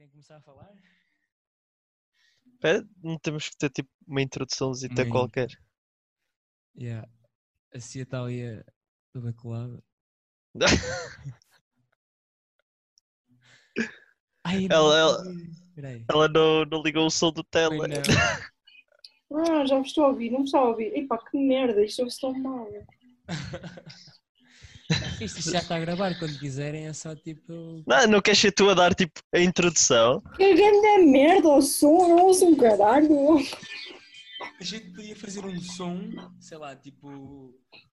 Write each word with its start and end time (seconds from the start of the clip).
Querem 0.00 0.12
começar 0.12 0.36
a 0.38 0.40
falar? 0.40 0.72
Pera, 2.58 2.82
não 3.02 3.18
temos 3.18 3.50
que 3.50 3.56
ter 3.58 3.68
tipo 3.68 3.90
uma 4.06 4.22
introduçãozinha 4.22 4.94
Uma 4.94 5.04
in- 5.06 5.10
qualquer. 5.10 5.50
Yeah. 6.74 7.06
A 7.74 7.80
Cia 7.80 8.04
está 8.04 8.22
ali 8.22 8.42
a- 8.46 8.64
toda 9.12 9.34
colada. 9.34 9.84
Ai, 14.42 14.66
não 14.68 14.90
Ela- 14.90 14.98
ela-. 14.98 15.22
Ela 16.08 16.28
não, 16.28 16.64
não 16.64 16.82
ligou 16.82 17.04
o 17.04 17.10
som 17.10 17.30
do 17.30 17.44
não. 19.28 19.38
Ah, 19.38 19.66
já 19.66 19.78
me 19.78 19.86
estou 19.86 20.04
a 20.04 20.08
ouvir, 20.08 20.30
não 20.30 20.38
me 20.38 20.44
está 20.46 20.60
a 20.60 20.68
ouvir. 20.68 20.96
Epá, 20.96 21.18
que 21.18 21.36
merda, 21.36 21.84
isto 21.84 21.98
ouve-se 21.98 22.22
tão 22.22 22.32
mal. 22.32 22.66
Isto 25.20 25.50
já 25.50 25.58
está 25.60 25.76
a 25.76 25.80
gravar, 25.80 26.18
quando 26.18 26.38
quiserem 26.38 26.86
é 26.86 26.92
só 26.92 27.14
tipo. 27.14 27.82
Não, 27.86 28.06
não 28.08 28.20
queres 28.20 28.40
ser 28.40 28.52
tu 28.52 28.68
a 28.68 28.74
dar 28.74 28.94
tipo 28.94 29.20
a 29.34 29.38
introdução? 29.38 30.22
Que 30.36 30.54
grande 30.54 31.06
merda, 31.06 31.48
o 31.48 31.62
som, 31.62 32.08
não 32.08 32.24
ouço 32.26 32.46
um 32.46 32.56
caralho. 32.56 33.38
A 34.60 34.64
gente 34.64 34.90
podia 34.90 35.16
fazer 35.16 35.44
um 35.44 35.60
som, 35.60 36.00
sei 36.40 36.58
lá, 36.58 36.74
tipo. 36.74 37.08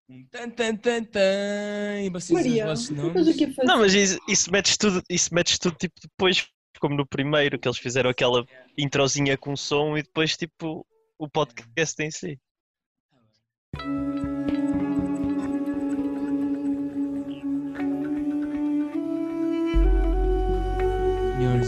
Um 0.09 0.25
tan 0.31 0.49
tan 0.49 0.75
tan 0.77 1.03
tan. 1.03 2.01
E 2.01 2.09
vocês 2.09 2.31
Maria, 2.31 2.63
os 2.63 2.69
vossos 2.69 2.89
mas 2.91 2.99
o 2.99 3.13
nomes. 3.13 3.35
que 3.35 3.43
é 3.43 3.51
fazer? 3.51 3.67
Não, 3.67 3.79
mas 3.79 3.93
isso, 3.93 4.19
isso 4.27 4.51
metes 4.51 4.77
tudo, 4.77 5.03
isso 5.09 5.33
metes 5.33 5.59
tudo 5.59 5.75
tipo 5.75 5.95
depois, 6.01 6.47
como 6.79 6.95
no 6.95 7.05
primeiro, 7.05 7.59
que 7.59 7.67
eles 7.67 7.77
fizeram 7.77 8.09
aquela 8.09 8.45
introzinha 8.77 9.37
com 9.37 9.55
som 9.55 9.97
e 9.97 10.03
depois 10.03 10.37
tipo 10.37 10.85
o 11.19 11.29
podcast 11.29 12.01
em 12.01 12.09
si. 12.09 12.39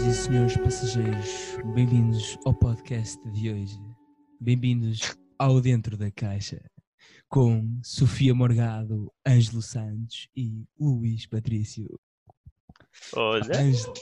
Senhoras 0.00 0.06
e 0.06 0.14
senhores 0.14 0.56
passageiros, 0.56 1.74
bem-vindos 1.74 2.38
ao 2.46 2.54
podcast 2.54 3.20
de 3.32 3.52
hoje. 3.52 3.78
Bem-vindos 4.40 5.14
ao 5.38 5.60
Dentro 5.60 5.94
da 5.94 6.10
Caixa, 6.10 6.58
com 7.28 7.78
Sofia 7.84 8.34
Morgado, 8.34 9.12
Ângelo 9.26 9.60
Santos 9.60 10.26
e 10.34 10.64
Luís 10.78 11.26
Patrício. 11.26 12.00
Olha, 13.14 13.44
Ângelo, 13.60 13.92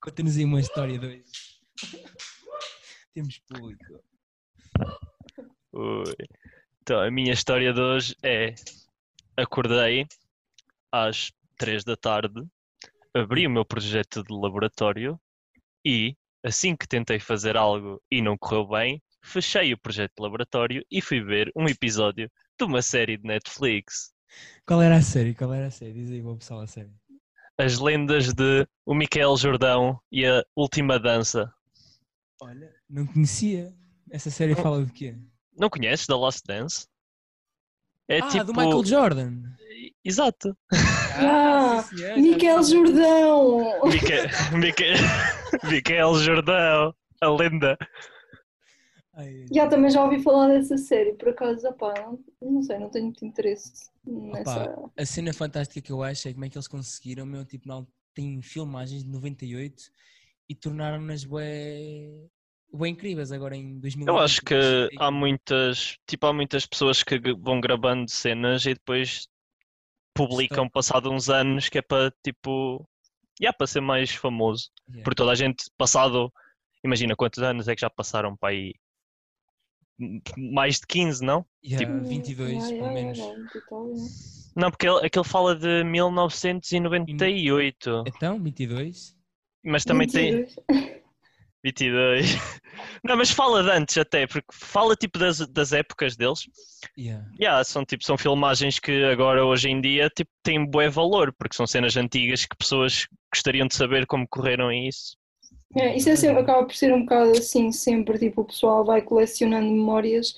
conta-nos 0.00 0.36
aí 0.36 0.44
uma 0.44 0.60
história 0.60 0.98
de 0.98 1.06
hoje. 1.06 1.24
Temos 3.12 3.38
público. 3.40 4.04
ui. 5.72 6.14
então 6.80 7.00
a 7.00 7.10
minha 7.10 7.32
história 7.32 7.72
de 7.72 7.80
hoje 7.80 8.16
é 8.22 8.54
acordei 9.36 10.06
às 10.92 11.32
3 11.58 11.82
da 11.82 11.96
tarde, 11.96 12.40
abri 13.12 13.48
o 13.48 13.50
meu 13.50 13.64
projeto 13.64 14.22
de 14.22 14.32
laboratório 14.32 15.20
e 15.84 16.14
assim 16.44 16.76
que 16.76 16.88
tentei 16.88 17.20
fazer 17.20 17.56
algo 17.56 18.00
e 18.10 18.22
não 18.22 18.36
correu 18.36 18.66
bem, 18.66 19.02
fechei 19.22 19.72
o 19.72 19.78
projeto 19.78 20.12
de 20.16 20.22
laboratório 20.22 20.84
e 20.90 21.00
fui 21.00 21.22
ver 21.22 21.50
um 21.54 21.66
episódio 21.66 22.30
de 22.58 22.64
uma 22.64 22.82
série 22.82 23.16
de 23.16 23.24
Netflix. 23.24 24.12
Qual 24.66 24.80
era 24.80 24.96
a 24.96 25.02
série? 25.02 25.34
Qual 25.34 25.52
era 25.52 25.66
a 25.66 25.70
série? 25.70 25.92
Diz 25.92 26.10
aí, 26.10 26.20
vou 26.20 26.36
pessoal 26.36 26.60
a 26.60 26.66
série. 26.66 26.90
As 27.58 27.78
lendas 27.78 28.32
de 28.32 28.66
o 28.86 28.94
Miquel 28.94 29.36
Jordão 29.36 30.00
e 30.10 30.24
a 30.26 30.42
Última 30.56 30.98
Dança. 30.98 31.52
Olha, 32.40 32.72
não 32.88 33.06
conhecia. 33.06 33.74
Essa 34.10 34.30
série 34.30 34.54
fala 34.54 34.84
de 34.84 34.92
quê? 34.92 35.14
Não 35.56 35.68
conheces 35.68 36.06
The 36.06 36.14
Last 36.14 36.42
Dance? 36.46 36.86
É 38.08 38.20
ah, 38.20 38.28
tipo. 38.28 38.44
do 38.44 38.54
Michael 38.54 38.84
Jordan. 38.84 39.42
Exato. 40.04 40.56
Ah, 40.72 41.84
Miquel. 42.16 42.62
Jordão. 42.62 43.84
Miquel, 43.84 44.26
Miquel, 44.58 44.96
Miquel 45.64 46.14
Jordão, 46.16 46.94
a 47.20 47.28
lenda. 47.28 47.76
Ai, 49.14 49.46
Já 49.52 49.68
também 49.68 49.90
já 49.90 50.04
ouvi 50.04 50.22
falar 50.22 50.48
dessa 50.48 50.76
série, 50.78 51.14
por 51.14 51.30
acaso, 51.30 51.66
opá, 51.68 51.94
não, 52.00 52.18
não 52.40 52.62
sei, 52.62 52.78
não 52.78 52.90
tenho 52.90 53.06
muito 53.06 53.24
interesse 53.24 53.90
nessa. 54.06 54.74
A 54.96 55.04
cena 55.04 55.32
fantástica 55.32 55.80
que 55.80 55.92
eu 55.92 56.02
acho 56.02 56.28
é 56.28 56.32
como 56.32 56.44
é 56.44 56.48
que 56.48 56.56
eles 56.56 56.68
conseguiram, 56.68 57.26
meu, 57.26 57.44
tipo, 57.44 57.68
não, 57.68 57.86
tem 58.14 58.40
filmagens 58.40 59.04
de 59.04 59.10
98 59.10 59.82
e 60.48 60.54
tornaram-nas 60.54 61.24
bué, 61.24 62.10
bué 62.72 62.88
incríveis 62.88 63.32
agora 63.32 63.56
em 63.56 63.78
2000. 63.78 64.06
Eu 64.06 64.18
acho 64.18 64.42
que 64.42 64.54
há 64.98 65.10
muitas, 65.10 65.96
tipo, 66.06 66.26
há 66.26 66.32
muitas 66.32 66.66
pessoas 66.66 67.02
que 67.02 67.18
vão 67.34 67.60
gravando 67.60 68.10
cenas 68.10 68.64
e 68.64 68.74
depois 68.74 69.28
publicam 70.14 70.64
Stop. 70.66 70.72
passado 70.72 71.10
uns 71.10 71.28
anos 71.28 71.68
que 71.68 71.78
é 71.78 71.82
para 71.82 72.12
tipo, 72.22 72.86
yeah, 73.40 73.56
para 73.56 73.66
ser 73.66 73.80
mais 73.80 74.10
famoso. 74.10 74.68
Yeah. 74.88 75.02
Porque 75.04 75.16
toda 75.16 75.32
a 75.32 75.34
gente 75.34 75.64
passado, 75.78 76.30
imagina 76.84 77.16
quantos 77.16 77.42
anos 77.42 77.66
é 77.68 77.74
que 77.74 77.80
já 77.80 77.88
passaram 77.90 78.36
para 78.36 78.50
aí? 78.50 78.74
Mais 80.36 80.76
de 80.80 80.86
15, 80.86 81.24
não? 81.24 81.44
Yeah, 81.64 81.86
tipo- 81.86 82.02
22, 82.08 82.64
Ah, 82.64 82.68
pelo 82.68 82.92
menos. 82.92 83.18
Não, 84.56 84.70
porque 84.70 84.88
ele, 84.88 85.06
aquele 85.06 85.24
fala 85.24 85.54
de 85.54 85.84
1998, 85.84 88.02
Então, 88.06 88.42
22? 88.42 89.14
mas 89.64 89.84
também 89.84 90.08
tem 90.08 90.46
22. 91.64 92.26
22. 92.26 92.60
Não, 93.04 93.16
mas 93.16 93.30
fala 93.30 93.62
de 93.62 93.70
antes 93.70 93.96
até, 93.98 94.26
porque 94.26 94.46
fala 94.52 94.96
tipo 94.96 95.18
das, 95.18 95.38
das 95.48 95.72
épocas 95.72 96.16
deles. 96.16 96.40
Yeah. 96.98 97.24
Yeah, 97.38 97.64
são 97.64 97.84
tipo 97.84 98.04
são 98.04 98.16
filmagens 98.16 98.78
que 98.78 99.04
agora 99.04 99.44
hoje 99.44 99.68
em 99.68 99.80
dia 99.80 100.08
tipo 100.14 100.30
têm 100.42 100.64
bué 100.64 100.88
valor, 100.88 101.32
porque 101.38 101.56
são 101.56 101.66
cenas 101.66 101.96
antigas 101.96 102.44
que 102.44 102.56
pessoas 102.56 103.06
gostariam 103.32 103.66
de 103.66 103.74
saber 103.74 104.06
como 104.06 104.26
correram 104.28 104.72
isso. 104.72 105.16
É, 105.76 105.96
isso 105.96 106.10
é 106.10 106.16
sempre, 106.16 106.42
acaba 106.42 106.66
por 106.66 106.74
ser 106.74 106.92
um 106.92 107.02
bocado 107.02 107.30
assim, 107.30 107.70
sempre, 107.70 108.18
tipo, 108.18 108.40
o 108.40 108.44
pessoal 108.44 108.84
vai 108.84 109.02
colecionando 109.02 109.70
memórias 109.70 110.34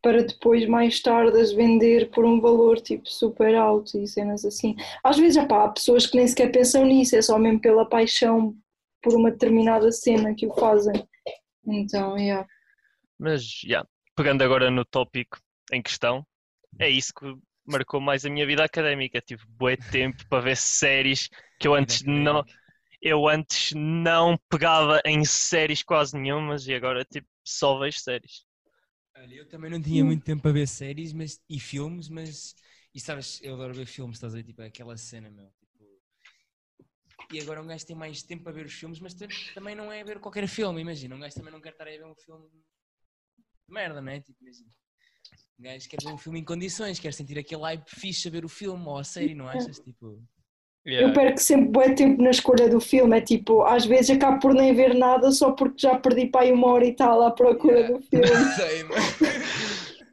para 0.00 0.22
depois, 0.22 0.68
mais 0.68 1.00
tarde, 1.00 1.40
as 1.40 1.50
vender 1.50 2.10
por 2.10 2.24
um 2.24 2.40
valor, 2.40 2.78
tipo, 2.80 3.08
super 3.08 3.54
alto 3.54 3.98
e 3.98 4.06
cenas 4.06 4.44
assim. 4.44 4.76
Às 5.02 5.18
vezes, 5.18 5.42
opá, 5.42 5.64
há 5.64 5.68
pessoas 5.70 6.06
que 6.06 6.16
nem 6.16 6.28
sequer 6.28 6.52
pensam 6.52 6.84
nisso, 6.84 7.16
é 7.16 7.22
só 7.22 7.38
mesmo 7.38 7.58
pela 7.58 7.88
paixão 7.88 8.54
por 9.04 9.14
uma 9.14 9.30
determinada 9.32 9.92
cena 9.92 10.34
que 10.34 10.46
o 10.48 10.54
fazem. 10.54 10.94
Então, 11.66 12.18
yeah. 12.18 12.46
Mas, 13.18 13.62
yeah, 13.64 13.88
pegando 14.16 14.42
agora 14.44 14.70
no 14.70 14.84
tópico 14.84 15.38
em 15.72 15.82
questão, 15.82 16.26
é 16.78 16.88
isso 16.90 17.12
que 17.14 17.26
marcou 17.66 18.00
mais 18.00 18.24
a 18.24 18.30
minha 18.30 18.46
vida 18.46 18.64
académica. 18.64 19.20
Tive 19.22 19.44
bué 19.48 19.76
tempo 19.90 20.24
para 20.28 20.42
ver 20.44 20.56
séries 20.56 21.28
que 21.58 21.68
eu 21.68 21.74
antes 21.74 22.02
não, 22.04 22.44
eu 23.02 23.28
antes 23.28 23.72
não 23.74 24.38
pegava 24.50 25.00
em 25.06 25.24
séries 25.24 25.82
quase 25.82 26.16
nenhumas 26.18 26.66
e 26.68 26.74
agora 26.74 27.04
tipo 27.04 27.28
só 27.44 27.78
vejo 27.78 27.98
séries. 28.00 28.44
Olha, 29.16 29.34
eu 29.34 29.48
também 29.48 29.70
não 29.70 29.80
tinha 29.80 30.04
Hum. 30.04 30.04
muito 30.04 30.24
tempo 30.24 30.42
para 30.42 30.52
ver 30.52 30.66
séries 30.68 31.12
mas, 31.12 31.40
e 31.48 31.58
filmes, 31.60 32.08
mas. 32.08 32.54
E 32.94 33.00
sabes, 33.00 33.40
eu 33.42 33.54
adoro 33.54 33.74
ver 33.74 33.86
filmes, 33.86 34.16
estás 34.16 34.34
a 34.34 34.36
ver? 34.36 34.44
Tipo, 34.44 34.62
aquela 34.62 34.96
cena, 34.96 35.30
meu. 35.30 35.52
E 37.32 37.40
agora 37.40 37.62
um 37.62 37.66
gajo 37.66 37.86
tem 37.86 37.96
mais 37.96 38.22
tempo 38.22 38.44
para 38.44 38.52
ver 38.52 38.66
os 38.66 38.72
filmes, 38.72 39.00
mas 39.00 39.14
tam- 39.14 39.28
também 39.54 39.74
não 39.74 39.90
é 39.92 40.04
ver 40.04 40.18
qualquer 40.20 40.46
filme, 40.46 40.80
imagina. 40.80 41.14
Um 41.16 41.20
gajo 41.20 41.34
também 41.34 41.52
não 41.52 41.60
quer 41.60 41.70
estar 41.72 41.84
a 41.84 41.90
ver 41.90 42.04
um 42.04 42.14
filme 42.14 42.48
de 42.48 43.72
merda, 43.74 44.00
né? 44.00 44.20
Tipo, 44.20 44.38
imagina. 44.42 44.68
Um 45.58 45.62
gajo 45.62 45.88
quer 45.88 45.96
ver 46.02 46.12
um 46.12 46.18
filme 46.18 46.40
em 46.40 46.44
condições, 46.44 46.98
quer 46.98 47.12
sentir 47.14 47.38
aquele 47.38 47.62
hype 47.62 47.88
fixe 47.88 48.28
a 48.28 48.30
ver 48.30 48.44
o 48.44 48.48
filme 48.48 48.84
ou 48.86 48.98
a 48.98 49.04
série, 49.04 49.34
não 49.34 49.48
achas? 49.48 49.78
Tipo. 49.80 50.22
Eu 50.86 51.14
perco 51.14 51.38
sempre 51.38 51.70
bué 51.70 51.94
tempo 51.94 52.20
na 52.22 52.28
escolha 52.30 52.68
do 52.68 52.78
filme, 52.78 53.16
é 53.16 53.20
tipo, 53.22 53.62
às 53.62 53.86
vezes 53.86 54.10
acabo 54.10 54.38
por 54.38 54.52
nem 54.52 54.74
ver 54.74 54.94
nada 54.94 55.32
só 55.32 55.50
porque 55.52 55.78
já 55.78 55.98
perdi 55.98 56.26
para 56.26 56.42
aí 56.42 56.52
uma 56.52 56.66
hora 56.66 56.84
e 56.84 56.94
tal 56.94 57.22
à 57.22 57.30
procura 57.30 57.78
Yeah. 57.78 57.96
do 57.96 58.02
filme. 58.04 58.26
Sei, 58.54 58.82
mano. 58.84 58.94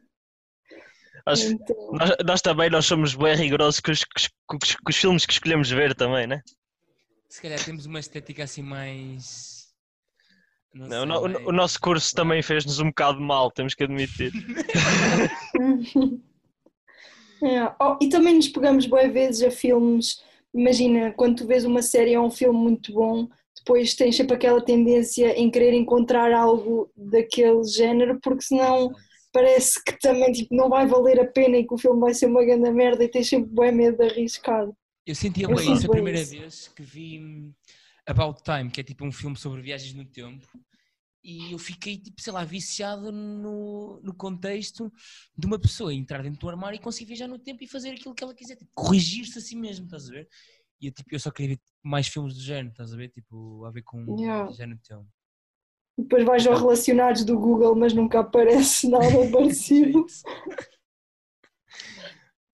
Acho, 1.26 1.52
Então, 1.52 1.92
nós, 1.92 2.10
nós 2.26 2.40
também 2.42 2.70
nós 2.70 2.84
somos 2.86 3.14
bem 3.14 3.36
rigorosos 3.36 3.80
com 3.80 3.92
os, 3.92 4.02
com 4.04 4.16
os- 4.18 4.28
com 4.46 4.58
os- 4.62 4.76
com 4.76 4.90
os 4.90 4.96
filmes 4.96 5.26
que 5.26 5.32
escolhemos 5.34 5.70
ver 5.70 5.94
também, 5.94 6.26
né? 6.26 6.40
Se 7.32 7.40
calhar 7.40 7.64
temos 7.64 7.86
uma 7.86 7.98
estética 7.98 8.44
assim 8.44 8.60
mais. 8.60 9.72
Não 10.74 10.86
Não, 10.86 11.06
sei, 11.06 11.16
o, 11.16 11.28
no- 11.28 11.48
o 11.48 11.52
nosso 11.52 11.80
curso 11.80 12.14
também 12.14 12.42
fez-nos 12.42 12.78
um 12.78 12.88
bocado 12.88 13.22
mal, 13.22 13.50
temos 13.50 13.74
que 13.74 13.84
admitir. 13.84 14.30
É, 17.42 17.64
oh, 17.80 17.98
e 18.00 18.08
também 18.08 18.36
nos 18.36 18.46
pegamos 18.46 18.86
boas 18.86 19.12
vezes 19.12 19.42
a 19.42 19.50
filmes. 19.50 20.22
Imagina, 20.54 21.10
quando 21.12 21.38
tu 21.38 21.46
vês 21.46 21.64
uma 21.64 21.82
série 21.82 22.16
ou 22.16 22.26
um 22.26 22.30
filme 22.30 22.56
muito 22.56 22.92
bom, 22.92 23.26
depois 23.56 23.96
tens 23.96 24.14
sempre 24.14 24.36
aquela 24.36 24.64
tendência 24.64 25.32
em 25.36 25.50
querer 25.50 25.72
encontrar 25.72 26.32
algo 26.32 26.88
daquele 26.96 27.64
género, 27.64 28.20
porque 28.22 28.44
senão 28.44 28.92
parece 29.32 29.82
que 29.82 29.98
também 29.98 30.30
tipo, 30.30 30.54
não 30.54 30.68
vai 30.68 30.86
valer 30.86 31.18
a 31.18 31.26
pena 31.26 31.56
e 31.56 31.66
que 31.66 31.74
o 31.74 31.78
filme 31.78 31.98
vai 31.98 32.14
ser 32.14 32.26
uma 32.26 32.44
grande 32.44 32.70
merda 32.70 33.02
e 33.02 33.08
tens 33.08 33.28
sempre 33.28 33.50
bem 33.50 33.72
medo 33.72 33.96
de 33.96 34.04
arriscar. 34.04 34.68
Eu 35.06 35.14
sentia 35.14 35.46
Eu 35.48 35.54
bem 35.54 35.72
isso 35.72 35.86
a 35.86 35.90
primeira 35.90 36.20
isso. 36.20 36.30
vez 36.30 36.68
que 36.68 36.82
vi 36.82 37.52
About 38.06 38.42
Time, 38.42 38.70
que 38.70 38.80
é 38.80 38.84
tipo 38.84 39.04
um 39.04 39.12
filme 39.12 39.36
sobre 39.36 39.60
viagens 39.60 39.94
no 39.94 40.04
tempo, 40.04 40.46
e 41.24 41.52
eu 41.52 41.58
fiquei, 41.58 41.98
tipo, 41.98 42.20
sei 42.20 42.32
lá, 42.32 42.44
viciado 42.44 43.12
no, 43.12 44.00
no 44.02 44.14
contexto 44.14 44.92
de 45.36 45.46
uma 45.46 45.58
pessoa 45.58 45.94
entrar 45.94 46.22
dentro 46.22 46.40
do 46.40 46.48
armário 46.48 46.76
e 46.76 46.80
conseguir 46.80 47.06
viajar 47.06 47.28
no 47.28 47.38
tempo 47.38 47.62
e 47.62 47.68
fazer 47.68 47.90
aquilo 47.90 48.14
que 48.14 48.24
ela 48.24 48.34
quiser, 48.34 48.56
tipo, 48.56 48.70
corrigir-se 48.74 49.38
a 49.38 49.40
si 49.40 49.54
mesmo, 49.56 49.84
estás 49.86 50.08
a 50.08 50.12
ver? 50.12 50.28
E 50.80 50.86
eu, 50.86 50.92
tipo, 50.92 51.14
eu 51.14 51.20
só 51.20 51.30
queria 51.30 51.54
ver 51.56 51.60
mais 51.82 52.08
filmes 52.08 52.34
do 52.34 52.40
género, 52.40 52.70
estás 52.70 52.92
a 52.92 52.96
ver? 52.96 53.08
Tipo, 53.08 53.64
a 53.64 53.70
ver 53.70 53.82
com 53.82 54.04
Yeah. 54.18 54.50
o 54.50 54.52
género 54.52 54.80
teu. 54.82 55.06
Depois 55.96 56.24
vais 56.24 56.46
aos 56.46 56.60
relacionados 56.60 57.24
do 57.24 57.38
Google, 57.38 57.76
mas 57.76 57.92
nunca 57.92 58.20
aparece 58.20 58.88
nada 58.88 59.04
parecido. 59.30 60.04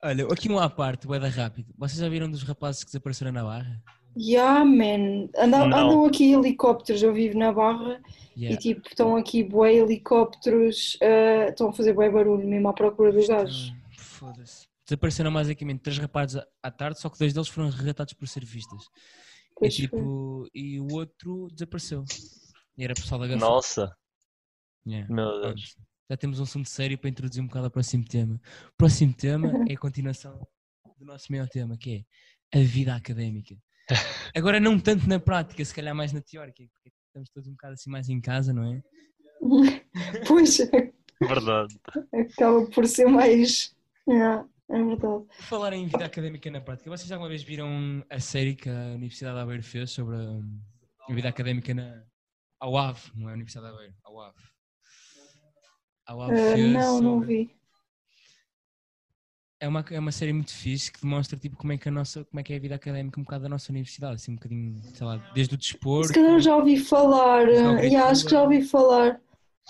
Olha, 0.03 0.25
aqui 0.27 0.49
um 0.51 0.59
à 0.59 0.71
parte, 0.71 1.07
boeda 1.07 1.29
rápido. 1.29 1.73
Vocês 1.77 1.99
já 1.99 2.09
viram 2.09 2.31
dos 2.31 2.43
rapazes 2.43 2.81
que 2.85 2.87
desapareceram 2.91 3.33
na 3.33 3.43
barra? 3.43 3.83
Yeah, 4.17 4.65
man. 4.65 5.29
Andam, 5.37 5.65
andam 5.67 6.05
aqui 6.07 6.33
helicópteros, 6.33 7.03
eu 7.03 7.13
vivo 7.13 7.39
na 7.39 7.53
Barra 7.53 8.01
Yeah. 8.37 8.55
e 8.55 8.57
tipo, 8.57 8.87
estão 8.89 9.17
aqui 9.17 9.43
bué 9.43 9.75
helicópteros, 9.75 10.97
ah, 11.03 11.49
estão 11.51 11.69
a 11.71 11.73
fazer 11.73 11.93
bué 11.93 12.09
barulho 12.11 12.47
mesmo 12.49 12.69
à 12.69 12.73
procura 12.73 13.13
dos 13.13 13.27
gajos. 13.29 13.73
Foda-se. 13.97 14.67
Desapareceram 14.87 15.33
basicamente 15.33 15.81
três 15.81 15.99
rapazes 15.99 16.41
à- 16.63 16.71
tarde, 16.71 17.01
só 17.01 17.09
que 17.11 17.19
dois 17.19 17.33
deles 17.33 17.49
foram 17.49 17.69
resgatados 17.69 18.13
por 18.15 18.27
surfistas. 18.29 18.85
E, 19.61 19.69
tipo, 19.69 20.47
e 20.55 20.79
o 20.81 20.87
outro 20.95 21.49
desapareceu. 21.53 22.05
E 22.77 22.85
era 22.85 22.95
pessoal 22.95 23.21
da 23.21 23.27
Gafa. 23.27 23.41
Nossa, 23.41 23.97
Yeah. 24.87 25.13
meu. 25.13 25.41
Deus. 25.43 25.77
Já 26.11 26.17
temos 26.17 26.41
um 26.41 26.45
assunto 26.45 26.69
sério 26.69 26.97
para 26.97 27.11
introduzir 27.11 27.43
um 27.43 27.47
bocado 27.47 27.67
ao 27.67 27.71
próximo 27.71 28.05
tema. 28.05 28.41
O 28.73 28.77
próximo 28.77 29.13
tema 29.13 29.53
é 29.69 29.75
a 29.75 29.77
continuação 29.79 30.41
do 30.99 31.05
nosso 31.05 31.31
maior 31.31 31.49
tema, 31.49 31.77
que 31.77 32.07
é 32.53 32.59
a 32.59 32.63
vida 32.63 32.95
académica. 32.95 33.55
Agora 34.35 34.59
não 34.59 34.79
tanto 34.79 35.09
na 35.09 35.21
prática, 35.21 35.65
se 35.65 35.75
calhar 35.75 35.95
mais 35.95 36.13
na 36.13 36.21
teórica, 36.21 36.65
porque 36.73 36.91
estamos 37.07 37.29
todos 37.31 37.49
um 37.49 37.53
bocado 37.53 37.75
assim 37.75 37.91
mais 37.91 38.09
em 38.09 38.21
casa, 38.21 38.53
não 38.53 38.65
é? 38.65 38.83
Pois, 40.27 40.59
Verdade. 41.21 41.79
acaba 42.13 42.67
por 42.71 42.87
ser 42.87 43.07
mais. 43.07 43.75
Yeah, 44.09 44.47
é 44.71 44.83
verdade. 44.83 45.25
Por 45.25 45.43
falar 45.43 45.73
em 45.73 45.87
vida 45.87 46.05
académica 46.05 46.51
na 46.51 46.61
prática, 46.61 46.91
vocês 46.91 47.11
alguma 47.11 47.29
vez 47.29 47.43
viram 47.43 48.05
a 48.09 48.21
série 48.21 48.55
que 48.55 48.69
a 48.69 48.95
Universidade 48.95 49.37
de 49.37 49.43
Aveiro 49.43 49.63
fez 49.63 49.91
sobre 49.91 50.17
hum, 50.17 50.61
a 51.09 51.13
vida 51.13 51.29
académica 51.29 51.75
na 51.75 52.05
ao 52.61 52.77
AVE, 52.77 53.13
não 53.15 53.29
é 53.29 53.33
a 53.33 53.35
Universidade 53.35 53.69
de 53.69 53.75
Aveiro, 53.75 53.95
ao 54.05 54.21
AVE. 54.21 54.58
Fez 56.55 56.73
não, 56.73 57.01
não 57.01 57.21
vi. 57.21 57.51
É 59.61 59.67
uma, 59.67 59.85
é 59.91 59.99
uma 59.99 60.13
série 60.13 60.33
muito 60.33 60.53
fixe 60.53 60.91
que 60.91 61.01
demonstra 61.01 61.37
tipo, 61.37 61.57
como, 61.57 61.73
é 61.73 61.79
que 61.79 61.89
a 61.89 61.93
nossa, 61.93 62.25
como 62.25 62.39
é 62.39 62.43
que 62.45 62.53
é 62.53 62.57
a 62.57 62.61
vida 62.61 62.77
académica 62.77 63.19
um 63.19 63.25
bocado 63.25 63.43
da 63.43 63.49
nossa 63.49 63.73
universidade, 63.73 64.15
assim 64.15 64.33
um 64.33 64.37
bocadinho, 64.37 64.81
sei 64.95 65.07
lá, 65.07 65.17
desde 65.35 65.55
o 65.55 65.59
desporto. 65.59 66.09
Se 66.09 66.15
calhar 66.15 66.39
já 66.39 66.57
ouvi 66.57 66.79
falar, 66.79 67.49
ouvi 67.49 67.87
yeah, 67.87 68.09
acho 68.09 68.25
que 68.25 68.31
já 68.31 68.43
ouvi 68.43 68.63
falar. 68.63 69.21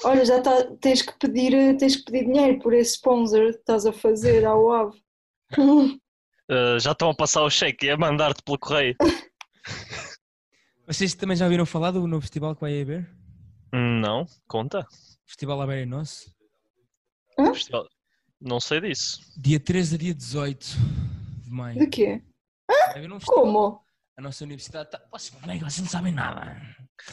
Olha, 0.04 0.24
já 0.24 0.40
tá, 0.40 0.64
tens, 0.80 1.02
que 1.02 1.12
pedir, 1.18 1.54
eh, 1.54 1.74
tens 1.74 1.96
que 1.96 2.04
pedir 2.04 2.26
dinheiro 2.26 2.60
por 2.60 2.74
esse 2.74 2.92
sponsor 2.92 3.52
que 3.52 3.58
estás 3.58 3.86
a 3.86 3.92
fazer 3.92 4.44
ao 4.44 4.70
AVE. 4.70 5.02
Uh, 6.50 6.80
já 6.80 6.92
estão 6.92 7.10
a 7.10 7.14
passar 7.14 7.42
o 7.42 7.50
cheque 7.50 7.84
e 7.84 7.90
a 7.90 7.96
mandar-te 7.98 8.42
pelo 8.42 8.58
correio. 8.58 8.96
Vocês 10.86 11.14
também 11.14 11.36
já 11.36 11.44
ouviram 11.44 11.66
falar 11.66 11.90
do 11.90 12.06
novo 12.06 12.22
festival 12.22 12.54
que 12.54 12.62
vai 12.62 12.80
haver? 12.80 13.06
Não, 13.72 14.26
conta. 14.46 14.86
Festival 15.26 15.60
Aveiro 15.60 15.82
é 15.82 15.86
nosso. 15.86 16.30
Festival- 17.52 17.86
Não 18.40 18.60
sei 18.60 18.80
disso. 18.80 19.20
Dia 19.36 19.60
13 19.60 19.94
a 19.94 19.98
dia 19.98 20.14
18 20.14 20.66
de 21.44 21.50
maio. 21.50 21.78
De 21.78 21.86
quê? 21.86 22.22
Haver 22.94 23.12
um. 23.12 23.18
Como? 23.24 23.80
A 24.16 24.22
nossa 24.22 24.44
universidade 24.44 24.88
está. 24.88 25.00
Vocês, 25.12 25.30
como 25.40 25.52
é 25.52 25.58
que 25.58 25.64
vocês 25.64 25.80
não 25.80 25.88
sabem 25.88 26.12
nada? 26.12 26.60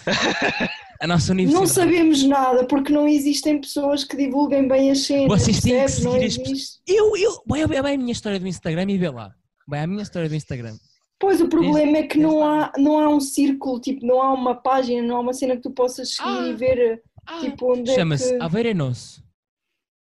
A 1.02 1.06
nossa 1.08 1.34
universidade. 1.34 1.68
Não 1.68 1.72
sabemos 1.74 2.24
nada 2.24 2.66
porque 2.66 2.92
não 2.92 3.06
existem 3.08 3.60
pessoas 3.60 4.04
que 4.06 4.16
divulguem 4.16 4.66
bem 4.68 4.90
as 4.90 5.00
cenas. 5.06 5.28
Vocês 5.28 5.60
têm 5.60 5.74
que 5.74 5.80
percebes? 5.80 6.04
Não 6.06 6.12
seguir 6.14 6.26
as 6.26 6.38
pessoas. 6.38 6.82
Eu, 6.88 7.18
eu. 7.18 7.44
Vai, 7.46 7.68
vai, 7.68 7.82
vai 7.82 7.94
a 7.96 7.98
minha 7.98 8.12
história 8.14 8.40
do 8.40 8.48
Instagram 8.48 8.90
e 8.90 8.98
vê 8.98 9.10
lá. 9.10 9.36
Vai 9.68 9.82
à 9.82 9.88
minha 9.88 10.02
história 10.02 10.30
do 10.30 10.36
Instagram. 10.36 10.76
Pois 11.26 11.42
o 11.42 11.50
problema 11.50 11.98
é 11.98 12.04
que 12.04 12.20
não 12.20 12.46
há, 12.46 12.72
não 12.78 13.00
há 13.00 13.10
um 13.10 13.20
círculo, 13.20 13.82
tipo, 13.82 14.06
não 14.06 14.22
há 14.22 14.32
uma 14.32 14.54
página, 14.54 15.02
não 15.02 15.18
há 15.18 15.22
uma 15.22 15.34
cena 15.34 15.56
que 15.56 15.64
tu 15.64 15.72
possas 15.72 16.14
seguir 16.14 16.30
Ah. 16.30 16.48
e 16.48 16.54
ver 16.54 17.04
tipo 17.40 17.74
onde 17.74 17.90
é 17.90 17.96
Chama-se 17.96 18.38
que. 18.38 18.44
Aveiro 18.44 18.70
é 18.70 18.74
Nosso. 18.76 19.26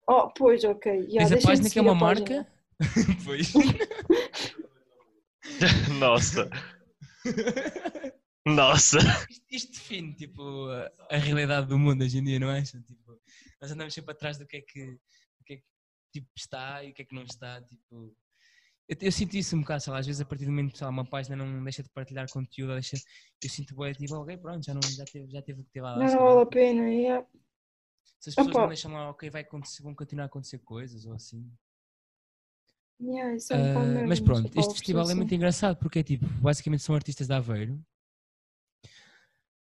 Oh, 0.07 0.29
pois, 0.37 0.63
ok. 0.63 0.93
Yeah, 0.93 1.27
Tens 1.27 1.43
a 1.43 1.49
página 1.49 1.71
que 1.71 1.79
é 1.79 1.83
uma 1.83 1.95
marca. 1.95 2.47
pois. 3.25 3.51
Nossa. 5.99 6.51
Nossa. 8.47 8.99
Isto, 9.31 9.45
isto 9.51 9.73
define 9.73 10.15
tipo, 10.17 10.43
a, 10.69 11.15
a 11.15 11.17
realidade 11.17 11.67
do 11.67 11.79
mundo 11.79 12.05
hoje 12.05 12.19
em 12.19 12.25
dia, 12.25 12.39
não 12.39 12.51
é? 12.51 12.63
Tipo, 12.63 13.19
nós 13.59 13.73
andamos 13.73 13.95
sempre 13.95 14.13
atrás 14.13 14.37
do 14.37 14.47
que 14.47 14.59
é 14.59 14.61
que, 14.61 14.85
do 14.85 15.45
que, 15.47 15.55
é 15.55 15.57
que 15.57 15.65
tipo, 16.13 16.29
está 16.37 16.85
e 16.85 16.91
o 16.91 16.95
que 16.95 17.01
é 17.01 17.05
que 17.07 17.15
não 17.15 17.23
está. 17.23 17.63
Tipo, 17.63 18.15
eu, 18.89 18.97
eu 19.01 19.13
sinto 19.13 19.35
isso 19.35 19.57
um 19.57 19.61
bocado, 19.61 19.83
sei 19.83 19.93
lá, 19.93 19.99
às 19.99 20.07
vezes 20.07 20.21
a 20.21 20.25
partir 20.25 20.45
do 20.45 20.51
momento 20.51 20.75
que 20.75 20.85
uma 20.85 21.05
página 21.05 21.37
não 21.37 21.63
deixa 21.63 21.83
de 21.83 21.89
partilhar 21.89 22.31
conteúdo, 22.31 22.75
deixa, 22.75 22.97
eu 23.43 23.51
sinto 23.51 23.77
bem, 23.77 23.93
tipo, 23.93 24.15
ok, 24.15 24.37
pronto, 24.37 24.65
já, 24.65 24.75
não, 24.75 24.81
já, 24.83 25.05
teve, 25.05 25.31
já 25.31 25.43
teve 25.43 25.61
o 25.61 25.65
que 25.65 25.71
teve 25.71 25.85
lá. 25.85 25.97
Não, 25.97 26.07
calhar. 26.07 26.23
vale 26.23 26.41
a 26.41 26.47
pena. 26.47 26.83
Yeah. 26.91 27.27
Se 28.21 28.31
as 28.31 28.35
pessoas 28.35 28.55
Opa. 28.55 28.61
não 28.61 28.69
deixam 28.69 28.93
lá, 28.93 29.11
ok, 29.11 29.31
vai 29.31 29.43
acontecer, 29.43 29.83
vão 29.83 29.95
continuar 29.95 30.25
a 30.25 30.27
acontecer 30.27 30.59
coisas 30.59 31.05
ou 31.05 31.15
assim. 31.15 31.51
Yeah, 33.01 33.37
é 33.51 33.57
um 33.57 33.87
merda, 33.93 34.07
mas 34.07 34.21
pronto, 34.21 34.59
este 34.59 34.73
festival 34.73 35.11
é 35.11 35.15
muito 35.15 35.35
engraçado 35.35 35.77
porque 35.77 35.99
é 35.99 36.03
tipo, 36.03 36.27
basicamente 36.41 36.83
são 36.83 36.95
artistas 36.95 37.27
de 37.27 37.35
Aveiro. 37.35 37.79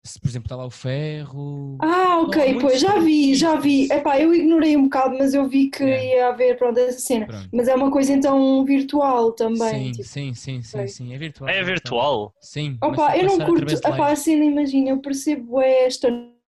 Se, 0.04 0.18
por 0.18 0.28
exemplo, 0.28 0.46
está 0.46 0.56
lá 0.56 0.66
o 0.66 0.70
Ferro. 0.70 1.78
Ah, 1.80 2.20
ok, 2.22 2.58
pois 2.60 2.80
já 2.80 2.98
vi, 2.98 3.36
já 3.36 3.54
vi. 3.54 3.84
Epá, 3.84 4.20
eu 4.20 4.34
ignorei 4.34 4.76
um 4.76 4.84
bocado, 4.84 5.16
mas 5.16 5.32
eu 5.32 5.48
vi 5.48 5.70
que 5.70 5.84
Yeah. 5.84 6.04
ia 6.04 6.28
haver, 6.28 6.58
pronto, 6.58 6.76
essa 6.78 6.98
cena. 6.98 7.26
Pronto. 7.26 7.48
Mas 7.52 7.68
é 7.68 7.74
uma 7.74 7.90
coisa 7.90 8.12
então 8.12 8.64
virtual 8.64 9.32
também. 9.32 9.86
Sim, 9.86 9.92
tipo. 9.92 10.08
sim, 10.08 10.34
sim, 10.34 10.62
sim, 10.62 10.86
sim, 10.88 11.14
é 11.14 11.18
virtual. 11.18 11.48
É 11.48 11.62
virtual. 11.62 12.34
Sim. 12.40 12.78
Opa, 12.82 13.16
eu 13.16 13.26
não 13.26 13.46
curto, 13.46 13.72
epá, 13.72 14.10
a 14.10 14.16
cena, 14.16 14.44
imagina, 14.44 14.90
eu 14.90 15.00
percebo 15.00 15.60
é 15.60 15.84
esta 15.84 16.08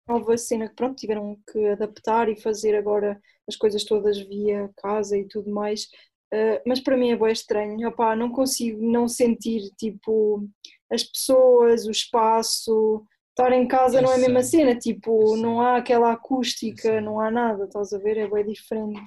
nova 0.07 0.37
cena 0.37 0.69
que 0.69 0.75
pronto, 0.75 0.95
tiveram 0.95 1.37
que 1.51 1.65
adaptar 1.67 2.29
e 2.29 2.39
fazer 2.39 2.75
agora 2.75 3.19
as 3.47 3.57
coisas 3.57 3.83
todas 3.83 4.17
via 4.19 4.69
casa 4.77 5.17
e 5.17 5.25
tudo 5.27 5.51
mais, 5.51 5.87
eh, 6.33 6.61
mas 6.65 6.79
para 6.79 6.97
mim 6.97 7.11
é 7.11 7.15
bem 7.15 7.31
estranho, 7.31 7.87
Opa, 7.87 8.15
não 8.15 8.29
consigo 8.29 8.81
não 8.81 9.07
sentir 9.07 9.69
tipo 9.77 10.47
as 10.91 11.03
pessoas, 11.03 11.85
o 11.85 11.91
espaço, 11.91 13.05
estar 13.33 13.51
em 13.51 13.67
casa 13.67 13.97
Eu 13.97 14.03
não 14.03 14.11
é 14.11 14.15
a 14.15 14.19
mesma 14.19 14.43
cena, 14.43 14.75
tipo, 14.77 15.35
eu 15.35 15.37
não 15.37 15.57
sei. 15.57 15.65
há 15.65 15.77
aquela 15.77 16.11
acústica, 16.13 17.01
não 17.01 17.19
há 17.19 17.31
nada, 17.31 17.65
estás 17.65 17.91
a 17.93 17.97
ver? 17.97 18.17
É 18.17 18.27
bem 18.29 18.45
diferente. 18.45 19.01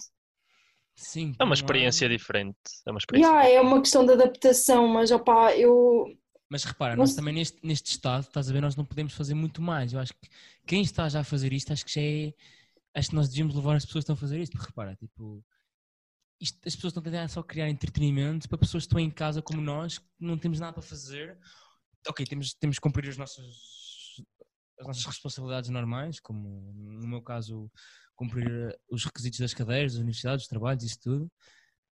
Sim, 0.94 1.34
É 1.38 1.44
uma 1.44 1.52
há- 1.52 1.54
experiência 1.54 2.08
diferente. 2.08 2.56
É 2.86 2.90
uma 2.90 2.98
experiência 2.98 3.28
Yeah, 3.28 3.44
é 3.48 3.50
diferente. 3.52 3.72
uma 3.72 3.80
questão 3.82 4.06
de 4.06 4.12
adaptação, 4.12 4.88
mas 4.88 5.10
opá, 5.10 5.54
eu 5.56 6.06
Mas 6.48 6.64
repara, 6.64 6.94
Não 6.96 7.02
nós 7.02 7.14
também 7.14 7.34
neste, 7.34 7.58
neste 7.64 7.90
estado, 7.90 8.22
estás 8.22 8.48
a 8.48 8.52
ver, 8.52 8.60
nós 8.62 8.76
não 8.76 8.84
podemos 8.84 9.12
fazer 9.12 9.34
muito 9.34 9.60
mais. 9.60 9.92
Eu 9.92 10.00
acho 10.00 10.12
que 10.14 10.28
quem 10.66 10.82
está 10.82 11.08
já 11.08 11.20
a 11.20 11.24
fazer 11.24 11.52
isto, 11.52 11.72
acho 11.72 11.84
que 11.84 11.92
já 11.92 12.00
é. 12.00 12.32
Acho 12.94 13.10
que 13.10 13.14
nós 13.14 13.28
devíamos 13.28 13.54
levar 13.54 13.76
as 13.76 13.84
pessoas 13.84 14.04
que 14.04 14.12
estão 14.12 14.14
a 14.14 14.18
fazer 14.18 14.40
isto, 14.40 14.52
porque 14.52 14.68
repara, 14.68 14.94
tipo. 14.96 15.44
isto- 16.40 16.58
as 16.66 16.74
pessoas 16.74 16.90
estão 16.92 17.00
a 17.00 17.04
tentar 17.04 17.28
só 17.28 17.42
criar 17.42 17.68
entretenimento 17.68 18.48
para 18.48 18.58
pessoas 18.58 18.84
que 18.84 18.88
estão 18.88 19.00
em 19.00 19.10
casa 19.10 19.40
como 19.42 19.60
nós, 19.60 19.98
que 19.98 20.04
não 20.20 20.36
temos 20.38 20.58
nada 20.60 20.72
para 20.72 20.82
fazer. 20.82 21.38
Ok, 22.08 22.24
temos, 22.26 22.54
temos 22.54 22.76
que 22.78 22.82
cumprir 22.82 23.08
as 23.10 23.16
nossas, 23.18 23.44
as 24.78 24.86
nossas 24.86 25.04
responsabilidades 25.04 25.70
normais, 25.70 26.20
como 26.20 26.72
no 26.74 27.06
meu 27.06 27.22
caso, 27.22 27.70
cumprir 28.14 28.50
eh, 28.50 28.76
os 28.90 29.04
requisitos 29.04 29.38
das 29.40 29.54
cadeiras, 29.54 29.92
das 29.92 30.00
universidades, 30.00 30.44
dos 30.44 30.48
trabalhos, 30.48 30.84
isso 30.84 30.98
tudo. 31.00 31.30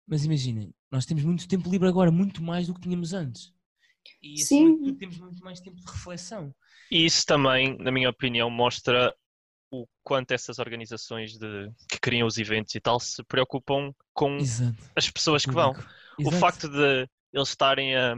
Mas 0.08 0.24
imaginem, 0.24 0.74
nós 0.92 1.06
temos 1.06 1.24
muito 1.24 1.48
tempo 1.48 1.70
livre 1.70 1.88
agora, 1.88 2.12
muito 2.12 2.42
mais 2.42 2.68
do 2.68 2.74
que 2.74 2.82
tínhamos 2.82 3.14
antes. 3.14 3.52
E 4.22 4.38
Sim. 4.38 4.78
tudo, 4.78 4.96
temos 4.96 5.18
muito 5.18 5.44
mais 5.44 5.60
tempo 5.60 5.78
de 5.78 5.86
reflexão. 5.86 6.54
E 6.90 7.06
isso 7.06 7.26
também, 7.26 7.78
na 7.78 7.92
minha 7.92 8.10
opinião, 8.10 8.50
mostra 8.50 9.14
o 9.70 9.86
quanto 10.02 10.32
essas 10.32 10.60
organizações 10.60 11.38
de, 11.38 11.70
que 11.90 12.00
criam 12.00 12.26
os 12.26 12.38
eventos 12.38 12.74
e 12.74 12.80
tal 12.80 13.00
se 13.00 13.22
preocupam 13.26 13.94
com 14.14 14.38
Exato. 14.38 14.78
as 14.96 15.10
pessoas 15.10 15.46
que 15.46 15.52
vão. 15.52 15.74
público. 15.74 15.92
O 16.20 16.22
Exato. 16.22 16.38
facto 16.38 16.70
de 16.70 17.08
eles 17.34 17.50
estarem 17.50 17.96
a, 17.96 18.16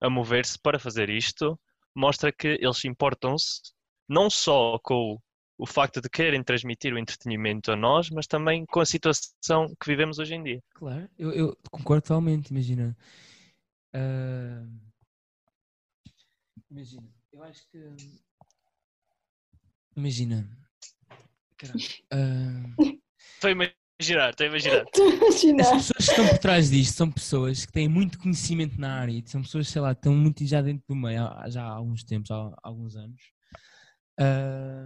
a 0.00 0.10
mover-se 0.10 0.58
para 0.58 0.78
fazer 0.78 1.08
isto 1.08 1.58
mostra 1.94 2.32
que 2.32 2.58
eles 2.60 2.84
importam-se 2.84 3.72
não 4.08 4.30
só 4.30 4.78
com 4.78 5.20
o, 5.58 5.66
facto 5.66 6.00
de 6.00 6.08
querem 6.08 6.42
transmitir 6.42 6.94
o 6.94 6.98
entretenimento 6.98 7.70
a 7.70 7.76
nós, 7.76 8.10
mas 8.10 8.26
também 8.26 8.64
com 8.66 8.80
a 8.80 8.86
situação 8.86 9.74
que 9.80 9.86
vivemos 9.86 10.18
hoje 10.18 10.34
em 10.34 10.42
dia. 10.42 10.62
Claro, 10.74 11.08
eu, 11.18 11.32
eu 11.32 11.58
concordo 11.70 12.02
totalmente, 12.02 12.50
imagina. 12.50 12.96
Ah, 13.92 14.64
imagina, 16.70 17.08
eu 17.32 17.42
acho 17.42 17.68
que. 17.70 17.78
Imagina. 19.96 20.48
Ah, 22.12 22.98
Estou 23.34 23.48
a 23.48 23.50
imaginar, 23.50 24.30
estou 24.30 24.46
a 24.46 24.48
imaginar. 24.48 24.84
estou 24.84 25.08
a 25.08 25.14
imaginar. 25.14 25.62
as 25.62 25.70
pessoas 25.70 26.06
que 26.06 26.10
estão 26.10 26.28
por 26.28 26.38
trás 26.38 26.70
disto 26.70 26.96
são 26.96 27.10
pessoas 27.10 27.66
que 27.66 27.72
têm 27.72 27.88
muito 27.88 28.18
conhecimento 28.18 28.80
na 28.80 28.94
área, 28.94 29.22
são 29.26 29.42
pessoas, 29.42 29.68
sei 29.68 29.82
lá, 29.82 29.94
que 29.94 30.00
estão 30.00 30.14
muito 30.14 30.44
já 30.46 30.62
dentro 30.62 30.84
do 30.88 30.94
meio 30.94 31.24
há, 31.24 31.48
já 31.50 31.64
há 31.64 31.70
alguns 31.70 32.04
tempos, 32.04 32.30
há 32.30 32.52
alguns 32.62 32.96
anos. 32.96 33.20
Ah, 34.18 34.84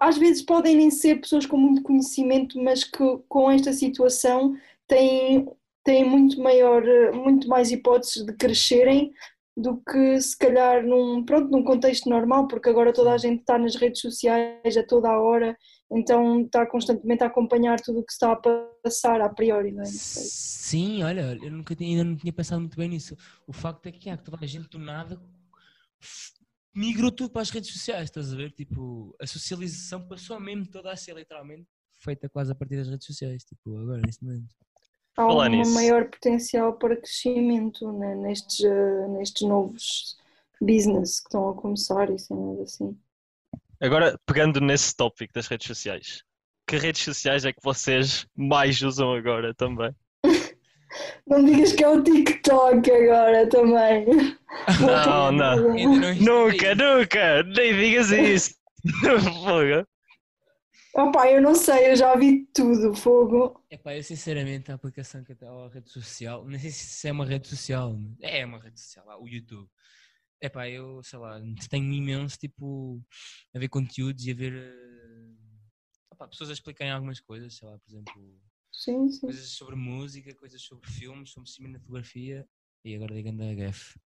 Às 0.00 0.18
vezes 0.18 0.42
podem 0.42 0.76
nem 0.76 0.90
ser 0.90 1.20
pessoas 1.20 1.46
com 1.46 1.56
muito 1.56 1.82
conhecimento, 1.82 2.62
mas 2.62 2.84
que 2.84 3.18
com 3.28 3.50
esta 3.50 3.72
situação 3.72 4.54
têm 4.86 5.46
têm 5.82 6.04
muito 6.04 6.40
maior, 6.40 6.82
muito 7.14 7.48
mais 7.48 7.70
hipóteses 7.70 8.24
de 8.24 8.32
crescerem 8.34 9.12
do 9.56 9.78
que 9.78 10.20
se 10.20 10.36
calhar 10.36 10.86
num, 10.86 11.24
pronto, 11.24 11.50
num 11.50 11.64
contexto 11.64 12.08
normal, 12.08 12.46
porque 12.46 12.68
agora 12.68 12.92
toda 12.92 13.12
a 13.12 13.18
gente 13.18 13.40
está 13.40 13.58
nas 13.58 13.74
redes 13.74 14.00
sociais 14.00 14.76
a 14.76 14.82
toda 14.82 15.08
a 15.08 15.20
hora, 15.20 15.56
então 15.90 16.42
está 16.42 16.64
constantemente 16.66 17.24
a 17.24 17.26
acompanhar 17.26 17.80
tudo 17.80 18.00
o 18.00 18.04
que 18.04 18.12
está 18.12 18.32
a 18.32 18.36
passar 18.36 19.20
a 19.20 19.28
priori, 19.28 19.72
não 19.72 19.82
é? 19.82 19.86
Sim, 19.86 21.02
olha, 21.02 21.36
eu 21.42 21.50
nunca 21.50 21.74
tinha, 21.74 21.90
ainda 21.90 22.04
não 22.04 22.16
tinha 22.16 22.32
pensado 22.32 22.60
muito 22.60 22.76
bem 22.76 22.88
nisso. 22.88 23.16
O 23.46 23.52
facto 23.52 23.86
é 23.86 23.92
que 23.92 24.08
há 24.08 24.16
toda 24.16 24.38
a 24.40 24.46
gente 24.46 24.68
do 24.68 24.78
nada 24.78 25.20
migrou 26.74 27.10
tudo 27.10 27.30
para 27.30 27.42
as 27.42 27.50
redes 27.50 27.72
sociais, 27.72 28.04
estás 28.04 28.32
a 28.32 28.36
ver? 28.36 28.52
Tipo, 28.52 29.14
a 29.20 29.26
socialização 29.26 30.06
passou 30.06 30.38
mesmo 30.40 30.66
toda 30.66 30.92
a 30.92 30.96
ser 30.96 31.14
literalmente 31.14 31.68
feita 32.00 32.28
quase 32.28 32.50
a 32.50 32.54
partir 32.54 32.76
das 32.76 32.88
redes 32.88 33.06
sociais, 33.06 33.44
tipo, 33.44 33.76
agora, 33.76 34.00
neste 34.04 34.24
momento. 34.24 34.54
Há 35.16 35.26
um 35.26 35.48
nisso. 35.48 35.74
maior 35.74 36.08
potencial 36.08 36.72
para 36.78 36.96
crescimento 36.96 37.92
né, 37.92 38.14
nestes, 38.14 38.64
eh, 38.64 39.08
nestes 39.08 39.46
novos 39.46 40.16
business 40.60 41.20
que 41.20 41.28
estão 41.28 41.50
a 41.50 41.54
começar 41.54 42.10
e 42.10 42.18
cenas 42.18 42.60
assim. 42.60 42.98
Agora, 43.80 44.18
pegando 44.26 44.60
nesse 44.60 44.94
tópico 44.94 45.32
das 45.32 45.46
redes 45.46 45.66
sociais, 45.66 46.22
que 46.66 46.76
redes 46.76 47.02
sociais 47.02 47.44
é 47.44 47.52
que 47.52 47.62
vocês 47.62 48.26
mais 48.36 48.80
usam 48.82 49.12
agora 49.12 49.54
também? 49.54 49.94
Não 51.26 51.44
digas 51.44 51.72
que 51.72 51.84
é 51.84 51.88
o 51.88 52.02
TikTok 52.02 52.90
agora 52.90 53.48
também. 53.48 54.06
Não, 54.80 55.32
não. 55.32 55.56
Não 55.56 56.14
Nunca, 56.14 56.74
nunca! 56.74 57.42
Nem 57.44 57.76
digas 57.76 58.10
isso! 58.10 58.54
Fogo. 59.44 59.86
Opa, 60.94 61.30
eu 61.30 61.40
não 61.40 61.54
sei, 61.54 61.92
eu 61.92 61.96
já 61.96 62.16
vi 62.16 62.46
tudo, 62.52 62.94
fogo. 62.94 63.64
Epá, 63.70 63.96
eu 63.96 64.02
sinceramente 64.02 64.72
a 64.72 64.74
aplicação 64.74 65.22
que 65.22 65.32
até 65.32 65.46
a 65.46 65.68
rede 65.68 65.88
social, 65.88 66.44
não 66.44 66.58
sei 66.58 66.70
se 66.70 67.06
é 67.06 67.12
uma 67.12 67.24
rede 67.24 67.46
social, 67.46 67.96
é 68.20 68.44
uma 68.44 68.58
rede 68.58 68.80
social, 68.80 69.06
lá, 69.06 69.16
o 69.16 69.28
YouTube. 69.28 69.68
Epá, 70.42 70.68
eu 70.68 71.00
sei 71.04 71.18
lá, 71.18 71.40
tenho 71.68 71.92
imenso 71.92 72.36
tipo 72.38 73.00
a 73.54 73.58
ver 73.58 73.68
conteúdos 73.68 74.26
e 74.26 74.32
a 74.32 74.34
ver 74.34 74.52
eh, 74.52 75.34
opá, 76.10 76.26
pessoas 76.26 76.50
a 76.50 76.54
explicarem 76.54 76.92
algumas 76.92 77.20
coisas, 77.20 77.56
sei 77.56 77.68
lá, 77.68 77.78
por 77.78 77.88
exemplo, 77.88 78.40
Sim, 78.72 79.08
sim. 79.10 79.20
coisas 79.20 79.48
sobre 79.50 79.74
música, 79.76 80.34
coisas 80.34 80.62
sobre 80.62 80.88
filmes, 80.90 81.30
sobre 81.30 81.50
cinematografia 81.50 82.46
e 82.84 82.94
agora 82.94 83.14
digando 83.14 83.42
a 83.42 83.54
GF. 83.54 83.98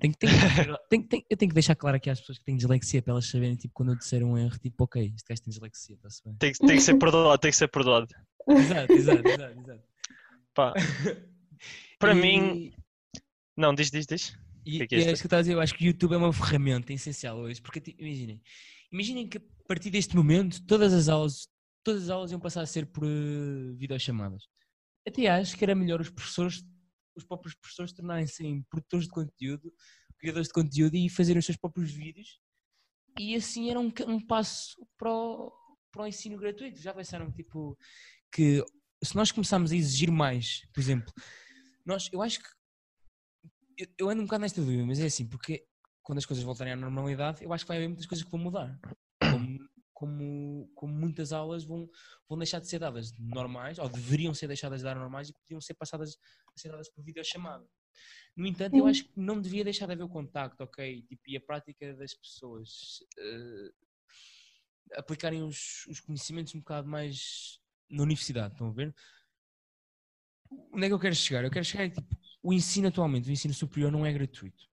Tenho, 0.00 0.14
tenho, 0.14 0.32
tenho, 0.88 1.08
tenho- 1.08 1.24
eu 1.28 1.36
tenho 1.36 1.50
que 1.50 1.54
deixar 1.54 1.74
claro 1.76 1.96
aqui 1.96 2.08
às 2.08 2.18
pessoas 2.20 2.38
que 2.38 2.44
têm 2.44 2.56
dislexia 2.56 3.02
para 3.02 3.12
elas 3.12 3.26
saberem, 3.26 3.56
tipo, 3.56 3.74
quando 3.74 3.92
eu 3.92 3.96
disser 3.96 4.24
um 4.24 4.38
erro, 4.38 4.58
tipo, 4.58 4.84
ok, 4.84 5.12
este 5.14 5.28
gajo 5.28 5.42
tem 5.42 5.50
dislexia, 5.50 5.96
está-se 5.96 6.22
bem. 6.24 6.34
Tem, 6.36 6.52
que- 6.52 6.58
tem 6.58 6.76
que 6.76 6.82
ser 6.82 6.94
perdoado, 6.98 7.38
tem 7.40 7.50
que 7.50 7.56
ser 7.56 7.68
perdoado. 7.68 8.06
Exato, 8.48 8.92
exato, 8.92 9.28
exato, 9.28 9.60
exato. 9.60 9.82
Pá, 10.54 10.74
para 11.98 12.14
E- 12.14 12.20
mim. 12.20 12.72
Não, 13.56 13.74
diz, 13.74 13.90
diz, 13.90 14.06
diz. 14.06 14.36
E, 14.64 14.78
que 14.78 14.82
é 14.84 14.86
que 14.86 14.94
é 14.96 14.98
é 15.12 15.14
que 15.16 15.26
eu 15.34 15.38
dizer, 15.40 15.52
eu 15.52 15.60
acho 15.60 15.74
que 15.74 15.84
o 15.84 15.86
YouTube 15.88 16.14
é 16.14 16.16
uma 16.16 16.32
ferramenta 16.32 16.92
essencial 16.92 17.36
hoje, 17.38 17.60
porque 17.60 17.82
imaginem, 17.98 18.40
imaginem 18.90 19.28
que 19.28 19.38
a 19.38 19.42
partir 19.66 19.90
deste 19.90 20.16
momento 20.16 20.64
todas 20.66 20.92
as 20.92 21.08
aulas, 21.08 21.48
todas 21.82 22.04
as 22.04 22.10
aulas 22.10 22.30
iam 22.30 22.40
passar 22.40 22.62
a 22.62 22.66
ser 22.66 22.86
por 22.86 23.04
eh, 23.04 23.72
videochamadas. 23.76 24.44
Até 25.06 25.26
acho 25.28 25.56
que 25.56 25.64
era 25.64 25.74
melhor 25.74 26.00
os 26.00 26.10
professores, 26.10 26.64
os 27.16 27.24
próprios 27.24 27.54
professores 27.54 27.92
tornarem-se 27.92 28.46
em 28.46 28.62
produtores 28.64 29.06
de 29.06 29.12
conteúdo, 29.12 29.72
criadores 30.18 30.48
de 30.48 30.54
conteúdo 30.54 30.94
e 30.96 31.08
fazerem 31.08 31.38
os 31.38 31.46
seus 31.46 31.58
próprios 31.58 31.90
vídeos 31.90 32.40
e 33.18 33.34
assim 33.34 33.70
era 33.70 33.78
um, 33.78 33.92
um 34.06 34.20
passo 34.20 34.76
para 34.96 35.12
o, 35.12 35.52
para 35.90 36.02
o 36.02 36.06
ensino 36.06 36.38
gratuito. 36.38 36.80
Já 36.80 36.94
pensaram 36.94 37.30
tipo 37.30 37.76
que 38.32 38.64
se 39.02 39.14
nós 39.14 39.30
começarmos 39.30 39.72
a 39.72 39.76
exigir 39.76 40.10
mais, 40.10 40.62
por 40.72 40.80
exemplo, 40.80 41.12
nós, 41.84 42.08
eu 42.12 42.22
acho 42.22 42.40
que 42.40 42.48
eu, 43.78 43.86
eu 43.98 44.08
ando 44.08 44.22
um 44.22 44.24
bocado 44.24 44.42
nesta 44.42 44.60
dúvida, 44.60 44.84
mas 44.86 45.00
é 45.00 45.06
assim, 45.06 45.28
porque 45.28 45.66
quando 46.02 46.18
as 46.18 46.26
coisas 46.26 46.44
voltarem 46.44 46.72
à 46.72 46.76
normalidade, 46.76 47.44
eu 47.44 47.52
acho 47.52 47.64
que 47.64 47.68
vai 47.68 47.76
haver 47.76 47.88
muitas 47.88 48.06
coisas 48.06 48.24
que 48.24 48.30
vão 48.30 48.40
mudar. 48.40 48.78
Como, 49.20 49.58
como, 49.92 50.70
como 50.74 50.92
muitas 50.92 51.32
aulas 51.32 51.64
vão, 51.64 51.88
vão 52.28 52.38
deixar 52.38 52.60
de 52.60 52.68
ser 52.68 52.78
dadas 52.78 53.12
normais, 53.18 53.78
ou 53.78 53.88
deveriam 53.88 54.34
ser 54.34 54.48
deixadas 54.48 54.80
de 54.80 54.84
dar 54.84 54.96
normais 54.96 55.28
e 55.28 55.32
podiam 55.32 55.60
ser 55.60 55.74
passadas 55.74 56.18
a 56.54 56.58
ser 56.58 56.70
dadas 56.70 56.88
por 56.88 57.04
videochamada. 57.04 57.66
No 58.36 58.46
entanto, 58.46 58.76
eu 58.76 58.86
acho 58.86 59.04
que 59.04 59.12
não 59.14 59.40
devia 59.40 59.62
deixar 59.62 59.86
de 59.86 59.92
haver 59.92 60.04
o 60.04 60.08
contacto, 60.08 60.62
ok? 60.64 61.02
Tipo, 61.02 61.22
e 61.26 61.36
a 61.36 61.40
prática 61.40 61.94
das 61.94 62.14
pessoas 62.14 63.04
eh, 63.18 63.72
aplicarem 64.94 65.42
os, 65.42 65.86
os 65.86 66.00
conhecimentos 66.00 66.54
um 66.54 66.60
bocado 66.60 66.88
mais 66.88 67.60
na 67.90 68.02
universidade, 68.02 68.54
estão 68.54 68.68
a 68.68 68.72
ver? 68.72 68.94
Onde 70.72 70.86
é 70.86 70.88
que 70.88 70.94
eu 70.94 70.98
quero 70.98 71.14
chegar? 71.14 71.44
Eu 71.44 71.50
quero 71.50 71.64
chegar 71.64 71.84
a 71.84 71.90
tipo, 71.90 72.16
o 72.42 72.52
ensino 72.52 72.88
atualmente, 72.88 73.28
o 73.28 73.32
ensino 73.32 73.52
superior 73.52 73.92
não 73.92 74.04
é 74.04 74.12
gratuito. 74.12 74.71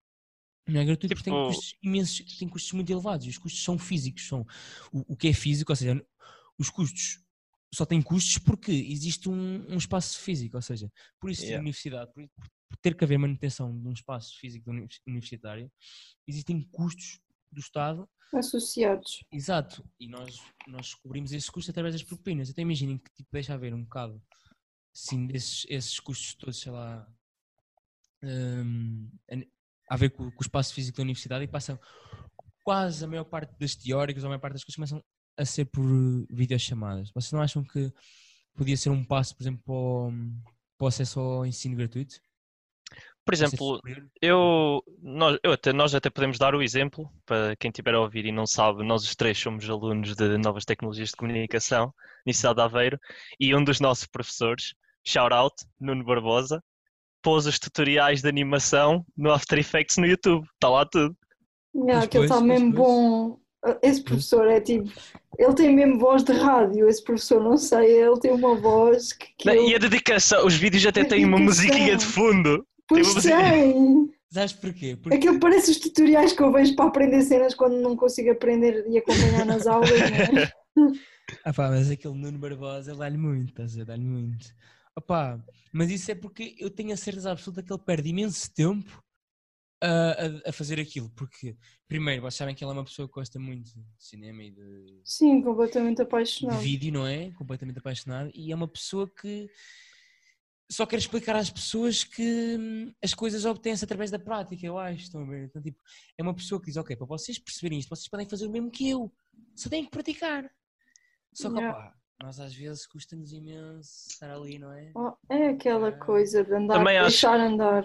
Não 0.69 0.79
é 0.81 0.85
gratuito 0.85 1.15
porque 1.15 1.29
tem 1.29 1.33
Tipo- 1.33 1.47
custos 1.47 1.75
imensos, 1.81 2.37
tem 2.37 2.47
custos 2.47 2.71
muito 2.73 2.91
elevados 2.91 3.25
e 3.25 3.29
os 3.29 3.37
custos 3.37 3.63
são 3.63 3.77
físicos, 3.77 4.27
são 4.27 4.45
o, 4.91 5.13
o 5.13 5.17
que 5.17 5.27
é 5.27 5.33
físico, 5.33 5.71
ou 5.71 5.75
seja, 5.75 6.05
os 6.57 6.69
custos 6.69 7.23
só 7.73 7.85
têm 7.85 8.01
custos 8.01 8.37
porque 8.39 8.71
existe 8.71 9.29
um, 9.29 9.65
um 9.71 9.77
espaço 9.77 10.19
físico, 10.19 10.55
ou 10.55 10.61
seja, 10.61 10.91
por 11.19 11.29
isso 11.29 11.43
Yeah. 11.43 11.57
a 11.57 11.61
universidade, 11.61 12.11
por, 12.13 12.27
por 12.69 12.77
ter 12.81 12.95
que 12.95 13.03
haver 13.03 13.17
manutenção 13.17 13.79
de 13.79 13.87
um 13.87 13.93
espaço 13.93 14.37
físico 14.39 14.69
universitário, 15.07 15.71
existem 16.27 16.61
custos 16.71 17.19
do 17.51 17.59
Estado 17.59 18.07
Associados. 18.33 19.23
Exato, 19.31 19.83
e 19.99 20.07
nós, 20.07 20.37
nós 20.67 20.93
cobrimos 20.93 21.31
esses 21.31 21.49
custos 21.49 21.71
através 21.71 21.95
das 21.95 22.03
propinas. 22.03 22.49
Então 22.49 22.61
imaginem 22.61 22.97
que 22.99 23.09
tipo, 23.15 23.29
deixa 23.31 23.53
haver 23.55 23.73
um 23.73 23.83
bocado 23.83 24.21
assim, 24.93 25.25
desses, 25.25 25.65
esses 25.67 25.99
custos 25.99 26.35
todos, 26.35 26.59
sei 26.59 26.71
lá, 26.71 27.07
hum, 28.23 29.09
a, 29.89 29.95
ver 29.95 30.09
com, 30.11 30.29
com 30.29 30.39
o 30.39 30.41
espaço 30.41 30.73
físico 30.73 30.97
da 30.97 31.03
universidade 31.03 31.43
e 31.43 31.47
passam 31.47 31.79
quase 32.63 33.03
a 33.03 33.07
maior 33.07 33.25
parte 33.25 33.57
das 33.59 33.75
teóricas, 33.75 34.23
ou 34.23 34.27
a 34.27 34.29
maior 34.29 34.39
parte 34.39 34.53
das 34.53 34.63
coisas 34.63 34.75
começam 34.75 35.03
a 35.37 35.45
ser 35.45 35.65
por 35.65 35.83
videochamadas. 36.29 37.11
Vocês 37.13 37.31
não 37.31 37.41
acham 37.41 37.63
que 37.63 37.91
podia 38.55 38.77
ser 38.77 38.89
um 38.89 39.03
passo, 39.03 39.35
por 39.35 39.43
exemplo, 39.43 39.63
para 39.65 39.73
o, 39.73 40.11
para 40.77 40.85
o 40.85 40.87
acesso 40.87 41.19
ao 41.19 41.45
ensino 41.45 41.75
gratuito? 41.75 42.19
Por 43.25 43.33
exemplo, 43.33 43.79
eu, 44.19 44.83
nós, 45.01 45.37
eu 45.43 45.51
até, 45.51 45.71
nós 45.71 45.93
até 45.93 46.09
podemos 46.09 46.39
dar 46.39 46.55
o 46.55 46.63
exemplo, 46.63 47.07
para 47.25 47.55
quem 47.57 47.69
estiver 47.69 47.93
a 47.93 48.01
ouvir 48.01 48.25
e 48.25 48.31
não 48.31 48.47
sabe, 48.47 48.83
nós 48.83 49.03
os 49.03 49.15
três 49.15 49.37
somos 49.37 49.69
alunos 49.69 50.15
de 50.15 50.37
Novas 50.39 50.65
Tecnologias 50.65 51.09
de 51.09 51.15
Comunicação, 51.15 51.93
Universidade 52.25 52.55
de 52.55 52.61
Aveiro, 52.61 52.99
e 53.39 53.53
um 53.53 53.63
dos 53.63 53.79
nossos 53.79 54.07
professores, 54.07 54.73
shout 55.05 55.31
out, 55.31 55.55
Nuno 55.79 56.03
Barbosa, 56.03 56.59
pôs 57.21 57.45
os 57.45 57.59
tutoriais 57.59 58.21
de 58.21 58.29
animação 58.29 59.05
no 59.17 59.31
After 59.31 59.57
Effects 59.59 59.97
no 59.97 60.05
YouTube, 60.05 60.45
está 60.53 60.69
lá 60.69 60.85
tudo. 60.85 61.15
Pois, 61.73 62.03
aquele 62.03 62.23
está 62.23 62.41
mesmo 62.41 62.73
pois. 62.73 62.87
bom. 62.87 63.39
Esse 63.83 64.01
professor 64.03 64.47
é 64.47 64.61
tipo. 64.61 64.89
Ele 65.37 65.53
tem 65.53 65.75
mesmo 65.75 65.99
voz 65.99 66.23
de 66.23 66.31
rádio, 66.33 66.87
esse 66.87 67.03
professor, 67.03 67.43
não 67.43 67.57
sei, 67.57 67.91
ele 68.03 68.19
tem 68.19 68.31
uma 68.31 68.55
voz 68.55 69.11
que. 69.13 69.27
que 69.37 69.45
Não, 69.47 69.53
eu- 69.53 69.69
E 69.69 69.75
a 69.75 69.77
dedicação, 69.77 70.45
os 70.45 70.55
vídeos 70.55 70.85
até 70.85 71.03
têm 71.03 71.25
uma 71.25 71.37
musiquinha 71.37 71.95
de 71.95 72.05
fundo. 72.05 72.65
Pois 72.87 73.13
tem! 73.15 74.09
Sabes 74.31 74.53
porquê? 74.53 74.95
Porque 75.01 75.17
Aquilo 75.17 75.39
parece 75.39 75.71
os 75.71 75.77
tutoriais 75.79 76.33
que 76.33 76.41
eu 76.41 76.51
vejo 76.51 76.75
para 76.75 76.85
aprender 76.85 77.21
cenas 77.23 77.53
quando 77.55 77.81
não 77.81 77.95
consigo 77.95 78.31
aprender 78.31 78.85
e 78.87 78.97
acompanhar 78.97 79.45
nas 79.45 79.65
aulas, 79.67 79.89
não 79.89 80.37
é? 80.39 80.51
Ah 81.45 81.53
pá, 81.53 81.69
mas 81.69 81.91
aquele 81.91 82.15
Nuno 82.15 82.39
Barbosa 82.39 82.95
dá-lhe 82.95 83.17
muito, 83.17 83.49
estás 83.49 83.73
a 83.75 83.77
ver? 83.77 83.85
Dá-lhe 83.85 84.03
muito. 84.05 84.47
Opá, 84.97 85.43
mas 85.71 85.89
isso 85.91 86.11
é 86.11 86.15
porque 86.15 86.55
eu 86.59 86.69
tenho 86.69 86.93
a 86.93 86.97
certeza 86.97 87.31
absoluta 87.31 87.63
que 87.63 87.71
ele 87.71 87.81
perde 87.81 88.09
imenso 88.09 88.53
tempo 88.53 89.01
a, 89.81 89.87
a, 90.47 90.49
a 90.49 90.51
fazer 90.51 90.79
aquilo. 90.79 91.09
Porque, 91.11 91.55
primeiro, 91.87 92.21
vocês 92.23 92.35
sabem 92.35 92.53
que 92.55 92.63
ele 92.63 92.71
é 92.71 92.73
uma 92.73 92.83
pessoa 92.83 93.07
que 93.07 93.13
gosta 93.13 93.39
muito 93.39 93.71
de 93.71 93.85
cinema 93.97 94.43
e 94.43 94.51
de, 94.51 95.01
Sim, 95.03 95.41
completamente 95.41 95.97
de 95.97 96.03
apaixonado. 96.03 96.59
vídeo, 96.59 96.91
não 96.91 97.07
é? 97.07 97.31
Completamente 97.31 97.79
apaixonado. 97.79 98.31
E 98.33 98.51
é 98.51 98.55
uma 98.55 98.67
pessoa 98.67 99.09
que 99.09 99.49
só 100.71 100.85
quer 100.85 100.97
explicar 100.97 101.35
às 101.35 101.49
pessoas 101.49 102.03
que 102.03 102.57
hum, 102.59 102.93
as 103.01 103.13
coisas 103.13 103.43
obtêm-se 103.45 103.83
através 103.83 104.11
da 104.11 104.19
prática, 104.19 104.65
eu 104.65 104.77
acho. 104.77 105.03
Estão 105.03 105.21
a 105.21 105.25
ver? 105.25 105.45
Então, 105.45 105.61
tipo, 105.61 105.81
é 106.17 106.21
uma 106.21 106.35
pessoa 106.35 106.59
que 106.59 106.67
diz, 106.67 106.77
ok, 106.77 106.95
para 106.95 107.07
vocês 107.07 107.39
perceberem 107.39 107.79
isto, 107.79 107.89
vocês 107.89 108.07
podem 108.07 108.27
fazer 108.29 108.47
o 108.47 108.51
mesmo 108.51 108.69
que 108.69 108.89
eu. 108.89 109.11
Só 109.55 109.69
têm 109.69 109.85
que 109.85 109.91
praticar. 109.91 110.49
Só 111.33 111.49
que, 111.49 111.55
Yeah. 111.57 111.77
opá, 111.77 111.98
nós 112.21 112.39
às 112.39 112.53
vezes 112.53 112.85
custa-nos 112.85 113.31
imenso 113.33 114.07
estar 114.09 114.29
ali, 114.31 114.59
não 114.59 114.71
é? 114.73 114.91
Oh, 114.95 115.13
é 115.29 115.49
aquela 115.49 115.91
coisa 115.91 116.43
de 116.43 116.53
andar, 116.53 116.77
Também 116.77 116.97
acho- 116.97 117.09
deixar 117.09 117.39
andar. 117.39 117.83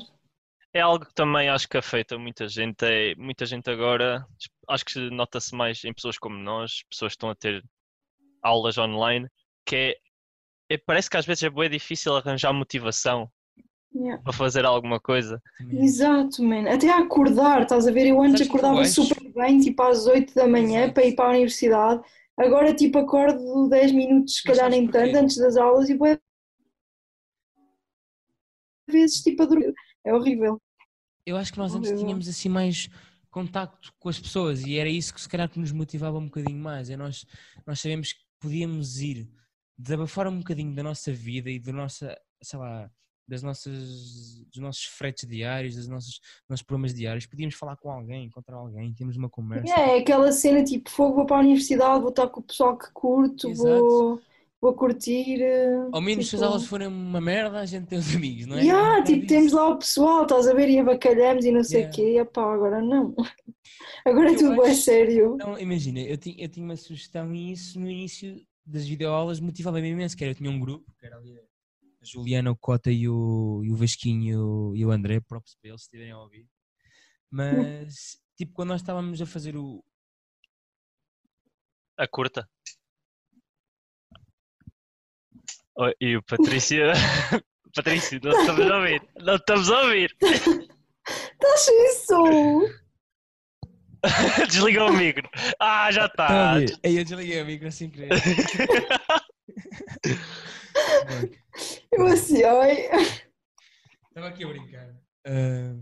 É 0.72 0.80
algo 0.80 1.06
que 1.06 1.14
também 1.14 1.48
acho 1.48 1.68
que 1.68 1.76
afeta 1.76 2.18
muita 2.18 2.48
gente. 2.48 2.84
É, 2.84 3.14
muita 3.14 3.46
gente 3.46 3.70
agora, 3.70 4.26
acho 4.68 4.84
que 4.84 4.98
nota-se 5.10 5.54
mais 5.54 5.84
em 5.84 5.92
pessoas 5.94 6.18
como 6.18 6.36
nós, 6.36 6.82
pessoas 6.90 7.12
que 7.12 7.16
estão 7.16 7.30
a 7.30 7.34
ter 7.36 7.62
aulas 8.42 8.76
online, 8.76 9.28
que 9.64 9.76
é, 9.76 9.96
é- 10.74 10.78
parece 10.78 11.08
que 11.08 11.16
às 11.16 11.24
vezes 11.24 11.44
é 11.44 11.50
bem 11.50 11.70
difícil 11.70 12.16
arranjar 12.16 12.52
motivação 12.52 13.30
Yeah. 13.94 14.20
para 14.24 14.32
fazer 14.32 14.64
alguma 14.64 14.98
coisa. 14.98 15.40
Exato, 15.70 16.42
man. 16.42 16.68
Até 16.68 16.90
a 16.90 16.98
acordar, 16.98 17.62
estás 17.62 17.86
a 17.86 17.92
ver? 17.92 18.08
Eu 18.08 18.20
antes 18.20 18.38
Sabes 18.40 18.46
é 18.46 18.48
acordava 18.50 18.80
acho? 18.80 19.04
super 19.04 19.32
bem, 19.32 19.60
tipo 19.60 19.80
às 19.84 20.04
8 20.08 20.34
da 20.34 20.48
manhã 20.48 20.80
Exato. 20.80 20.94
para 20.94 21.04
ir 21.04 21.14
para 21.14 21.24
a 21.26 21.28
universidade. 21.30 22.02
Agora, 22.36 22.74
tipo, 22.74 22.98
acordo 22.98 23.68
10 23.68 23.92
minutos, 23.92 24.36
se 24.36 24.42
calhar 24.42 24.68
nem 24.68 24.88
tanto, 24.88 25.16
antes 25.16 25.36
das 25.36 25.56
aulas 25.56 25.88
e 25.88 25.94
bué 25.94 26.18
vezes 28.88 29.22
tipo 29.22 29.42
a 29.42 29.46
dormir. 29.46 29.72
É 30.04 30.12
horrível. 30.12 30.60
Eu 31.26 31.36
acho 31.36 31.52
que 31.52 31.58
nós 31.58 31.74
antes 31.74 31.90
tínhamos 31.98 32.28
assim 32.28 32.48
mais 32.48 32.88
contacto 33.30 33.92
com 33.98 34.08
as 34.08 34.20
pessoas 34.20 34.64
e 34.64 34.78
era 34.78 34.88
isso 34.88 35.12
que 35.12 35.20
se 35.20 35.28
calhar 35.28 35.48
que 35.48 35.58
nos 35.58 35.72
motivava 35.72 36.18
um 36.18 36.26
bocadinho 36.26 36.58
mais. 36.58 36.90
É 36.90 36.96
nós, 36.96 37.24
nós 37.66 37.80
sabemos 37.80 38.12
que 38.12 38.20
podíamos 38.38 39.00
ir 39.00 39.28
desabafar 39.76 40.28
um 40.28 40.38
bocadinho 40.38 40.74
da 40.74 40.82
nossa 40.82 41.12
vida 41.12 41.50
e 41.50 41.58
da 41.58 41.72
nossa, 41.72 42.16
sei 42.42 42.58
lá, 42.58 42.90
das 43.26 43.42
nossas, 43.42 44.44
dos 44.52 44.58
nossos 44.58 44.84
fretes 44.84 45.28
diários, 45.28 45.74
dos 45.76 45.88
nossos, 45.88 46.18
dos 46.20 46.48
nossos 46.50 46.64
problemas 46.64 46.94
diários. 46.94 47.26
Podíamos 47.26 47.54
falar 47.54 47.76
com 47.76 47.90
alguém, 47.90 48.24
encontrar 48.26 48.56
alguém, 48.56 48.92
temos 48.94 49.16
uma 49.16 49.28
conversa. 49.30 49.72
É, 49.74 49.96
é 49.96 50.00
aquela 50.00 50.30
cena 50.32 50.62
tipo, 50.62 50.90
fogo, 50.90 51.14
vou 51.16 51.26
para 51.26 51.36
a 51.38 51.40
universidade, 51.40 52.00
vou 52.00 52.10
estar 52.10 52.28
com 52.28 52.40
o 52.40 52.44
pessoal 52.44 52.76
que 52.76 52.90
curto, 52.92 53.48
Exato. 53.48 53.80
vou, 53.80 54.20
vou 54.60 54.74
curtir. 54.74 55.40
eh, 55.42 55.88
Ao 55.92 56.00
menos 56.00 56.28
se 56.28 56.36
as 56.36 56.40
tipo, 56.40 56.44
aulas 56.52 56.66
forem 56.66 56.86
uma 56.88 57.20
merda, 57.20 57.58
a 57.60 57.66
gente 57.66 57.86
tem 57.86 57.98
os 57.98 58.14
amigos, 58.14 58.46
não 58.46 58.56
é? 58.56 58.62
Yeah, 58.62 58.82
É 58.82 58.90
bocado 59.00 59.06
tipo, 59.14 59.26
temos 59.26 59.52
lá 59.52 59.68
o 59.70 59.78
pessoal, 59.78 60.22
estás 60.22 60.46
a 60.46 60.54
ver, 60.54 60.68
e 60.68 60.78
abacalhamos 60.78 61.44
e 61.44 61.50
não 61.52 61.64
sei 61.64 61.80
o 61.80 61.84
Yeah. 61.84 61.96
quê. 61.96 62.18
Epá, 62.20 62.52
agora 62.54 62.82
não. 62.82 63.14
Agora 64.04 64.30
é 64.30 64.34
Eu 64.34 64.38
tudo 64.38 64.64
é 64.64 64.70
acho- 64.70 64.82
sério. 64.82 65.36
Não, 65.38 65.58
imagina, 65.58 66.00
eu 66.00 66.16
tinha, 66.18 66.36
eu 66.44 66.48
tinha 66.48 66.64
uma 66.64 66.76
sugestão 66.76 67.34
e 67.34 67.52
isso 67.52 67.80
no 67.80 67.88
início 67.90 68.36
das 68.64 68.86
videoaulas 68.86 69.40
motivava-me 69.40 69.88
imenso, 69.88 70.16
que 70.16 70.24
era, 70.24 70.32
eu 70.32 70.36
tinha 70.36 70.50
um 70.50 70.60
grupo, 70.60 70.92
que 70.98 71.06
era 71.06 71.16
ali 71.16 71.34
Juliana, 72.04 72.50
o 72.50 72.56
Cota 72.56 72.90
e 72.90 73.08
o, 73.08 73.62
e 73.64 73.70
o 73.70 73.76
Vasquinho 73.76 74.74
e 74.76 74.84
o 74.84 74.90
André, 74.90 75.20
props 75.20 75.56
para 75.60 75.70
eles, 75.70 75.82
se 75.82 75.86
estiverem 75.86 76.12
a 76.12 76.20
ouvir. 76.20 76.46
Mas, 77.30 78.18
tipo, 78.36 78.52
quando 78.52 78.70
nós 78.70 78.80
estávamos 78.80 79.20
a 79.20 79.26
fazer 79.26 79.56
o... 79.56 79.84
A 81.98 82.06
curta. 82.06 82.48
Oi, 85.76 85.94
e 86.00 86.16
o 86.16 86.22
Patrícia. 86.22 86.92
Patrícia, 87.74 88.20
não 88.22 88.30
estamos 88.30 88.70
a 88.70 88.76
ouvir. 88.76 89.02
Não 89.20 89.36
estamos 89.36 89.70
a 89.70 89.82
ouvir. 89.82 90.16
Estás 90.20 91.68
isso? 91.68 92.84
Desligou 94.48 94.90
o 94.90 94.92
micro. 94.92 95.28
Ah, 95.58 95.90
já 95.90 96.06
está. 96.06 96.56
eu 96.82 97.04
desliguei 97.04 97.42
o 97.42 97.46
micro 97.46 97.72
sem 97.72 97.90
querer. 97.90 98.10
Eu 101.92 102.06
assim, 102.06 102.42
oi. 102.44 102.88
Estava 104.08 104.28
aqui 104.28 104.44
a 104.44 104.48
brincar. 104.48 104.96
Ah, 105.26 105.76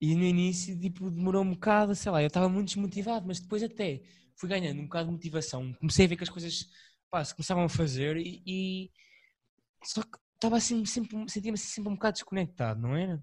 e 0.00 0.14
no 0.14 0.24
início, 0.24 0.78
tipo, 0.78 1.10
demorou 1.10 1.42
um 1.42 1.50
bocado, 1.52 1.94
sei 1.94 2.10
lá, 2.10 2.22
eu 2.22 2.28
estava 2.28 2.48
muito 2.48 2.68
desmotivado, 2.68 3.26
mas 3.26 3.38
depois 3.40 3.62
até 3.62 4.00
fui 4.36 4.48
ganhando 4.48 4.80
um 4.80 4.84
bocado 4.84 5.06
de 5.06 5.12
motivação. 5.12 5.72
Comecei 5.74 6.06
a 6.06 6.08
ver 6.08 6.16
que 6.16 6.22
as 6.24 6.30
coisas 6.30 6.66
pá, 7.10 7.22
se 7.24 7.34
começavam 7.34 7.64
a 7.64 7.68
fazer 7.68 8.16
e, 8.16 8.42
e- 8.46 8.90
só 9.84 10.02
que 10.02 10.18
estava 10.34 10.56
assim, 10.56 10.84
sempre, 10.86 11.16
sentia-me 11.28 11.56
assim 11.56 11.68
sempre 11.68 11.90
um 11.90 11.94
bocado 11.94 12.14
desconectado, 12.14 12.80
não 12.80 12.96
era? 12.96 13.22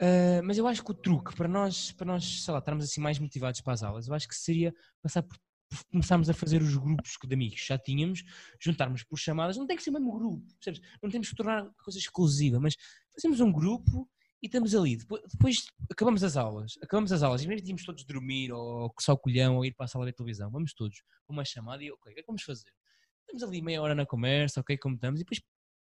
Ah, 0.00 0.42
mas 0.44 0.58
eu 0.58 0.66
acho 0.66 0.84
que 0.84 0.90
o 0.90 0.94
truque 0.94 1.34
para 1.36 1.48
nós, 1.48 1.92
para 1.92 2.06
nós, 2.06 2.44
sei 2.44 2.52
lá, 2.52 2.58
estarmos 2.58 2.84
assim 2.84 3.00
mais 3.00 3.18
motivados 3.18 3.60
para 3.60 3.72
as 3.74 3.82
aulas, 3.82 4.08
eu 4.08 4.14
acho 4.14 4.28
que 4.28 4.34
seria 4.34 4.74
passar 5.02 5.22
por, 5.22 5.38
por 5.68 5.84
começarmos 5.90 6.30
a 6.30 6.34
fazer 6.34 6.62
os 6.62 6.76
grupos 6.76 7.16
de 7.22 7.34
amigos 7.34 7.60
que 7.60 7.66
já 7.66 7.78
tínhamos, 7.78 8.22
juntarmos 8.60 9.02
por 9.02 9.18
chamadas, 9.18 9.56
não 9.56 9.66
tem 9.66 9.76
que 9.76 9.82
ser 9.82 9.90
o 9.90 9.94
mesmo 9.94 10.12
grupo, 10.12 10.46
percebes? 10.54 10.80
Não 11.02 11.10
temos 11.10 11.28
que 11.28 11.34
tornar 11.34 11.64
a 11.64 11.82
coisa 11.82 11.98
exclusiva, 11.98 12.60
mas 12.60 12.76
fazemos 13.12 13.40
um 13.40 13.52
grupo 13.52 14.08
e 14.42 14.46
estamos 14.46 14.74
ali. 14.74 14.96
Depois, 14.96 15.22
depois 15.30 15.66
acabamos 15.90 16.22
as 16.22 16.36
aulas, 16.36 16.74
acabamos 16.82 17.12
as 17.12 17.22
aulas, 17.22 17.44
vez 17.44 17.62
de 17.62 17.68
irmos 17.68 17.84
todos 17.84 18.04
dormir 18.04 18.52
ou 18.52 18.92
só 19.00 19.16
colhão 19.16 19.56
ou 19.56 19.64
ir 19.64 19.74
para 19.74 19.84
a 19.84 19.88
sala 19.88 20.06
de 20.06 20.12
televisão, 20.12 20.50
vamos 20.50 20.72
todos 20.72 21.02
uma 21.28 21.44
chamada 21.44 21.82
e 21.82 21.90
ok, 21.90 22.12
o 22.12 22.14
que 22.14 22.20
é 22.20 22.22
que 22.22 22.26
vamos 22.26 22.42
fazer? 22.42 22.70
Estamos 23.20 23.42
ali 23.42 23.60
meia 23.60 23.82
hora 23.82 23.94
na 23.94 24.06
conversa, 24.06 24.60
ok, 24.60 24.78
como 24.78 24.94
estamos, 24.94 25.20
e 25.20 25.24
depois 25.24 25.42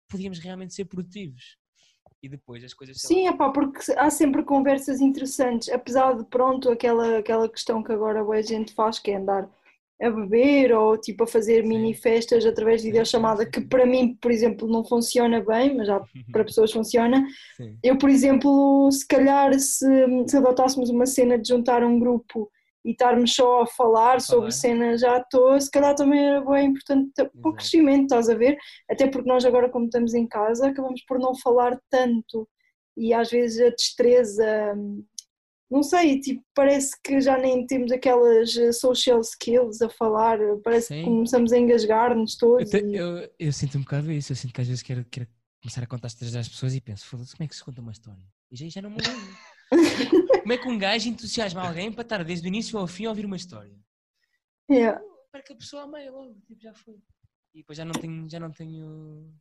podíamos 0.08 0.38
realmente 0.38 0.74
ser 0.74 0.84
produtivos. 0.84 1.56
E 2.22 2.28
depois 2.28 2.62
as 2.62 2.72
coisas. 2.72 3.00
Sim, 3.00 3.26
epá, 3.26 3.50
porque 3.50 3.80
há 3.96 4.08
sempre 4.08 4.44
conversas 4.44 5.00
interessantes, 5.00 5.68
apesar 5.68 6.16
de 6.16 6.24
pronto 6.24 6.70
aquela, 6.70 7.18
aquela 7.18 7.48
questão 7.48 7.82
que 7.82 7.90
agora 7.90 8.22
a 8.22 8.42
gente 8.42 8.72
faz, 8.72 9.00
que 9.00 9.10
é 9.10 9.16
andar 9.16 9.50
a 10.02 10.10
beber 10.10 10.72
ou 10.72 10.98
tipo 10.98 11.22
a 11.22 11.26
fazer 11.26 11.64
mini 11.64 11.94
festas 11.94 12.44
através 12.44 12.82
de 12.82 12.88
videochamada, 12.88 13.46
que 13.46 13.60
para 13.60 13.86
mim, 13.86 14.16
por 14.20 14.32
exemplo, 14.32 14.66
não 14.66 14.84
funciona 14.84 15.40
bem, 15.40 15.76
mas 15.76 15.86
já 15.86 16.00
para 16.32 16.44
pessoas 16.44 16.72
funciona. 16.72 17.24
Sim. 17.56 17.78
Eu, 17.82 17.96
por 17.96 18.10
exemplo, 18.10 18.90
se 18.90 19.06
calhar 19.06 19.54
se, 19.58 19.86
se 20.26 20.36
adotássemos 20.36 20.90
uma 20.90 21.06
cena 21.06 21.38
de 21.38 21.48
juntar 21.48 21.84
um 21.84 22.00
grupo 22.00 22.50
e 22.84 22.90
estarmos 22.90 23.32
só 23.32 23.62
a 23.62 23.66
falar 23.66 24.20
sobre 24.20 24.50
falar. 24.50 24.50
cenas 24.50 25.00
já 25.00 25.16
à 25.16 25.22
toa, 25.22 25.60
se 25.60 25.70
calhar 25.70 25.94
também 25.94 26.18
era 26.18 26.40
bem 26.40 26.66
importante 26.66 27.12
para 27.14 27.50
o 27.50 27.54
crescimento, 27.54 28.02
estás 28.02 28.28
a 28.28 28.34
ver? 28.34 28.58
Até 28.90 29.06
porque 29.06 29.28
nós 29.28 29.44
agora, 29.44 29.68
como 29.68 29.84
estamos 29.84 30.14
em 30.14 30.26
casa, 30.26 30.68
acabamos 30.68 31.00
por 31.06 31.18
não 31.20 31.32
falar 31.36 31.78
tanto 31.88 32.48
e 32.96 33.14
às 33.14 33.30
vezes 33.30 33.60
a 33.60 33.70
destreza, 33.70 34.74
não 35.72 35.82
sei, 35.82 36.20
tipo, 36.20 36.44
parece 36.54 36.94
que 37.02 37.20
já 37.20 37.38
nem 37.38 37.66
temos 37.66 37.90
aquelas 37.90 38.56
eh, 38.56 38.72
social 38.72 39.20
skills 39.20 39.80
a 39.82 39.88
falar, 39.88 40.38
parece 40.62 40.88
Sim. 40.88 40.98
que 40.98 41.04
começamos 41.04 41.52
a 41.52 41.58
engasgar-nos 41.58 42.34
Eu, 42.34 42.38
todos. 42.38 42.70
te- 42.70 42.76
e- 42.84 42.94
eu- 42.96 43.30
eu 43.38 43.52
sinto 43.52 43.78
um 43.78 43.80
bocado 43.80 44.12
isso, 44.12 44.32
eu 44.32 44.36
sinto 44.36 44.52
que 44.54 44.60
às 44.60 44.66
vezes 44.68 44.82
quero, 44.82 45.04
quero 45.06 45.26
começar 45.62 45.82
a 45.82 45.86
contar 45.86 46.08
histórias 46.08 46.36
às 46.36 46.48
pessoas 46.48 46.74
e 46.74 46.80
penso, 46.80 47.06
foda-se, 47.06 47.34
como 47.34 47.44
é 47.44 47.48
que 47.48 47.56
se 47.56 47.64
conta 47.64 47.80
uma 47.80 47.92
história? 47.92 48.22
E 48.50 48.56
já, 48.56 48.68
já 48.68 48.82
não 48.82 48.90
me 48.90 48.96
lembro. 48.96 49.36
como 50.42 50.52
é 50.52 50.58
que 50.58 50.68
um 50.68 50.78
gajo 50.78 51.08
entusiasma 51.08 51.66
alguém 51.66 51.90
para 51.90 52.02
estar 52.02 52.22
desde 52.24 52.46
o 52.46 52.48
início 52.48 52.78
ao 52.78 52.86
fim 52.86 53.06
a 53.06 53.08
ouvir 53.10 53.24
uma 53.24 53.36
história? 53.36 53.74
Yeah. 54.70 55.00
para 55.30 55.42
que 55.42 55.52
a 55.54 55.56
pessoa 55.56 55.86
meia 55.86 56.10
logo, 56.12 56.34
tipo, 56.46 56.60
já 56.60 56.74
foi. 56.74 56.96
E 57.54 57.58
depois 57.60 57.76
já 57.78 57.84
não 57.84 57.92
tenho, 57.92 58.28
já 58.28 58.38
não 58.38 58.50
tenho, 58.50 59.32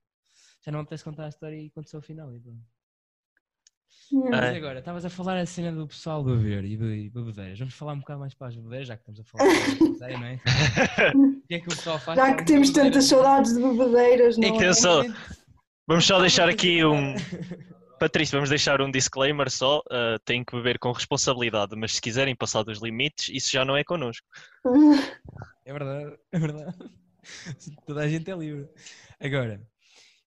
já 0.64 0.72
não 0.72 0.80
apetece 0.80 1.04
contar 1.04 1.26
a 1.26 1.30
história 1.30 1.56
e 1.58 1.72
só 1.86 1.98
ao 1.98 2.02
final. 2.02 2.34
E. 2.34 2.38
Yeah. 2.38 2.62
Mas 4.30 4.56
agora, 4.56 4.80
estavas 4.80 5.06
a 5.06 5.10
falar 5.10 5.38
a 5.38 5.46
cena 5.46 5.72
do 5.72 5.88
pessoal 5.88 6.24
beber 6.24 6.66
e 6.66 6.74
e 6.74 7.10
bebedeiras. 7.10 7.58
Vamos 7.60 7.74
falar 7.74 7.94
um 7.94 8.00
bocado 8.00 8.20
mais 8.20 8.34
para 8.34 8.48
as 8.48 8.56
bebedeiras, 8.56 8.88
já 8.88 8.96
que 8.98 9.02
estamos 9.02 9.20
a 9.20 9.24
falar 9.24 9.50
de 9.54 9.76
bebedeira, 9.80 10.18
não 10.20 10.26
é? 10.28 10.40
O 11.44 11.48
que 11.48 11.56
é 11.56 11.60
que 11.60 11.68
o 11.68 11.70
pessoal 11.70 12.00
faz? 12.00 12.18
Já 12.18 12.34
que 12.36 12.46
temos 12.46 12.70
tantas 12.72 13.06
saudades 13.06 13.54
de 13.56 13.62
bebedeiras, 13.62 14.38
não 14.38 14.48
É 14.48 14.58
que 14.58 14.64
é? 14.66 14.74
só- 14.74 15.04
Vamos 15.88 16.06
só 16.06 16.20
deixar 16.22 16.48
aqui 16.50 16.84
um. 16.86 17.16
Patrícia, 18.00 18.38
vamos 18.38 18.50
deixar 18.50 18.82
um 18.82 18.90
disclaimer 18.90 19.50
só. 19.52 19.80
Uh, 19.80 20.18
têm 20.26 20.44
que 20.44 20.56
beber 20.56 20.80
com 20.80 20.92
responsabilidade, 20.92 21.76
mas 21.76 21.94
se 21.96 22.02
quiserem 22.02 22.36
passar 22.36 22.64
dos 22.64 22.82
limites, 22.82 23.30
isso 23.30 23.52
já 23.52 23.64
não 23.66 23.76
é 23.78 23.84
connosco. 23.84 24.26
É 25.64 25.72
verdade, 25.74 26.18
é 26.32 26.40
verdade. 26.40 26.76
Toda 27.86 28.02
a 28.02 28.08
gente 28.10 28.30
é 28.32 28.36
livre. 28.36 28.68
Agora, 29.20 29.62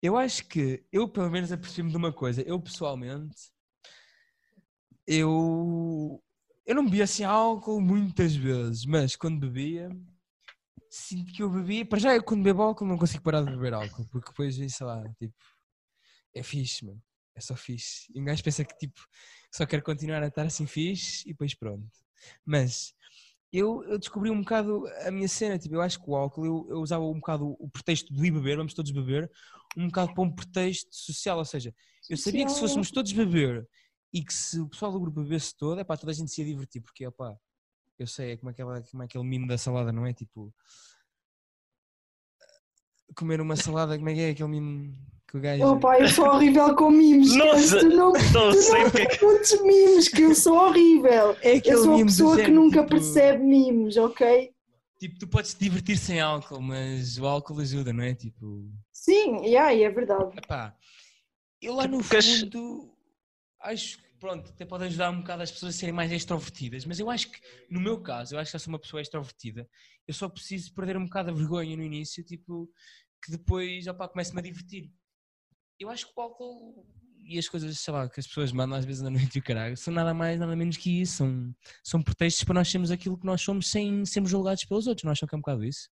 eu 0.03 0.17
acho 0.17 0.45
que 0.49 0.85
eu 0.91 1.07
pelo 1.07 1.31
menos 1.31 1.49
apercebi-me 1.49 1.89
de 1.89 1.95
uma 1.95 2.11
coisa. 2.11 2.41
Eu 2.41 2.59
pessoalmente, 2.59 3.53
eu, 5.07 6.21
eu 6.65 6.75
não 6.75 6.83
bebia 6.83 7.05
assim 7.05 7.23
álcool 7.23 7.79
muitas 7.79 8.35
vezes, 8.35 8.85
mas 8.85 9.15
quando 9.15 9.39
bebia, 9.39 9.89
sinto 10.89 11.31
que 11.31 11.41
eu 11.41 11.49
bebia. 11.49 11.85
Para 11.85 11.99
já, 11.99 12.13
eu 12.13 12.21
quando 12.21 12.43
bebo 12.43 12.63
álcool 12.63 12.85
não 12.85 12.97
consigo 12.97 13.23
parar 13.23 13.43
de 13.43 13.51
beber 13.51 13.73
álcool, 13.73 14.05
porque 14.09 14.27
depois, 14.29 14.55
sei 14.55 14.85
lá, 14.85 15.01
tipo, 15.17 15.33
é 16.35 16.43
fixe, 16.43 16.85
mano. 16.85 17.01
É 17.33 17.39
só 17.39 17.55
fixe. 17.55 18.11
E 18.13 18.19
um 18.19 18.25
gajo 18.25 18.43
pensa 18.43 18.65
que 18.65 18.77
tipo, 18.77 18.99
só 19.53 19.65
quer 19.65 19.81
continuar 19.81 20.21
a 20.21 20.27
estar 20.27 20.45
assim 20.45 20.67
fixe 20.67 21.23
e 21.25 21.31
depois 21.31 21.55
pronto. 21.55 21.89
Mas 22.45 22.93
eu, 23.53 23.83
eu 23.83 23.99
descobri 23.99 24.31
um 24.31 24.39
bocado 24.39 24.83
a 25.05 25.11
minha 25.11 25.27
cena, 25.27 25.59
tipo, 25.59 25.75
eu 25.75 25.81
acho 25.81 25.99
que 26.01 26.09
o 26.09 26.15
álcool, 26.15 26.45
eu, 26.45 26.67
eu 26.69 26.79
usava 26.79 27.03
um 27.03 27.19
bocado 27.19 27.55
o 27.59 27.69
pretexto 27.69 28.11
de 28.11 28.25
ir 28.25 28.31
beber, 28.31 28.57
vamos 28.57 28.73
todos 28.73 28.91
beber, 28.91 29.31
um 29.77 29.85
bocado 29.87 30.13
para 30.13 30.23
um 30.23 30.31
pretexto 30.31 30.89
social, 30.95 31.37
ou 31.37 31.45
seja, 31.45 31.73
eu 32.09 32.17
sabia 32.17 32.45
que 32.45 32.51
se 32.51 32.59
fôssemos 32.59 32.89
todos 32.89 33.11
beber 33.11 33.67
e 34.11 34.23
que 34.23 34.33
se 34.33 34.59
o 34.59 34.67
pessoal 34.67 34.91
do 34.91 34.99
grupo 34.99 35.21
bebesse 35.21 35.55
todo, 35.55 35.79
é 35.79 35.83
pá, 35.83 35.95
toda 35.95 36.11
a 36.11 36.15
gente 36.15 36.31
se 36.31 36.41
ia 36.41 36.47
divertir, 36.47 36.81
porque, 36.81 37.05
opá, 37.05 37.37
eu 37.99 38.07
sei, 38.07 38.31
é 38.31 38.37
como, 38.37 38.49
aquela, 38.49 38.81
como 38.81 39.03
aquele 39.03 39.23
mimo 39.23 39.47
da 39.47 39.57
salada, 39.57 39.91
não 39.91 40.05
é? 40.05 40.13
Tipo, 40.13 40.53
comer 43.15 43.39
uma 43.39 43.55
salada, 43.55 43.95
como 43.97 44.09
é 44.09 44.13
que 44.13 44.19
é 44.19 44.29
aquele 44.31 44.49
mimo 44.49 44.97
que 45.33 45.37
o 45.37 45.41
gajo... 45.41 45.65
Opa, 45.65 45.99
eu 45.99 46.07
sou 46.09 46.27
horrível 46.27 46.75
com 46.75 46.91
mimos. 46.91 47.35
Nossa, 47.35 47.79
Tu 47.79 47.89
não, 47.89 48.11
Não 48.13 48.51
tu 48.51 48.61
sei 48.61 48.83
não 48.83 48.91
porque 48.91 49.01
é 49.01 49.05
que. 49.07 49.25
muitos 49.25 49.61
mimos, 49.63 50.07
que 50.07 50.21
eu 50.21 50.35
sou 50.35 50.53
horrível. 50.57 51.31
é 51.41 51.53
aquele 51.55 51.75
Eu 51.75 51.83
sou 51.83 51.93
a 51.93 51.97
mimo 51.97 52.05
do 52.09 52.11
pessoa 52.13 52.37
que 52.37 52.51
nunca 52.51 52.77
tipo, 52.83 52.89
percebe 52.91 53.43
mimos, 53.43 53.97
ok? 53.97 54.53
Tipo, 54.99 55.19
tu 55.19 55.27
podes 55.27 55.53
te 55.55 55.59
divertir 55.61 55.97
sem 55.97 56.21
álcool, 56.21 56.61
mas 56.61 57.17
o 57.17 57.25
álcool 57.25 57.59
ajuda, 57.59 57.91
não 57.91 58.03
é? 58.03 58.13
Tipo... 58.13 58.69
Sim, 58.91 59.37
yeah, 59.43 59.73
é 59.73 59.89
verdade. 59.89 60.37
Epá, 60.37 60.77
eu 61.59 61.73
lá 61.73 61.87
no 61.87 61.97
Porque 61.97 62.17
as- 62.17 62.39
fundo 62.41 62.93
acho 63.59 63.97
que 63.97 64.03
pronto, 64.19 64.51
até 64.51 64.65
pode 64.65 64.83
ajudar 64.85 65.09
um 65.09 65.17
bocado 65.19 65.41
as 65.41 65.51
pessoas 65.51 65.75
a 65.75 65.77
serem 65.79 65.93
mais 65.95 66.11
extrovertidas, 66.11 66.85
mas 66.85 66.99
eu 66.99 67.09
acho 67.09 67.29
que 67.31 67.39
no 67.69 67.81
meu 67.81 67.99
caso, 68.01 68.35
eu 68.35 68.39
acho 68.39 68.51
que 68.51 68.55
eu 68.55 68.59
sou 68.59 68.71
uma 68.71 68.79
pessoa 68.79 69.01
extrovertida, 69.01 69.67
eu 70.07 70.13
só 70.13 70.29
preciso 70.29 70.73
perder 70.75 70.95
um 70.95 71.05
bocado 71.05 71.31
a 71.31 71.33
vergonha 71.33 71.75
no 71.75 71.83
início, 71.83 72.23
tipo, 72.23 72.69
que 73.21 73.31
depois 73.31 73.87
opá, 73.87 74.07
começo-me 74.07 74.39
a 74.39 74.43
divertir. 74.43 74.89
Eu 75.83 75.89
acho 75.89 76.07
que 76.07 76.13
o 76.15 76.21
álcool 76.21 76.85
e 77.25 77.39
as 77.39 77.47
coisas, 77.47 77.79
sei 77.79 77.93
lá, 77.93 78.09
que 78.09 78.19
as 78.19 78.27
pessoas 78.27 78.51
mandam 78.51 78.77
às 78.77 78.83
vezes 78.83 79.01
na 79.01 79.09
noite 79.09 79.35
e 79.37 79.39
o 79.39 79.43
caralho, 79.43 79.77
são 79.77 79.93
nada 79.93 80.13
mais, 80.13 80.37
nada 80.39 80.55
menos 80.57 80.75
que 80.75 81.01
isso, 81.01 81.17
são, 81.17 81.55
são 81.81 82.01
pretextos 82.01 82.43
para 82.43 82.55
nós 82.55 82.69
sermos 82.69 82.91
aquilo 82.91 83.17
que 83.17 83.25
nós 83.25 83.41
somos 83.41 83.69
sem 83.71 84.05
sermos 84.05 84.29
julgados 84.29 84.65
pelos 84.65 84.87
outros, 84.87 85.05
não 85.05 85.11
acham 85.13 85.27
que 85.27 85.33
é 85.33 85.37
um 85.37 85.41
bocado 85.41 85.63
isso? 85.63 85.89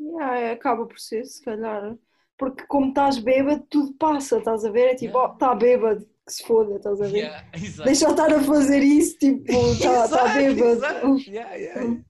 Yeah, 0.00 0.38
é, 0.40 0.52
acaba 0.52 0.86
por 0.86 0.98
ser, 0.98 1.24
se 1.26 1.42
calhar. 1.44 1.94
porque 2.38 2.64
como 2.66 2.88
estás 2.88 3.18
bêbado, 3.18 3.64
tudo 3.68 3.92
passa, 3.98 4.38
estás 4.38 4.64
a 4.64 4.70
ver? 4.70 4.92
É 4.92 4.94
tipo, 4.94 5.12
Yeah. 5.18 5.30
oh, 5.30 5.34
está 5.34 5.54
bêbado, 5.54 6.06
que 6.26 6.32
se 6.32 6.44
foda, 6.46 6.76
estás 6.76 7.00
a 7.02 7.06
ver? 7.06 7.18
Yeah. 7.18 7.50
Deixa 7.84 8.06
eu 8.06 8.10
estar 8.12 8.32
a 8.32 8.42
fazer 8.42 8.82
isso, 8.82 9.18
tipo, 9.18 9.44
está 9.72 10.08
tá 10.08 10.24
Exato, 10.24 10.34
bêbado. 10.38 10.70
exato. 10.70 11.18
Yeah, 11.30 12.04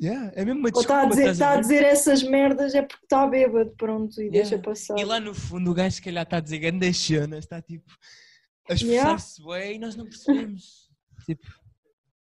yeah. 0.00 0.20
Yeah, 0.20 0.32
é 0.40 0.44
mesmo 0.44 0.60
uma 0.60 0.70
Ou 0.72 0.80
está 0.80 1.02
a, 1.02 1.04
desculpa, 1.06 1.30
dizer, 1.30 1.44
tá 1.44 1.52
a 1.52 1.60
dizer 1.60 1.84
essas 1.84 2.22
merdas 2.22 2.74
é 2.74 2.82
porque 2.82 3.04
está 3.04 3.26
bêbado, 3.26 3.70
pronto, 3.76 4.20
e 4.20 4.30
deixa 4.30 4.58
passar. 4.58 4.98
E 4.98 5.04
lá 5.04 5.18
no 5.18 5.34
fundo 5.34 5.70
o 5.70 5.74
gajo 5.74 5.96
se 5.96 6.02
calhar 6.02 6.24
está 6.24 6.36
a 6.36 6.40
dizer 6.40 6.58
grandes 6.58 6.96
cenas, 6.98 7.44
está 7.44 7.60
tipo 7.62 7.92
a 8.68 8.74
esforçar-se 8.74 9.44
bem 9.44 9.76
e 9.76 9.78
nós 9.78 9.96
não 9.96 10.04
percebemos. 10.04 10.90
tipo. 11.24 11.46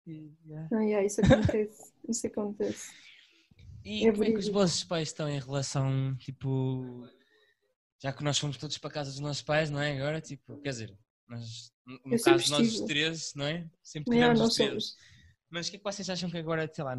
yeah. 0.07 0.67
Ah, 0.73 0.81
yeah, 0.83 1.05
isso 1.05 1.21
acontece, 1.21 1.93
isso 2.07 2.27
acontece. 2.27 2.91
E 3.83 4.07
É 4.07 4.11
como 4.11 4.23
é 4.23 4.31
que 4.31 4.37
os 4.39 4.49
vossos 4.49 4.83
pais 4.83 5.07
estão 5.09 5.29
em 5.29 5.39
relação, 5.39 6.15
tipo, 6.17 7.07
já 8.01 8.11
que 8.11 8.23
nós 8.23 8.37
fomos 8.37 8.57
todos 8.57 8.77
para 8.77 8.89
a 8.89 8.93
casa 8.93 9.11
dos 9.11 9.19
nossos 9.19 9.41
pais, 9.41 9.69
não 9.69 9.79
é? 9.81 9.97
Agora, 9.97 10.19
tipo, 10.21 10.57
quer 10.59 10.69
dizer, 10.69 10.97
nós, 11.27 11.71
no 11.85 12.13
Eu 12.13 12.21
caso 12.21 12.51
nós 12.51 12.73
os 12.75 12.81
três, 12.81 13.33
não 13.33 13.45
é? 13.45 13.65
Sempre 13.81 14.13
Yeah, 14.15 14.33
tivemos 14.33 14.39
nós 14.39 14.49
os 14.49 14.55
três. 14.55 14.69
somos. 14.69 14.97
Mas 15.49 15.67
o 15.67 15.71
que 15.71 15.75
é 15.77 15.79
que 15.79 15.85
vocês 15.85 16.09
acham 16.09 16.29
que 16.29 16.37
agora, 16.37 16.69
sei 16.73 16.83
lá, 16.83 16.97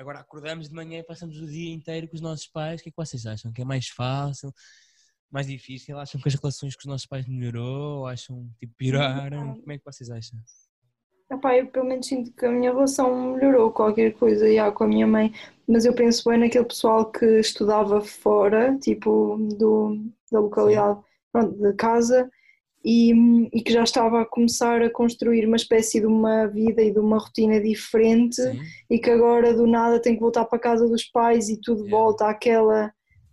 agora 0.00 0.20
acordamos 0.20 0.68
de 0.68 0.74
manhã 0.74 0.98
e 0.98 1.02
passamos 1.02 1.38
o 1.38 1.46
dia 1.46 1.72
inteiro 1.72 2.08
com 2.08 2.14
os 2.14 2.22
nossos 2.22 2.46
pais, 2.46 2.80
o 2.80 2.82
que 2.82 2.88
é 2.88 2.92
que 2.92 2.96
vocês 2.96 3.26
acham? 3.26 3.52
Que 3.52 3.62
é 3.62 3.64
mais 3.64 3.88
fácil, 3.88 4.52
mais 5.30 5.46
difícil? 5.46 5.98
Acham 5.98 6.20
que 6.20 6.28
as 6.28 6.34
relações 6.34 6.74
com 6.74 6.80
os 6.80 6.86
nossos 6.86 7.06
pais 7.06 7.26
melhorou? 7.28 7.98
Ou 7.98 8.06
acham 8.06 8.48
tipo 8.58 8.74
pioraram? 8.76 9.60
Como 9.60 9.72
é 9.72 9.78
que 9.78 9.84
vocês 9.84 10.10
acham? 10.10 10.38
Epá, 11.30 11.56
eu 11.56 11.68
pelo 11.68 11.86
menos 11.86 12.06
sinto 12.06 12.32
que 12.32 12.44
a 12.44 12.50
minha 12.50 12.72
relação 12.72 13.34
melhorou 13.34 13.70
qualquer 13.70 14.12
coisa 14.14 14.52
já, 14.52 14.72
com 14.72 14.84
a 14.84 14.88
minha 14.88 15.06
mãe, 15.06 15.32
mas 15.68 15.84
eu 15.84 15.94
penso 15.94 16.28
bem 16.28 16.40
naquele 16.40 16.64
pessoal 16.64 17.08
que 17.08 17.24
estudava 17.38 18.00
fora, 18.00 18.76
tipo, 18.78 19.36
do, 19.56 19.96
da 20.32 20.40
localidade, 20.40 20.98
pronto, 21.30 21.56
de 21.56 21.72
casa, 21.74 22.28
e, 22.84 23.12
e 23.52 23.62
que 23.62 23.72
já 23.72 23.82
estava 23.82 24.22
a 24.22 24.26
começar 24.26 24.82
a 24.82 24.90
construir 24.90 25.46
uma 25.46 25.56
espécie 25.56 26.00
de 26.00 26.06
uma 26.06 26.46
vida 26.46 26.82
e 26.82 26.90
de 26.92 26.98
uma 26.98 27.18
rotina 27.18 27.60
diferente 27.60 28.36
Sim. 28.42 28.58
e 28.88 28.98
que 28.98 29.10
agora 29.10 29.52
do 29.52 29.66
nada 29.66 30.00
tem 30.00 30.14
que 30.14 30.20
voltar 30.20 30.44
para 30.46 30.56
a 30.58 30.60
casa 30.62 30.88
dos 30.88 31.04
pais 31.04 31.48
e 31.48 31.60
tudo 31.60 31.80
Yeah. 31.84 31.96
volta 31.96 32.26
àquela, 32.28 32.92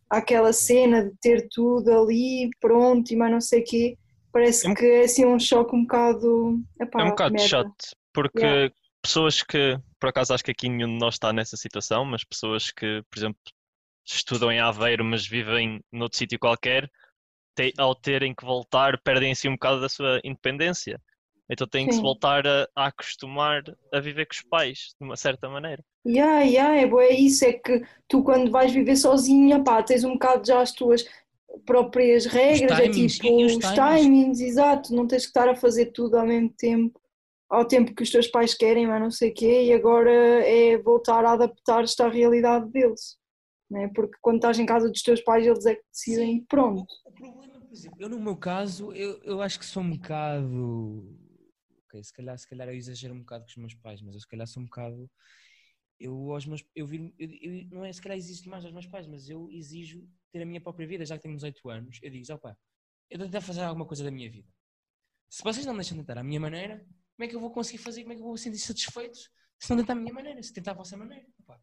àquela 0.10 0.52
cena 0.54 1.06
de 1.06 1.12
ter 1.22 1.48
tudo 1.50 1.90
ali 1.92 2.50
pronto 2.60 3.10
e 3.12 3.16
mais 3.16 3.32
não 3.32 3.42
sei 3.42 3.62
o 3.62 3.64
quê. 3.64 3.98
Parece 4.34 4.68
É 4.68 4.70
um- 4.70 4.74
que 4.74 4.86
é 4.86 5.02
assim 5.06 5.26
um 5.26 5.40
choque 5.40 5.76
um 5.76 5.82
bocado. 5.84 6.60
Epá, 6.80 7.02
É 7.02 7.06
um 7.06 7.10
bocado 7.10 7.34
merda. 7.34 7.48
chato, 7.48 7.86
porque 8.14 8.40
Yeah. 8.46 8.74
pessoas 9.02 9.42
que, 9.42 9.80
por 10.00 10.10
acaso 10.10 10.34
acho 10.34 10.44
que 10.44 10.52
aqui 10.52 10.68
nenhum 10.68 10.90
de 10.94 11.00
nós 11.00 11.16
está 11.16 11.32
nessa 11.32 11.56
situação, 11.56 12.04
mas 12.04 12.24
pessoas 12.26 12.70
que, 12.70 13.02
por 13.10 13.18
exemplo, 13.18 13.40
estudam 14.06 14.52
em 14.52 14.60
Aveiro, 14.60 15.04
mas 15.06 15.26
vivem 15.26 15.80
noutro 15.92 16.18
sítio 16.18 16.38
qualquer, 16.40 16.90
te- 17.58 17.74
ao 17.78 17.96
terem 17.96 18.34
que 18.36 18.46
voltar, 18.46 19.02
perdem 19.02 19.32
assim 19.32 19.50
um 19.50 19.54
bocado 19.54 19.82
da 19.82 19.90
sua 19.90 20.22
independência. 20.24 21.02
Então 21.50 21.68
têm 21.68 21.88
que 21.88 21.94
se 21.94 22.00
Sim. 22.00 22.06
voltar 22.06 22.46
a, 22.46 22.68
a 22.76 22.88
acostumar 22.88 23.64
a 23.92 24.00
viver 24.00 24.26
com 24.26 24.34
os 24.34 24.42
pais, 24.42 24.94
de 25.00 25.06
uma 25.06 25.16
certa 25.18 25.50
maneira. 25.50 25.84
Yeah, 26.06 26.42
yeah, 26.44 26.76
é, 26.76 26.86
bué 26.86 27.10
isso, 27.10 27.44
é 27.46 27.54
que 27.54 27.82
tu 28.08 28.24
quando 28.24 28.50
vais 28.52 28.72
viver 28.72 28.96
sozinha, 28.96 29.62
pá, 29.64 29.82
tens 29.84 30.04
um 30.06 30.14
bocado 30.14 30.46
já 30.46 30.62
as 30.62 30.72
tuas 30.72 31.06
próprias 31.66 32.26
regras, 32.26 32.80
é 32.80 32.88
tipo 32.90 33.28
os 33.46 33.56
os 33.58 33.58
timings. 33.58 34.02
timings, 34.02 34.40
exato, 34.40 34.94
não 34.96 35.08
tens 35.08 35.24
que 35.24 35.30
estar 35.30 35.50
a 35.50 35.56
fazer 35.56 35.88
tudo 35.88 36.18
ao 36.18 36.26
mesmo 36.26 36.50
tempo, 36.58 36.98
ao 37.50 37.66
tempo 37.66 37.94
que 37.94 38.04
os 38.04 38.10
teus 38.10 38.28
pais 38.28 38.54
querem, 38.54 38.88
mas 38.88 39.02
não 39.02 39.12
sei 39.12 39.32
o 39.32 39.34
quê, 39.34 39.64
e 39.66 39.74
agora 39.74 40.12
é 40.12 40.78
voltar 40.78 41.26
a 41.26 41.34
adaptar-te 41.34 42.02
à 42.02 42.08
realidade 42.08 42.70
deles, 42.72 43.18
né? 43.70 43.90
Porque 43.94 44.18
quando 44.22 44.38
estás 44.38 44.60
em 44.60 44.66
casa 44.66 44.90
dos 44.90 45.02
teus 45.02 45.22
pais, 45.22 45.46
eles 45.46 45.66
é 45.66 45.76
que 45.76 45.84
decidem 45.92 46.38
e 46.38 46.46
pronto. 46.46 46.86
O 47.06 47.12
problema, 47.12 47.60
por 47.60 47.74
exemplo, 47.74 47.98
eu 48.00 48.10
no 48.10 48.20
meu 48.20 48.36
caso, 48.38 48.92
eu, 48.94 49.20
eu 49.24 49.42
acho 49.42 49.60
que 49.60 49.66
sou 49.66 49.84
um 49.84 49.92
bocado. 49.92 51.18
Ok, 51.86 52.04
se 52.04 52.14
calhar, 52.14 52.38
se 52.38 52.48
calhar 52.48 52.68
eu 52.68 52.76
exagero 52.76 53.14
um 53.14 53.20
bocado 53.20 53.46
com 53.46 53.50
os 53.52 53.58
meus 53.58 53.74
pais, 53.76 54.02
mas 54.02 54.14
eu 54.16 54.22
se 54.22 54.28
calhar 54.28 54.48
sou 54.48 54.62
um 54.62 54.66
bocado. 54.66 55.10
Eu 56.00 56.32
aos 56.34 56.46
meus. 56.46 56.64
Eu, 56.76 56.86
vir, 56.88 57.14
eu, 57.18 57.30
eu- 57.42 57.68
não 57.72 57.86
é 57.86 57.92
se 57.92 58.02
calhar 58.02 58.18
exijo 58.18 58.50
mais 58.50 58.64
aos 58.64 58.74
meus 58.74 58.88
pais, 58.88 59.08
mas 59.08 59.30
eu 59.30 59.50
exijo 59.52 60.08
ter 60.32 60.42
a 60.42 60.46
minha 60.46 60.62
própria 60.62 60.88
vida, 60.88 61.06
já 61.06 61.16
que 61.18 61.24
tenho 61.24 61.36
18 61.36 61.70
anos. 61.70 62.00
Eu 62.04 62.12
digo, 62.12 62.34
opá, 62.34 62.56
eu 63.10 63.20
tentar 63.20 63.42
fazer 63.42 63.62
alguma 63.62 63.86
coisa 63.86 64.04
da 64.04 64.12
minha 64.12 64.30
vida. 64.30 64.48
Se 65.30 65.44
vocês 65.44 65.66
não 65.66 65.74
me 65.74 65.80
deixam 65.80 65.98
tentar 65.98 66.18
à 66.20 66.24
minha 66.24 66.40
maneira, 66.40 66.78
como 67.16 67.26
é 67.26 67.28
que 67.28 67.36
eu 67.36 67.40
vou 67.40 67.52
conseguir 67.52 67.80
fazer? 67.80 68.02
Como 68.04 68.14
é 68.14 68.16
que 68.16 68.22
eu 68.22 68.28
vou 68.28 68.38
sentir 68.38 68.60
satisfeito 68.60 69.18
se 69.60 69.70
não 69.70 69.78
tentar 69.78 69.94
à 69.94 69.96
minha 69.96 70.14
maneira? 70.14 70.42
Se 70.44 70.54
tentar 70.54 70.72
à 70.72 70.76
vossa 70.76 70.98
maneira? 70.98 71.26
Opá, 71.40 71.60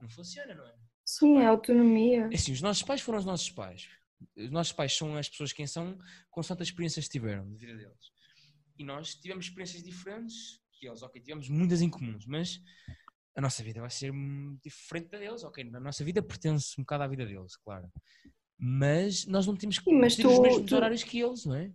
não 0.00 0.08
funciona, 0.08 0.54
não 0.54 0.66
é? 0.66 0.74
Sim, 1.06 1.38
é 1.38 1.46
autonomia. 1.46 2.28
Assim, 2.34 2.52
os 2.52 2.60
nossos 2.60 2.82
pais 2.82 3.00
foram 3.00 3.20
os 3.20 3.24
nossos 3.24 3.48
pais. 3.48 3.88
Os 4.36 4.50
nossos 4.50 4.72
pais 4.72 4.92
são 4.96 5.16
as 5.16 5.28
pessoas 5.28 5.52
quem 5.52 5.66
são, 5.66 5.96
consoante 6.30 6.62
as 6.62 6.68
experiências 6.68 7.04
que 7.06 7.12
tiveram 7.12 7.48
de 7.48 7.56
vida 7.56 7.76
deles. 7.76 8.10
E 8.76 8.84
nós 8.84 9.14
tivemos 9.14 9.46
experiências 9.46 9.82
diferentes 9.82 10.60
que 10.72 10.88
eles, 10.88 11.02
ok, 11.02 11.22
tivemos 11.22 11.48
muitas 11.48 11.80
em 11.80 11.88
comuns, 11.88 12.26
mas 12.26 12.60
a 13.36 13.40
nossa 13.40 13.62
vida 13.62 13.80
vai 13.80 13.90
ser 13.90 14.12
diferente 14.62 15.08
da 15.10 15.18
deles, 15.18 15.44
ok, 15.44 15.70
a 15.72 15.80
nossa 15.80 16.04
vida 16.04 16.22
pertence 16.22 16.74
um 16.78 16.82
bocado 16.82 17.04
à 17.04 17.06
vida 17.06 17.24
deles, 17.24 17.56
claro. 17.56 17.88
Mas 18.58 19.26
nós 19.26 19.46
não 19.46 19.56
temos 19.56 19.78
que 19.78 19.84
ter 19.84 20.26
os 20.26 20.38
mesmos 20.40 20.68
tu- 20.68 20.74
horários 20.74 21.04
que 21.04 21.20
eles, 21.20 21.44
não 21.46 21.54
é? 21.54 21.70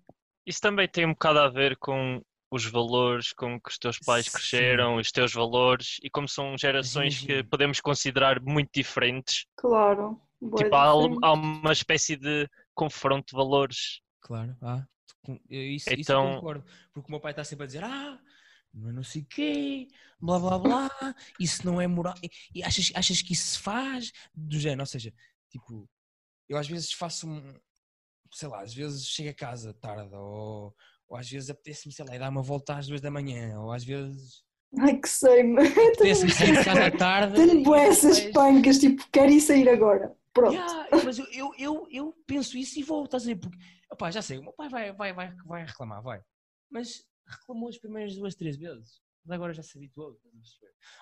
Isso 0.46 0.60
também 0.60 0.90
tem 0.90 1.06
um 1.06 1.14
bocado 1.14 1.40
a 1.40 1.48
ver 1.50 1.78
com 1.78 2.22
os 2.52 2.66
valores 2.66 3.32
com 3.32 3.60
que 3.60 3.70
os 3.70 3.78
teus 3.78 3.98
pais 4.00 4.26
Sim. 4.26 4.32
cresceram, 4.34 4.98
os 4.98 5.10
teus 5.12 5.32
valores, 5.34 5.98
e 6.04 6.10
como 6.10 6.28
são 6.28 6.58
gerações 6.58 7.20
que 7.20 7.44
podemos 7.46 7.80
considerar 7.80 8.42
muito 8.42 8.70
diferentes, 8.74 9.46
Claro. 9.56 10.22
bué 10.42 10.64
tipo, 10.66 10.76
há, 10.76 10.88
há 10.90 11.34
uma 11.34 11.72
espécie 11.72 12.18
de 12.18 12.50
confronto 12.76 13.28
de 13.32 13.36
valores. 13.38 14.02
Claro, 14.20 14.56
ah, 14.62 14.86
com- 15.24 15.40
eu- 15.50 15.62
isso, 15.72 15.90
isso 15.90 16.12
eu 16.12 16.20
Então- 16.20 16.36
concordo. 16.36 16.66
Porque 16.94 17.08
o 17.08 17.12
meu 17.12 17.20
pai 17.22 17.32
está 17.32 17.44
sempre 17.44 17.64
a 17.64 17.68
dizer, 17.68 17.84
ah, 17.86 18.20
não 18.74 18.90
é 18.90 18.94
não 18.94 19.04
sei 19.04 19.22
o 19.22 19.26
quê, 19.26 19.88
blá 20.20 20.38
blá 20.40 20.60
blá, 20.60 20.90
isso 21.40 21.66
não 21.66 21.80
é 21.80 21.88
moral. 21.88 22.16
E, 22.22 22.30
e 22.56 22.64
achas, 22.64 22.92
achas 22.96 23.22
que 23.22 23.32
isso 23.34 23.48
se 23.48 23.60
faz? 23.60 24.12
Do 24.36 24.60
género, 24.60 24.82
ou 24.82 24.86
seja, 24.86 25.14
tipo, 25.50 25.90
eu 26.50 26.58
às 26.58 26.68
vezes 26.68 26.92
faço 26.92 27.28
um, 27.30 27.54
sei 28.34 28.48
lá, 28.50 28.62
às 28.62 28.74
vezes 28.74 29.08
chego 29.08 29.30
a 29.30 29.34
casa 29.34 29.74
tarde, 29.74 30.14
ou, 30.16 30.76
ou 31.12 31.18
às 31.18 31.30
vezes 31.30 31.50
apetece-me, 31.50 31.94
sei 31.94 32.06
lá, 32.06 32.16
ir 32.16 32.20
dar 32.20 32.30
uma 32.30 32.42
volta 32.42 32.76
às 32.76 32.88
duas 32.88 33.02
da 33.02 33.12
manhã, 33.12 33.60
ou 33.60 33.72
às 33.72 33.84
vezes 33.84 34.44
Ai 34.80 34.98
que 34.98 35.10
sei, 35.10 35.42
apetece-me 35.54 36.32
sair 36.32 36.58
de 36.58 36.64
casa 36.64 36.86
à 36.86 36.92
tarde. 36.92 37.36
tenho 37.36 37.62
bué 37.62 37.88
essas 37.88 38.18
depois- 38.18 38.34
pancas, 38.34 38.80
tipo, 38.80 39.04
quero 39.12 39.30
ir 39.32 39.42
sair 39.42 39.68
agora. 39.68 40.16
Pronto. 40.34 40.54
Yeah, 40.54 40.88
mas 41.04 41.20
eu, 41.20 41.26
eu, 41.34 41.52
eu, 41.60 41.88
eu 41.92 42.14
penso 42.26 42.58
isso 42.58 42.80
e 42.80 42.84
vou, 42.84 43.04
estás 43.04 43.24
a 43.24 43.26
ver? 43.26 43.36
Porque, 43.36 43.58
opá, 43.92 44.10
já 44.10 44.22
sei, 44.22 44.38
o 44.38 44.44
meu 44.44 44.54
pai 44.54 44.70
vai, 44.70 44.94
vai, 44.94 45.12
vai, 45.14 45.36
vai 45.46 45.66
reclamar, 45.66 46.02
vai. 46.02 46.22
Mas 46.70 47.04
reclamou 47.28 47.68
as 47.68 47.78
primeiras 47.78 48.16
duas, 48.16 48.34
três 48.34 48.56
vezes. 48.56 49.02
Mas 49.26 49.36
agora 49.36 49.54
já 49.54 49.62
se 49.62 49.78
habituou. 49.78 50.18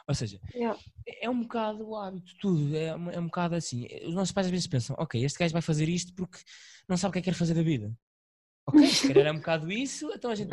Ou 0.07 0.15
seja, 0.15 0.39
Yeah. 0.55 0.77
é 1.07 1.27
é 1.27 1.29
um 1.29 1.41
bocado 1.41 1.87
o 1.87 1.95
hábito, 1.95 2.33
tudo. 2.41 2.75
É, 2.75 2.95
um- 2.95 3.11
é 3.11 3.19
um 3.19 3.25
bocado 3.27 3.53
assim. 3.55 3.87
Os 4.07 4.15
nossos 4.15 4.31
pais 4.33 4.47
às 4.47 4.51
vezes 4.51 4.65
pensam, 4.67 4.95
ok, 4.99 5.23
este 5.23 5.37
gajo 5.37 5.53
vai 5.53 5.61
fazer 5.61 5.87
isto 5.87 6.11
porque 6.15 6.39
não 6.87 6.97
sabe 6.97 7.11
o 7.11 7.13
que 7.13 7.19
é 7.19 7.21
que 7.21 7.29
quer 7.29 7.37
fazer 7.37 7.53
da 7.53 7.61
vida. 7.61 7.93
Ok, 8.69 8.87
se 8.87 9.07
calhar 9.07 9.27
é 9.27 9.31
um 9.31 9.37
bocado 9.37 9.71
isso, 9.71 10.11
então 10.13 10.31
a 10.31 10.35
gente. 10.35 10.51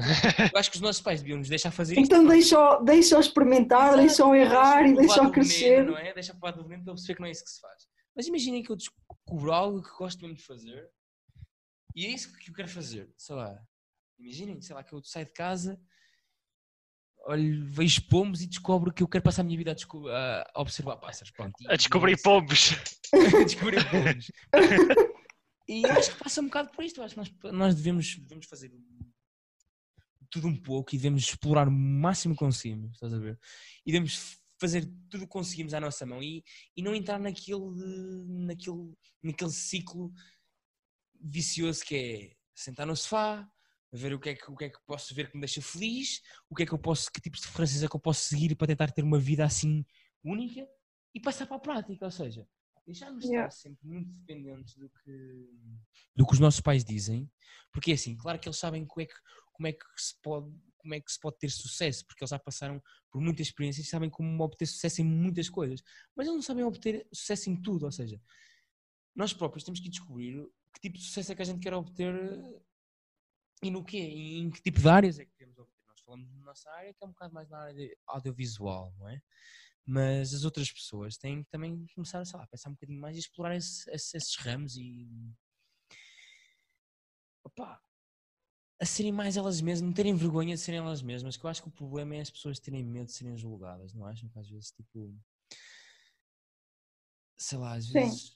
Eu 0.53 0.59
acho 0.59 0.71
que 0.71 0.77
os 0.77 0.83
nossos 0.83 1.01
pais 1.01 1.21
deviam 1.21 1.39
nos 1.39 1.49
deixar 1.49 1.71
fazer 1.71 1.95
isto. 1.95 2.05
Então 2.05 2.27
deixa-o 2.27 2.83
deixa 2.83 3.19
experimentar, 3.19 3.89
Exato, 3.89 3.99
deixa-o 4.03 4.35
errar 4.35 4.87
e 4.87 4.95
provar 4.95 5.01
deixa-o 5.07 5.25
do 5.27 5.33
veneno, 5.33 5.33
crescer. 5.33 5.85
Não 5.87 5.99
é? 5.99 6.13
Deixa 6.15 6.33
provar 6.35 6.51
do 6.53 6.63
veneno 6.63 6.83
para 6.85 6.91
eu 6.91 6.95
perceber 6.95 7.15
que 7.15 7.21
não 7.21 7.29
é 7.29 7.31
isso 7.31 7.45
que 7.45 7.51
se 7.51 7.61
faz. 7.61 7.87
Mas 8.15 8.27
imaginem 8.27 8.63
que 8.63 8.71
eu 8.71 8.77
descubro 8.77 9.53
algo 9.53 9.83
que 9.83 9.91
gosto 9.97 10.21
mesmo 10.23 10.37
de 10.37 10.43
fazer 10.45 10.89
e 11.95 12.07
é 12.07 12.11
isso 12.11 12.33
que 12.39 12.51
eu 12.51 12.55
quero 12.55 12.69
fazer. 12.69 13.09
Sei 13.17 13.35
lá, 13.37 13.55
imaginem, 14.19 14.61
sei 14.61 14.75
lá, 14.75 14.83
que 14.83 14.93
eu 14.93 15.03
saio 15.05 15.27
de 15.27 15.33
casa, 15.33 15.79
olho, 17.27 17.67
vejo 17.69 18.03
pomos 18.09 18.41
e 18.43 18.47
descobro 18.47 18.93
que 18.93 19.03
eu 19.03 19.09
quero 19.09 19.25
passar 19.25 19.43
a 19.43 19.45
minha 19.45 19.59
vida 19.59 19.71
a, 19.73 19.75
desco- 19.75 20.09
a- 20.09 20.45
observar 20.57 20.97
pássaros. 20.97 21.31
Pronto, 21.31 21.53
e- 21.61 21.71
A 21.73 21.77
descobrir 21.77 22.13
e 22.13 22.13
é 22.13 22.15
isso. 22.17 22.23
pombos. 22.23 22.71
a 23.41 23.45
descobrir 23.45 23.85
pomos. 23.91 24.31
E 25.69 25.85
acho 25.87 26.13
que 26.13 26.23
passa 26.23 26.41
um 26.41 26.45
bocado 26.45 26.71
por 26.71 26.85
isto. 26.85 27.03
Acho 27.03 27.15
que 27.15 27.21
nós, 27.21 27.53
nós 27.53 27.75
devemos, 27.75 28.17
devemos 28.17 28.47
fazer 28.47 28.73
tudo 30.31 30.49
um 30.49 30.57
pouco 30.57 30.95
e 30.95 30.99
devemos 30.99 31.23
explorar 31.23 31.69
o 31.69 31.73
máximo 31.73 32.35
que 32.35 32.41
conseguimos, 32.41 32.95
estás 32.95 33.13
a 33.13 33.19
ver? 33.19 33.39
E 33.85 33.93
devemos 33.93 34.39
fazer 34.59 34.87
tudo 35.11 35.25
o 35.25 35.27
que 35.27 35.33
conseguimos 35.33 35.75
à 35.75 35.81
nossa 35.81 36.07
mão 36.07 36.23
e, 36.23 36.45
e 36.77 36.83
não 36.83 36.95
entrar 36.95 37.19
naquele, 37.19 37.61
naquele, 38.27 38.93
naquele 39.23 39.51
ciclo 39.51 40.13
vicioso 41.21 41.85
que 41.85 41.97
é 41.97 42.37
sentar 42.55 42.87
no 42.87 42.97
sofá, 42.97 43.49
ver 43.93 44.15
o 44.15 44.21
que, 44.21 44.31
é 44.31 44.35
que, 44.35 44.51
o 44.51 44.57
que 44.57 44.65
é 44.65 44.71
que 44.71 44.79
posso 44.87 45.15
ver 45.15 45.31
que 45.31 45.37
me 45.37 45.41
deixa 45.41 45.63
feliz, 45.63 46.21
o 46.49 46.55
que 46.55 46.63
é 46.63 46.67
que 46.67 46.73
eu 46.73 46.79
posso, 46.79 47.11
que 47.11 47.21
tipos 47.21 47.41
de 47.41 47.47
referências 47.47 47.83
é 47.83 47.89
que 47.89 47.97
eu 47.97 48.01
posso 48.01 48.23
seguir 48.23 48.55
para 48.55 48.67
tentar 48.67 48.91
ter 48.91 49.03
uma 49.03 49.19
vida 49.19 49.45
assim 49.45 49.85
única 50.25 50.67
e 51.15 51.21
passar 51.21 51.47
para 51.47 51.57
a 51.57 51.61
prática, 51.61 52.05
ou 52.05 52.11
seja, 52.11 52.47
deixarmos 52.87 53.25
de 53.25 53.31
Yeah. 53.31 53.49
estar 53.49 53.63
sempre 53.69 53.87
muito 53.87 54.11
dependentes 54.13 54.77
do 54.77 54.89
que, 54.89 55.51
do 56.15 56.27
que 56.27 56.33
os 56.33 56.39
nossos 56.39 56.61
pais 56.61 56.85
dizem, 56.85 57.31
porque 57.73 57.91
é 57.91 57.95
assim, 57.95 58.17
claro 58.17 58.39
que 58.39 58.49
eles 58.49 58.59
sabem 58.59 58.87
como 58.87 59.03
é 59.03 59.07
que, 59.07 59.15
como 59.53 59.67
é 59.67 59.73
que 59.73 59.85
se 59.97 60.15
pode 60.23 60.53
como 60.79 60.95
é 60.95 61.01
que 61.01 61.11
se 61.11 61.19
pode 61.19 61.37
ter 61.39 61.51
sucesso, 61.51 62.07
porque 62.07 62.23
eles 62.23 62.31
já 62.31 62.39
passaram 62.39 62.81
por 63.11 63.21
muitas 63.21 63.49
experiências 63.49 63.85
e 63.85 63.91
sabem 63.91 64.09
como 64.09 64.41
obter 64.45 64.67
sucesso 64.67 65.01
em 65.01 65.05
muitas 65.05 65.51
coisas, 65.51 65.83
mas 66.15 66.29
eles 66.29 66.37
não 66.37 66.43
sabem 66.43 66.63
obter 66.63 67.05
sucesso 67.13 67.51
em 67.51 67.61
tudo, 67.61 67.87
ou 67.87 67.91
seja, 67.91 68.23
nós 69.13 69.33
próprios 69.33 69.65
temos 69.65 69.81
que 69.81 69.89
descobrir 69.89 70.49
que 70.73 70.81
tipo 70.81 70.97
de 70.97 71.03
sucesso 71.03 71.33
é 71.33 71.35
que 71.35 71.43
a 71.43 71.45
gente 71.45 71.59
quer 71.61 71.75
obter 71.75 72.15
e 73.65 73.71
no 73.71 73.85
quê? 73.85 73.99
E 73.99 74.39
em 74.39 74.49
que 74.49 74.63
tipo 74.63 74.79
de 74.79 74.89
áreas 74.89 75.19
é 75.19 75.25
que 75.25 75.33
queremos 75.33 75.59
obter? 75.59 75.75
Nós 75.89 76.01
falamos 76.03 76.31
na 76.31 76.45
nossa 76.45 76.71
área, 76.71 76.95
que 76.95 77.03
é 77.03 77.07
um 77.07 77.11
bocado 77.11 77.35
mais 77.35 77.49
na 77.49 77.59
área 77.59 77.75
de 77.75 77.99
audiovisual, 78.07 78.95
não 78.99 79.09
é? 79.09 79.21
Mas 79.87 80.35
as 80.35 80.45
outras 80.45 80.71
pessoas 80.73 81.17
têm 81.17 81.45
que 81.45 81.51
também 81.51 81.87
começar 81.95 82.25
sei 82.25 82.37
lá, 82.39 82.45
a 82.45 82.49
pensar 82.49 82.71
um 82.71 82.73
bocadinho 82.73 83.01
mais 83.01 83.17
e 83.17 83.21
explorar 83.21 83.55
esse- 83.57 83.89
esse- 83.91 84.17
esses 84.17 84.37
ramos 84.37 84.77
e. 84.77 85.09
Opá, 87.45 87.81
a 88.81 88.85
serem 88.85 89.13
mais 89.13 89.37
elas 89.37 89.61
mesmas, 89.61 89.87
não 89.89 89.95
terem 89.95 90.15
vergonha 90.15 90.55
de 90.55 90.61
serem 90.61 90.81
elas 90.81 91.01
mesmas, 91.03 91.37
que 91.37 91.45
eu 91.45 91.51
acho 91.51 91.63
que 91.63 91.69
o 91.69 91.73
problema 91.73 92.17
é 92.17 92.21
as 92.21 92.31
pessoas 92.31 92.59
terem 92.59 92.85
medo 92.85 93.07
de 93.07 93.13
serem 93.13 93.37
julgadas, 93.37 93.95
não 93.95 94.05
acham? 94.05 94.29
Que 94.29 94.39
às 94.39 94.49
vezes, 94.49 94.71
tipo. 94.73 95.17
Sei 97.39 97.59
lá, 97.59 97.75
às 97.75 97.87
Sim. 97.87 97.93
vezes 97.93 98.35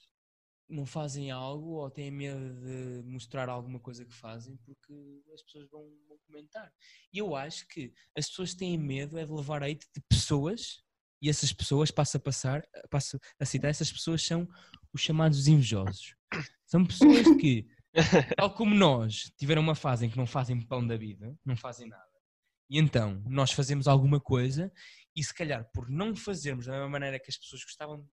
não 0.69 0.85
fazem 0.85 1.31
algo 1.31 1.71
ou 1.71 1.89
têm 1.91 2.09
medo 2.09 2.61
de 2.61 3.03
mostrar 3.03 3.49
alguma 3.49 3.79
coisa 3.79 4.05
que 4.05 4.13
fazem 4.13 4.55
porque 4.57 5.21
as 5.33 5.43
pessoas 5.43 5.69
vão, 5.69 5.83
vão 6.07 6.17
comentar. 6.19 6.73
E 7.11 7.17
eu 7.17 7.35
acho 7.35 7.67
que 7.67 7.93
as 8.17 8.27
pessoas 8.29 8.53
têm 8.53 8.77
medo 8.77 9.17
é 9.17 9.25
de 9.25 9.31
levar 9.33 9.63
hate 9.63 9.85
de 9.93 10.01
pessoas 10.07 10.81
e 11.21 11.29
essas 11.29 11.53
pessoas, 11.53 11.91
passo 11.91 12.17
a 12.17 12.19
passar, 12.19 12.63
passo 12.89 13.19
a 13.39 13.45
citar, 13.45 13.69
essas 13.69 13.91
pessoas 13.91 14.25
são 14.25 14.47
os 14.93 15.01
chamados 15.01 15.47
invejosos. 15.47 16.15
São 16.65 16.85
pessoas 16.85 17.25
que, 17.39 17.67
tal 18.37 18.53
como 18.53 18.73
nós, 18.73 19.31
tiveram 19.37 19.61
uma 19.61 19.75
fase 19.75 20.05
em 20.05 20.09
que 20.09 20.17
não 20.17 20.25
fazem 20.25 20.59
pão 20.61 20.85
da 20.85 20.97
vida, 20.97 21.37
não 21.45 21.55
fazem 21.55 21.87
nada. 21.87 22.09
E 22.69 22.79
então, 22.79 23.21
nós 23.27 23.51
fazemos 23.51 23.87
alguma 23.87 24.19
coisa 24.19 24.71
e 25.15 25.23
se 25.23 25.33
calhar 25.33 25.69
por 25.73 25.89
não 25.89 26.15
fazermos 26.15 26.65
da 26.65 26.71
mesma 26.71 26.89
maneira 26.89 27.19
que 27.19 27.29
as 27.29 27.37
pessoas 27.37 27.63
gostavam 27.63 28.09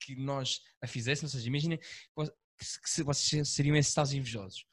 que 0.00 0.16
nós 0.16 0.60
a 0.82 0.86
fizéssemos, 0.86 1.32
ou 1.34 1.38
seja, 1.38 1.48
imagina 1.48 1.76
que, 1.78 2.64
se- 2.64 2.80
que 2.80 2.90
se- 2.90 3.02
vocês 3.02 3.48
seriam 3.50 3.76
esses 3.76 3.92
tais 3.94 4.12
invejosos. 4.12 4.66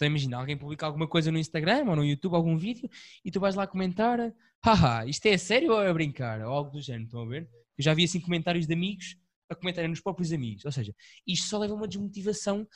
Então 0.00 0.08
imagina, 0.08 0.38
alguém 0.38 0.56
publica 0.56 0.86
alguma 0.86 1.06
coisa 1.06 1.30
no 1.30 1.36
Instagram 1.36 1.84
ou 1.86 1.94
no 1.94 2.02
YouTube, 2.02 2.34
algum 2.34 2.56
vídeo, 2.56 2.88
e 3.22 3.30
tu 3.30 3.38
vais 3.38 3.54
lá 3.54 3.66
comentar, 3.66 4.18
haha, 4.64 5.04
isto 5.04 5.26
é 5.26 5.36
sério 5.36 5.72
ou 5.72 5.82
é 5.82 5.92
brincar? 5.92 6.40
Ou 6.40 6.50
algo 6.50 6.70
do 6.70 6.80
género, 6.80 7.04
estão 7.04 7.20
a 7.20 7.26
ver? 7.26 7.50
Eu 7.76 7.84
já 7.84 7.92
vi 7.92 8.04
assim 8.04 8.18
comentários 8.18 8.66
de 8.66 8.72
amigos 8.72 9.18
a 9.50 9.54
comentarem 9.54 9.90
nos 9.90 10.00
próprios 10.00 10.32
amigos. 10.32 10.64
Ou 10.64 10.72
seja, 10.72 10.94
isto 11.26 11.46
só 11.48 11.58
leva 11.58 11.74
uma 11.74 11.86
desmotivação 11.86 12.66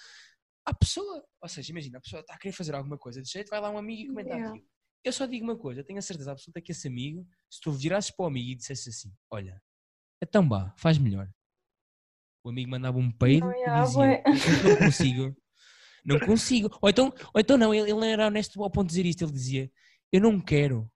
à 0.67 0.75
pessoa. 0.75 1.25
Ou 1.41 1.49
seja, 1.49 1.73
imagina, 1.73 1.97
a 1.97 2.01
pessoa 2.03 2.21
está 2.21 2.35
a 2.35 2.39
querer 2.39 2.53
fazer 2.53 2.75
alguma 2.75 2.99
coisa 2.99 3.23
de 3.23 3.31
jeito, 3.31 3.49
vai 3.49 3.59
lá 3.59 3.71
um 3.71 3.79
amigo 3.79 4.03
e 4.03 4.07
comenta 4.09 4.29
Yeah. 4.29 4.51
aquilo. 4.51 4.67
Eu 5.03 5.13
só 5.13 5.25
digo 5.25 5.45
uma 5.45 5.57
coisa, 5.57 5.83
tenho 5.83 5.99
a 5.99 6.03
certeza 6.03 6.31
absoluta 6.33 6.61
que 6.61 6.73
esse 6.73 6.89
amigo, 6.89 7.27
se 7.51 7.59
tu 7.59 7.73
virasses 7.73 8.11
para 8.11 8.25
o 8.25 8.27
amigo 8.27 8.51
e 8.51 8.55
dissesse 8.55 8.91
assim, 8.91 9.11
olha, 9.31 9.63
então 10.23 10.47
vá, 10.47 10.75
faz 10.77 10.99
melhor. 10.99 11.27
O 12.45 12.51
amigo 12.51 12.71
mandava 12.71 12.99
um 12.99 13.11
peido 13.11 13.51
e 13.51 13.65
dizia. 13.81 14.23
"Eu 14.27 14.69
não 14.69 14.77
consigo, 14.77 15.37
não 16.05 16.19
consigo. 16.21 16.71
Ou 16.81 16.89
então, 16.89 17.13
ou 17.33 17.41
então 17.41 17.57
não, 17.57 17.75
ele, 17.75 17.91
ele 17.91 18.07
era 18.07 18.27
honesto 18.27 18.63
ao 18.63 18.71
ponto 18.71 18.89
de 18.89 18.95
dizer 18.95 19.07
isto, 19.07 19.25
ele 19.25 19.33
dizia, 19.33 19.71
eu 20.13 20.21
não 20.21 20.41
quero, 20.41 20.91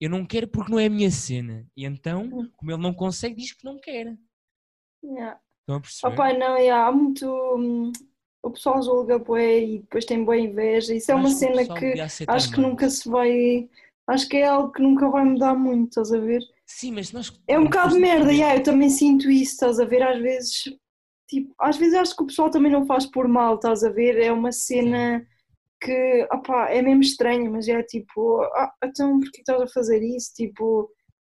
eu 0.00 0.08
não 0.10 0.24
quero 0.24 0.48
porque 0.48 0.70
não 0.70 0.78
é 0.78 0.86
a 0.86 0.90
minha 0.90 1.10
cena. 1.10 1.66
E 1.76 1.84
então, 1.84 2.24
Hum. 2.24 2.50
como 2.56 2.70
ele 2.70 2.82
não 2.82 2.94
consegue, 2.94 3.36
diz 3.36 3.52
que 3.52 3.64
não 3.64 3.78
quer. 3.78 4.16
Yeah. 5.04 5.40
Estão 5.60 5.76
a 5.76 5.80
perceber? 5.80 6.14
Opa, 6.14 6.32
não, 6.32 6.58
yeah, 6.58 6.86
há 6.86 6.92
muito. 6.92 7.26
hum, 7.56 7.92
o 8.42 8.50
pessoal 8.50 8.80
julga 8.82 9.18
bué 9.18 9.60
e 9.64 9.78
depois 9.80 10.04
tem 10.04 10.24
boa 10.24 10.36
inveja. 10.38 10.94
Isso 10.94 11.10
é 11.10 11.14
uma 11.14 11.26
acho 11.28 11.36
o 11.36 11.38
cena 11.38 11.74
que 11.74 11.94
acho 12.28 12.52
que 12.52 12.60
nunca 12.60 12.88
se 12.88 13.08
vai. 13.08 13.68
Acho 14.08 14.28
que 14.28 14.36
é 14.36 14.46
algo 14.46 14.70
que 14.70 14.80
nunca 14.80 15.08
vai 15.10 15.24
mudar 15.24 15.54
muito, 15.54 15.88
estás 15.88 16.12
a 16.12 16.18
ver? 16.20 16.40
Sim, 16.64 16.92
mas 16.92 17.10
nós... 17.10 17.32
É 17.48 17.58
um 17.58 17.64
bocado 17.64 17.94
de 17.94 18.00
merda, 18.00 18.32
yeah, 18.32 18.56
eu 18.56 18.62
também 18.62 18.88
sinto 18.88 19.28
isso, 19.28 19.54
estás 19.54 19.80
a 19.80 19.84
ver? 19.84 20.00
Às 20.00 20.20
vezes, 20.22 20.64
tipo, 21.28 21.54
às 21.58 21.76
vezes 21.76 21.94
acho 21.94 22.16
que 22.16 22.22
o 22.22 22.26
pessoal 22.26 22.50
também 22.50 22.70
não 22.70 22.86
faz 22.86 23.06
por 23.06 23.28
mal, 23.28 23.56
estás 23.56 23.82
a 23.82 23.90
ver? 23.90 24.18
É 24.18 24.32
uma 24.32 24.52
cena 24.52 25.26
que, 25.80 26.26
opá, 26.32 26.70
é 26.70 26.80
mesmo 26.80 27.02
estranha, 27.02 27.50
mas 27.50 27.68
é 27.68 27.82
tipo, 27.82 28.40
ah, 28.42 28.72
então 28.84 29.20
porquê 29.20 29.40
estás 29.40 29.60
a 29.60 29.68
fazer 29.68 30.02
isso? 30.02 30.32
Tipo, 30.34 30.90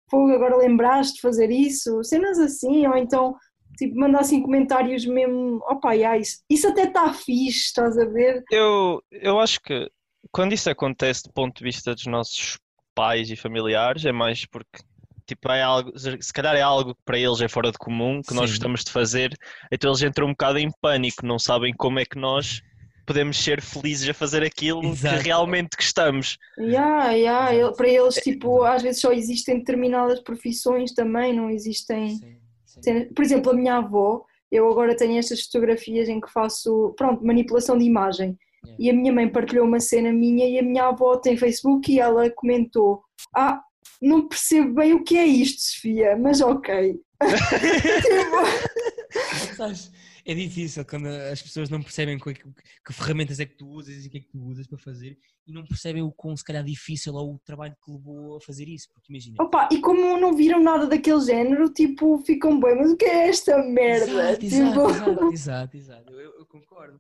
fogo, 0.10 0.32
agora 0.32 0.58
lembraste 0.58 1.16
de 1.16 1.22
fazer 1.22 1.50
isso? 1.50 2.04
Cenas 2.04 2.40
assim, 2.40 2.86
ou 2.86 2.98
então, 2.98 3.36
tipo, 3.78 3.98
mandar 3.98 4.20
assim 4.20 4.42
comentários 4.42 5.06
mesmo, 5.06 5.58
opá, 5.70 5.94
yeah, 5.94 6.18
isso, 6.18 6.44
isso 6.50 6.68
até 6.68 6.84
está 6.84 7.14
fixe, 7.14 7.68
estás 7.68 7.98
a 7.98 8.06
ver? 8.06 8.44
Eu, 8.52 9.02
eu 9.12 9.40
acho 9.40 9.62
que 9.62 9.90
quando 10.32 10.54
isso 10.54 10.70
acontece 10.70 11.24
do 11.24 11.34
ponto 11.34 11.58
de 11.58 11.64
vista 11.64 11.94
dos 11.94 12.06
nossos 12.06 12.58
pais 12.96 13.30
e 13.30 13.36
familiares, 13.36 14.06
é 14.06 14.12
mais 14.12 14.46
porque 14.46 14.80
tipo, 15.26 15.52
é 15.52 15.62
algo, 15.62 15.92
se 15.98 16.34
calhar 16.34 16.56
é 16.56 16.62
algo 16.62 16.96
que 16.96 17.02
para 17.06 17.18
eles 17.18 17.42
é 17.42 17.48
fora 17.48 17.72
de 17.72 17.78
comum, 17.78 18.22
que 18.22 18.34
nós 18.34 18.50
Sim. 18.50 18.56
gostamos 18.56 18.84
de 18.84 18.92
fazer, 18.92 19.38
então 19.72 19.90
eles 19.90 20.02
entram 20.02 20.28
um 20.28 20.32
bocado 20.32 20.60
em 20.60 20.70
pânico, 20.82 21.26
não 21.26 21.40
sabem 21.40 21.74
como 21.74 22.00
é 22.00 22.06
que 22.06 22.18
nós 22.18 22.62
podemos 23.06 23.38
ser 23.38 23.62
felizes 23.62 24.10
a 24.10 24.14
fazer 24.14 24.44
aquilo 24.44 24.84
Exato. 24.84 25.18
que 25.18 25.24
realmente 25.24 25.76
gostamos. 25.76 26.38
Yeah, 26.58 27.12
yeah, 27.12 27.72
para 27.74 27.90
eles, 27.90 28.18
É, 28.18 28.22
tipo, 28.22 28.64
às 28.64 28.82
vezes 28.82 29.02
só 29.02 29.12
existem 29.12 29.60
determinadas 29.60 30.22
profissões 30.22 30.94
também, 30.94 31.34
não 31.34 31.50
existem. 31.50 32.18
Sim, 32.18 32.38
sim. 32.66 33.06
Por 33.14 33.24
exemplo, 33.24 33.52
a 33.52 33.56
minha 33.56 33.78
avó, 33.78 34.24
eu 34.52 34.70
agora 34.70 34.96
tenho 34.96 35.18
estas 35.18 35.42
fotografias 35.42 36.08
em 36.08 36.22
que 36.22 36.32
faço, 36.32 36.94
pronto, 36.98 37.26
manipulação 37.26 37.78
de 37.78 37.86
imagem. 37.86 38.38
Yeah. 38.66 38.78
E 38.80 38.90
a 38.90 38.94
minha 38.94 39.12
mãe 39.12 39.28
partilhou 39.28 39.66
uma 39.66 39.80
cena 39.80 40.14
minha 40.14 40.48
e 40.48 40.58
a 40.58 40.64
minha 40.64 40.86
avó 40.86 41.18
tem 41.18 41.36
Facebook 41.36 41.92
e 41.92 42.00
ela 42.00 42.30
comentou: 42.30 43.04
Ah, 43.36 43.62
não 44.08 44.28
percebo 44.28 44.74
bem 44.76 44.94
o 44.94 45.04
que 45.04 45.18
é 45.18 45.26
isto, 45.26 45.62
Sofia, 45.62 46.16
mas 46.18 46.42
ok. 46.42 47.00
Sabes, 49.56 49.92
é 50.26 50.34
difícil 50.34 50.84
quando 50.86 51.08
as 51.08 51.42
pessoas 51.42 51.70
não 51.70 51.82
percebem 51.82 52.18
que, 52.18 52.34
que- 52.34 52.44
que 52.86 52.94
ferramentas 52.94 53.40
é 53.40 53.46
que 53.46 53.56
tu 53.56 53.68
usas 53.68 54.04
e 54.04 54.08
o 54.08 54.12
que 54.12 54.18
é 54.18 54.22
que 54.22 54.30
tu 54.30 54.42
usas 54.44 54.68
para 54.68 54.78
fazer 54.78 55.18
e 55.46 55.54
não 55.54 55.66
percebem 55.66 56.02
o 56.02 56.12
quão 56.12 56.36
se 56.36 56.44
calhar 56.44 56.64
difícil 56.64 57.14
ou 57.14 57.36
o 57.36 57.40
trabalho 57.46 57.76
que 57.84 57.92
levou 57.92 58.38
a 58.38 58.42
fazer 58.42 58.68
isso. 58.68 58.90
Porque 58.94 59.12
imagina, 59.12 59.38
Opa, 59.42 59.70
e 59.72 59.80
como 59.80 60.20
não 60.20 60.36
viram 60.36 60.62
nada 60.62 60.88
daquele 60.88 61.22
género, 61.22 61.72
tipo, 61.72 62.18
ficam 62.20 62.60
bem, 62.60 62.76
mas 62.76 62.92
o 62.92 62.98
que 62.98 63.06
é 63.06 63.28
esta 63.30 63.58
merda? 63.64 64.06
Exato, 64.06 64.40
Tipo, 64.40 64.56
exato, 64.56 64.90
exato, 64.90 65.34
exato, 65.34 65.78
exato. 65.78 66.14
Eu, 66.14 66.40
eu 66.40 66.46
concordo. 66.46 67.00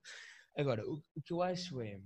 Agora, 0.57 0.85
o, 0.87 1.01
o 1.15 1.21
que 1.21 1.33
eu 1.33 1.41
acho 1.41 1.81
é. 1.81 1.99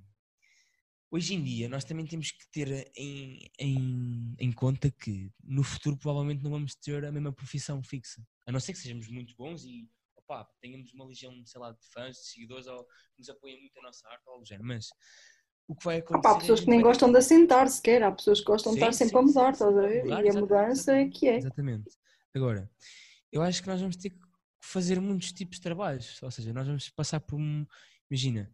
Hoje 1.10 1.34
em 1.36 1.44
dia, 1.44 1.70
nós 1.70 1.86
também 1.86 2.06
temos 2.06 2.32
que 2.32 2.50
ter 2.52 2.92
em, 2.96 3.50
em, 3.58 4.36
em 4.38 4.52
conta 4.52 4.92
que 4.92 5.32
no 5.42 5.64
futuro 5.64 5.98
provavelmente 5.98 6.44
não 6.44 6.52
vamos 6.52 6.76
ter 6.76 7.06
a 7.06 7.12
mesma 7.12 7.32
profissão 7.32 7.82
fixa. 7.82 8.22
A 8.46 8.52
não 8.52 8.60
ser 8.60 8.74
que 8.74 8.80
sejamos 8.80 9.08
muito 9.08 9.34
bons 9.38 9.64
e 9.64 9.90
opá, 10.18 10.46
tenhamos 10.60 10.94
uma 10.94 11.06
legião, 11.06 11.34
sei 11.46 11.62
lá, 11.62 11.72
de 11.72 11.88
fãs, 11.94 12.18
de 12.18 12.26
seguidores 12.28 12.68
ou 12.68 12.84
que 12.84 13.20
nos 13.20 13.30
apoiem 13.30 13.60
muito 13.62 13.80
a 13.80 13.84
nossa 13.84 14.08
arte 14.10 14.24
ou 14.28 14.34
algo 14.34 14.46
género. 14.46 14.68
Mas 14.68 14.88
o 15.66 15.76
que 15.76 15.86
vai 15.86 15.98
acontecer. 15.98 16.20
Opa, 16.20 16.32
há 16.32 16.36
é 16.36 16.40
pessoas 16.40 16.60
a 16.60 16.64
que 16.64 16.70
nem 16.70 16.80
vai- 16.80 16.90
gostam 16.90 17.12
de 17.12 17.18
assentar 17.18 17.70
sequer, 17.70 18.04
há 18.04 18.12
pessoas 18.12 18.40
que 18.42 18.46
gostam 18.46 18.74
de 18.74 18.80
Sim, 18.80 18.86
estar 18.86 18.94
sempre 18.94 19.16
sim, 19.16 19.20
a 19.20 19.28
mudar, 19.28 19.54
estás 19.54 19.78
a 19.78 19.82
ver? 19.82 20.04
mudar, 20.04 20.26
E 20.26 20.30
a 20.30 20.34
mudança 20.34 20.94
é 20.94 21.08
que 21.10 21.28
é. 21.28 21.38
Exatamente. 21.38 21.90
Agora, 22.34 22.70
eu 23.32 23.42
acho 23.42 23.62
que 23.62 23.68
nós 23.70 23.80
vamos 23.80 23.96
ter 23.96 24.10
que 24.10 24.20
fazer 24.62 25.00
muitos 25.00 25.32
tipos 25.32 25.56
de 25.58 25.62
trabalhos. 25.64 26.22
Ou 26.22 26.32
seja, 26.32 26.52
nós 26.52 26.68
vamos 26.68 26.90
passar 26.90 27.20
por 27.22 27.40
um. 27.40 27.66
Imagina, 28.10 28.54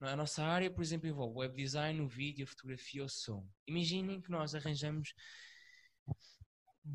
na 0.00 0.14
nossa 0.14 0.44
área, 0.44 0.70
por 0.70 0.82
exemplo, 0.82 1.08
envolve 1.08 1.38
web 1.38 1.56
design, 1.56 2.00
o 2.00 2.08
vídeo, 2.08 2.44
a 2.44 2.46
fotografia, 2.46 3.04
o 3.04 3.08
som. 3.08 3.46
Imaginem 3.66 4.20
que 4.20 4.30
nós 4.30 4.54
arranjamos 4.54 5.12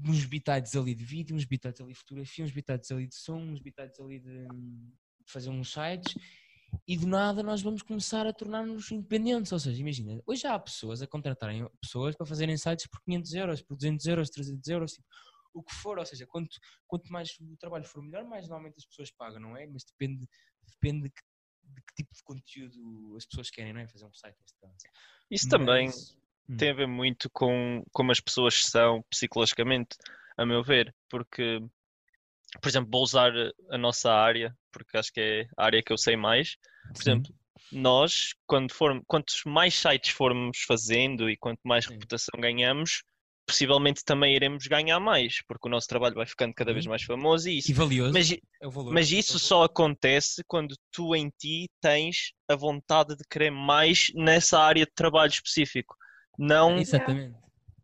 uns 0.05 0.25
bitados 0.25 0.75
ali 0.75 0.95
de 0.95 1.03
vídeo, 1.03 1.35
uns 1.35 1.45
bitados 1.45 1.81
ali 1.81 1.93
de 1.93 1.99
fotografia, 1.99 2.45
uns 2.45 2.51
bitados 2.51 2.91
ali 2.91 3.07
de 3.07 3.15
som, 3.15 3.39
uns 3.39 3.59
bitados 3.59 3.99
ali 3.99 4.19
de, 4.19 4.47
fazer 5.25 5.49
uns 5.49 5.71
sites 5.71 6.15
e 6.87 6.97
do 6.97 7.07
nada 7.07 7.43
nós 7.43 7.61
vamos 7.61 7.81
começar 7.81 8.25
a 8.25 8.33
tornar-nos 8.33 8.91
independentes. 8.91 9.51
Ou 9.51 9.59
seja, 9.59 9.79
imagina, 9.79 10.21
hoje 10.25 10.47
há 10.47 10.57
pessoas 10.57 11.01
a 11.01 11.07
contratarem 11.07 11.67
pessoas 11.81 12.15
para 12.15 12.25
fazerem 12.25 12.57
sites 12.57 12.87
por 12.87 13.01
500 13.03 13.33
euros, 13.33 13.61
por 13.61 13.75
200 13.75 14.05
euros, 14.07 14.29
300 14.29 14.67
euros, 14.69 14.91
tipo, 14.93 15.07
o 15.53 15.63
que 15.63 15.73
for. 15.75 15.99
Ou 15.99 16.05
seja, 16.05 16.25
quanto, 16.25 16.57
quanto 16.87 17.11
mais 17.11 17.29
o 17.39 17.57
trabalho 17.57 17.85
for 17.85 18.01
melhor, 18.01 18.25
mais 18.25 18.47
normalmente 18.47 18.77
as 18.77 18.85
pessoas 18.85 19.11
pagam, 19.11 19.39
não 19.39 19.55
é? 19.55 19.67
Mas 19.67 19.83
depende, 19.83 20.27
depende 20.67 21.03
de, 21.03 21.09
que, 21.09 21.21
de 21.63 21.81
que 21.81 21.93
tipo 21.95 22.13
de 22.13 22.23
conteúdo 22.23 23.15
as 23.17 23.25
pessoas 23.25 23.49
querem, 23.49 23.73
não 23.73 23.81
é? 23.81 23.87
Fazer 23.87 24.05
um 24.05 24.13
site 24.13 24.37
caso. 24.61 24.75
Isso 25.29 25.47
também 25.49 25.87
Mas- 25.87 26.17
hum. 26.49 26.57
tem 26.57 26.69
a 26.69 26.73
ver 26.73 26.87
muito 26.87 27.29
com 27.29 27.83
como 27.91 28.11
as 28.11 28.19
pessoas 28.19 28.65
são 28.65 29.01
psicologicamente, 29.09 29.97
a 30.37 30.45
meu 30.45 30.63
ver, 30.63 30.93
porque, 31.09 31.59
por 32.61 32.67
exemplo, 32.67 32.89
vou 32.91 33.03
usar 33.03 33.31
a 33.69 33.77
nossa 33.77 34.11
área, 34.11 34.55
porque 34.71 34.97
acho 34.97 35.11
que 35.11 35.19
é 35.21 35.47
a 35.57 35.65
área 35.65 35.83
que 35.83 35.91
eu 35.93 35.97
sei 35.97 36.15
mais. 36.15 36.57
Por 36.93 37.03
Sim. 37.03 37.11
exemplo, 37.11 37.35
nós, 37.71 38.33
quando 38.45 38.71
formos, 38.73 39.03
quantos 39.07 39.43
mais 39.45 39.73
sites 39.73 40.11
formos 40.11 40.61
fazendo 40.67 41.29
e 41.29 41.37
quanto 41.37 41.61
mais 41.63 41.85
Sim. 41.85 41.93
reputação 41.93 42.39
ganhamos, 42.39 43.03
possivelmente 43.45 44.03
também 44.05 44.35
iremos 44.35 44.65
ganhar 44.67 44.99
mais, 44.99 45.41
porque 45.47 45.67
o 45.67 45.71
nosso 45.71 45.87
trabalho 45.87 46.15
vai 46.15 46.25
ficando 46.25 46.53
cada 46.53 46.71
vez 46.73 46.85
Uhum. 46.85 46.91
mais 46.91 47.03
famoso 47.03 47.49
e 47.49 47.57
isso. 47.57 47.71
E 47.71 47.73
valioso. 47.73 48.13
Mas, 48.13 48.31
é 48.31 48.37
valor. 48.67 48.93
mas 48.93 49.11
é 49.11 49.15
isso 49.15 49.33
valor. 49.33 49.39
só 49.39 49.63
acontece 49.63 50.43
quando 50.47 50.75
tu 50.91 51.15
em 51.15 51.29
ti 51.37 51.69
tens 51.81 52.33
a 52.47 52.55
vontade 52.55 53.15
de 53.15 53.23
querer 53.29 53.51
mais 53.51 54.11
nessa 54.15 54.59
área 54.59 54.85
de 54.85 54.91
trabalho 54.93 55.31
específico. 55.31 55.95
Não, 56.37 56.77
Exatamente. 56.77 57.35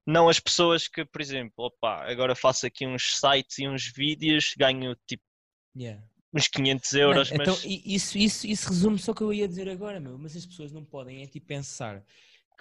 não 0.05 0.27
as 0.29 0.39
pessoas 0.39 0.87
que, 0.87 1.05
por 1.05 1.21
exemplo, 1.21 1.53
opa, 1.57 2.09
agora 2.09 2.35
faço 2.35 2.65
aqui 2.65 2.87
uns 2.87 3.19
sites 3.19 3.59
e 3.59 3.67
uns 3.67 3.91
vídeos, 3.95 4.53
ganho 4.57 4.95
tipo 5.07 5.23
Yeah. 5.75 6.03
uns 6.33 6.47
500 6.47 6.91
Mano, 6.93 7.03
euros, 7.05 7.31
então, 7.31 7.53
mas 7.53 7.63
i- 7.63 7.83
isso, 7.95 8.17
isso, 8.17 8.47
isso 8.47 8.69
resume 8.69 8.97
só 8.97 9.11
o 9.11 9.15
que 9.15 9.21
eu 9.21 9.31
ia 9.33 9.47
dizer 9.47 9.69
agora, 9.69 9.99
meu. 9.99 10.17
Mas 10.17 10.35
as 10.35 10.45
pessoas 10.45 10.71
não 10.71 10.83
podem 10.83 11.21
é 11.23 11.27
tipo 11.27 11.45
pensar 11.45 12.03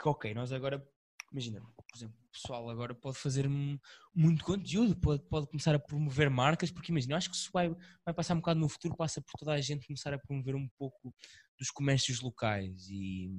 que, 0.01 0.09
ok, 0.09 0.35
nós 0.35 0.53
agora, 0.53 0.87
imagina, 1.33 1.61
por 1.61 1.97
exemplo, 1.97 2.17
o 2.27 2.33
pessoal 2.33 2.69
agora 2.71 2.95
pode 2.95 3.19
fazer 3.19 3.49
mu- 3.49 3.79
muito 4.15 4.45
conteúdo, 4.45 4.97
pode, 4.97 5.23
pode 5.29 5.47
começar 5.49 5.75
a 5.75 5.79
promover 5.79 6.31
marcas, 6.31 6.71
porque 6.71 6.93
imagina, 6.93 7.15
eu 7.15 7.17
acho 7.19 7.31
que 7.31 7.37
isso 7.37 7.51
vai, 7.53 7.69
vai 8.05 8.15
passar 8.15 8.35
um 8.35 8.39
bocado 8.39 8.61
no 8.61 8.69
futuro, 8.69 8.97
passa 8.97 9.21
por 9.21 9.33
toda 9.39 9.53
a 9.53 9.61
gente 9.61 9.87
começar 9.87 10.13
a 10.15 10.19
promover 10.19 10.55
um 10.55 10.69
pouco 10.79 11.15
dos 11.59 11.71
comércios 11.71 12.21
locais 12.21 12.89
e. 12.91 13.31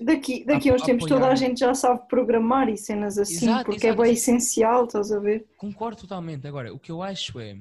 Daqui, 0.00 0.42
daqui 0.46 0.70
a 0.70 0.74
uns 0.74 0.82
tempos 0.82 1.06
toda 1.06 1.28
a 1.28 1.34
gente 1.34 1.60
já 1.60 1.74
sabe 1.74 2.08
programar 2.08 2.66
e 2.70 2.78
cenas 2.78 3.18
assim, 3.18 3.44
Exato, 3.44 3.66
porque 3.66 3.86
exato. 3.86 4.00
é 4.00 4.04
bem 4.04 4.14
essencial, 4.14 4.86
estás 4.86 5.12
a 5.12 5.18
ver? 5.20 5.46
Concordo 5.58 6.00
totalmente. 6.00 6.46
Agora, 6.46 6.72
o 6.72 6.78
que 6.78 6.90
eu 6.90 7.02
acho 7.02 7.38
é 7.38 7.60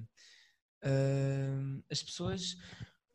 ah, 0.81 1.81
as 1.91 2.01
pessoas 2.01 2.55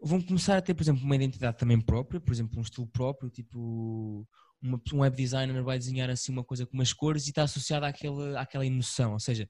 vão 0.02 0.20
começar 0.20 0.56
a 0.58 0.62
ter, 0.62 0.74
por 0.74 0.82
exemplo, 0.82 1.02
uma 1.02 1.16
identidade 1.16 1.56
também 1.56 1.80
própria, 1.80 2.20
por 2.20 2.32
exemplo, 2.32 2.58
um 2.58 2.62
estilo 2.62 2.86
próprio, 2.86 3.30
tipo 3.30 4.26
uma- 4.62 4.80
um 4.92 4.98
web 5.00 5.16
designer 5.16 5.62
vai 5.62 5.78
desenhar 5.78 6.10
assim 6.10 6.32
uma 6.32 6.44
coisa 6.44 6.66
com 6.66 6.74
umas 6.74 6.92
cores 6.92 7.26
e 7.26 7.30
está 7.30 7.44
associada 7.44 7.86
àquela, 7.86 8.40
àquela 8.40 8.66
emoção. 8.66 9.12
Ou 9.14 9.20
seja, 9.20 9.48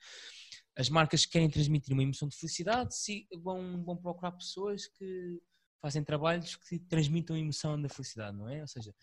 as 0.76 0.88
marcas 0.88 1.24
que 1.26 1.32
querem 1.32 1.50
transmitir 1.50 1.92
uma 1.92 2.02
emoção 2.02 2.28
de 2.28 2.36
felicidade 2.36 2.94
se- 2.96 3.26
vão, 3.42 3.82
vão 3.84 3.96
procurar 3.96 4.32
pessoas 4.32 4.86
que 4.86 5.40
fazem 5.82 6.04
trabalhos 6.04 6.56
que 6.56 6.78
transmitam 6.78 7.34
a 7.36 7.38
emoção 7.38 7.80
da 7.80 7.88
felicidade, 7.88 8.36
não 8.36 8.48
é? 8.48 8.60
Ou 8.60 8.68
seja, 8.68 8.94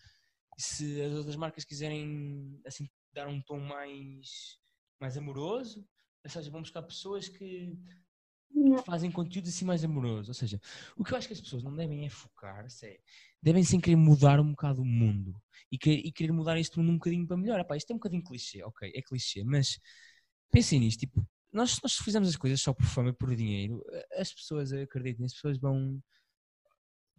se 0.58 1.00
as 1.02 1.12
outras 1.14 1.36
marcas 1.36 1.64
quiserem 1.64 2.60
assim 2.66 2.88
dar 3.12 3.28
um 3.28 3.40
tom 3.42 3.58
mais, 3.60 4.58
mais 5.00 5.16
amoroso, 5.16 5.86
ou 6.24 6.30
seja, 6.30 6.50
vão 6.50 6.62
buscar 6.62 6.82
pessoas 6.82 7.28
que. 7.28 7.76
Fazem 8.84 9.10
conteúdo 9.10 9.48
assim 9.48 9.64
mais 9.64 9.84
amoroso. 9.84 10.30
Ou 10.30 10.34
seja, 10.34 10.60
o 10.96 11.04
que 11.04 11.12
eu 11.12 11.18
acho 11.18 11.26
que 11.26 11.34
as 11.34 11.40
pessoas 11.40 11.62
não 11.62 11.74
devem 11.74 12.04
é 12.04 12.10
focar-se, 12.10 12.86
é, 12.86 12.98
devem 13.42 13.64
sem 13.64 13.80
querer 13.80 13.96
mudar 13.96 14.40
um 14.40 14.50
bocado 14.50 14.82
o 14.82 14.84
mundo 14.84 15.34
e 15.70 15.78
querer, 15.78 15.98
e 16.04 16.12
querer 16.12 16.32
mudar 16.32 16.58
este 16.58 16.78
mundo 16.78 16.92
um 16.92 16.98
bocadinho 16.98 17.26
para 17.26 17.36
melhor. 17.36 17.60
Epá, 17.60 17.76
isto 17.76 17.90
é 17.90 17.94
um 17.94 17.98
bocadinho 17.98 18.22
clichê, 18.22 18.62
ok, 18.62 18.92
é 18.94 19.02
clichê, 19.02 19.44
mas 19.44 19.78
pensem 20.50 20.80
nisto, 20.80 21.00
tipo, 21.00 21.26
nós, 21.52 21.78
nós 21.82 21.96
fizemos 21.96 22.28
as 22.28 22.36
coisas 22.36 22.60
só 22.60 22.72
por 22.72 22.86
fama 22.86 23.12
por 23.12 23.34
dinheiro, 23.34 23.82
as 24.16 24.32
pessoas, 24.32 24.72
acreditem, 24.72 25.24
as 25.26 25.34
pessoas 25.34 25.58
vão. 25.58 26.00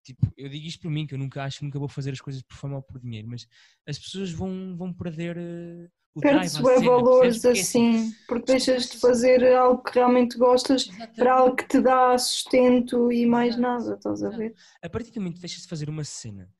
Tipo, 0.09 0.33
eu 0.35 0.49
digo 0.49 0.65
isto 0.65 0.81
por 0.81 0.89
mim, 0.89 1.05
que 1.05 1.13
eu 1.13 1.19
nunca 1.19 1.43
acho 1.43 1.59
que 1.59 1.65
nunca 1.65 1.77
vou 1.77 1.87
fazer 1.87 2.09
as 2.09 2.19
coisas 2.19 2.41
por 2.41 2.57
fama 2.57 2.77
ou 2.77 2.81
por 2.81 2.99
dinheiro, 2.99 3.27
mas 3.27 3.47
as 3.87 3.99
pessoas 3.99 4.31
vão, 4.31 4.75
vão 4.75 4.91
perder 4.91 5.37
eh, 5.37 5.87
o 6.15 6.19
Perde-se 6.19 6.55
cena, 6.55 6.79
valores? 6.81 7.37
Porque 7.37 7.59
é 7.59 7.61
assim, 7.61 8.11
porque 8.27 8.45
tu 8.45 8.51
deixas 8.53 8.89
de 8.89 8.97
fazer 8.97 9.53
algo 9.53 9.83
que 9.83 9.93
realmente 9.93 10.35
gostas 10.35 10.87
Exatamente. 10.87 11.15
para 11.15 11.33
algo 11.35 11.55
que 11.55 11.67
te 11.67 11.79
dá 11.79 12.17
sustento 12.17 13.11
e 13.11 13.27
mais 13.27 13.55
nada, 13.55 13.93
estás 13.93 14.23
a 14.23 14.29
ver? 14.29 14.55
a 14.81 14.89
partir 14.89 15.11
do 15.11 15.21
momento 15.21 15.35
que 15.35 15.41
deixas 15.41 15.61
de 15.61 15.67
fazer 15.67 15.87
uma 15.89 16.03
cena 16.03 16.51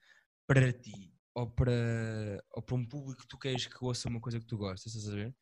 para 0.46 0.72
ti 0.72 1.12
ou 1.34 1.50
para, 1.50 2.44
ou 2.52 2.62
para 2.62 2.76
um 2.76 2.86
público 2.86 3.22
que 3.24 3.28
tu 3.28 3.40
queres 3.40 3.66
que 3.66 3.84
ouça 3.84 4.10
uma 4.10 4.22
coisa 4.22 4.40
que 4.40 4.46
tu 4.46 4.60
gostas, 4.60 4.94
estás 4.94 5.12
a 5.12 5.16
ver? 5.16 5.36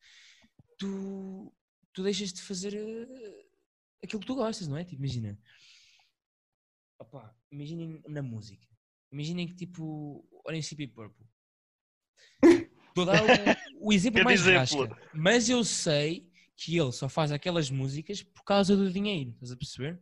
Tu, 0.78 1.52
tu 1.92 2.02
deixas 2.02 2.32
de 2.32 2.40
fazer 2.40 2.74
eh, 2.74 3.46
aquilo 4.02 4.20
que 4.20 4.26
tu 4.26 4.34
gostas, 4.34 4.66
não 4.66 4.78
é? 4.78 4.84
Tipo, 4.84 5.02
imagina. 5.02 5.38
Opa, 6.98 7.34
imaginem 7.50 8.02
na 8.08 8.22
música. 8.22 8.66
Imaginem 9.12 9.46
que 9.46 9.54
tipo, 9.54 10.24
olhem 10.46 10.60
CP 10.62 10.86
Purple. 10.88 11.26
Estou 12.88 13.04
a 13.04 13.06
dar 13.06 13.22
o, 13.80 13.88
o 13.88 13.92
exemplo 13.92 14.22
mais 14.24 14.40
rasca, 14.44 14.96
mas 15.14 15.48
eu 15.48 15.62
sei 15.64 16.28
que 16.56 16.76
ele 16.76 16.90
só 16.92 17.08
faz 17.08 17.30
aquelas 17.30 17.70
músicas 17.70 18.22
por 18.22 18.42
causa 18.42 18.76
do 18.76 18.90
dinheiro, 18.90 19.30
estás 19.30 19.52
a 19.52 19.56
perceber? 19.56 20.00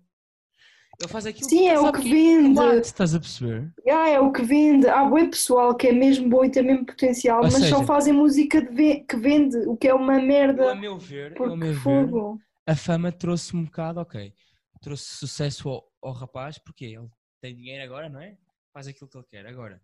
Ele 0.99 1.09
faz 1.09 1.27
aquilo 1.27 1.49
Sim, 1.51 1.69
é 1.69 1.79
o 1.79 1.93
que 1.93 1.99
é 2.01 2.03
vende. 2.11 2.81
estás 2.81 3.15
a 3.15 3.21
perceber? 3.21 3.71
Ah, 3.89 4.09
é 4.09 4.19
o 4.19 4.33
que 4.33 4.43
vende. 4.43 4.89
Há 4.89 5.05
boi 5.05 5.29
pessoal 5.29 5.77
que 5.77 5.89
é 5.89 5.93
mesmo 5.93 6.29
bom 6.31 6.45
e 6.45 6.51
tem 6.51 6.63
mesmo 6.63 6.87
potencial, 6.87 7.37
Ou 7.39 7.45
mas 7.45 7.53
seja- 7.55 7.69
só 7.77 7.83
fazem 7.85 8.15
música 8.15 8.63
de 8.63 8.75
ve- 8.75 9.01
que 9.07 9.17
vende, 9.17 9.59
o 9.69 9.77
que 9.77 9.89
é 9.89 9.95
uma 9.95 10.15
Eu, 10.15 10.19
a 10.21 10.23
merda. 10.23 10.75
meu 10.75 10.99
ver, 10.99 11.37
a 11.37 11.55
meu 11.55 11.73
ver, 11.75 11.75
fogo. 11.83 12.41
a 12.67 12.75
fama 12.75 13.13
trouxe 13.13 13.55
um 13.55 13.65
bocado, 13.65 14.01
ok, 14.01 14.33
trouxe 14.87 15.17
sucesso 15.17 15.69
ao, 15.69 15.93
ao 16.01 16.13
rapaz, 16.13 16.59
porque 16.59 16.85
ele 16.85 17.09
tem 17.43 17.57
dinheiro 17.57 17.83
agora, 17.83 18.09
não 18.09 18.21
é? 18.21 18.39
Faz 18.73 18.87
aquilo 18.87 19.09
que 19.11 19.17
ele 19.19 19.27
quer. 19.29 19.45
Agora, 19.45 19.83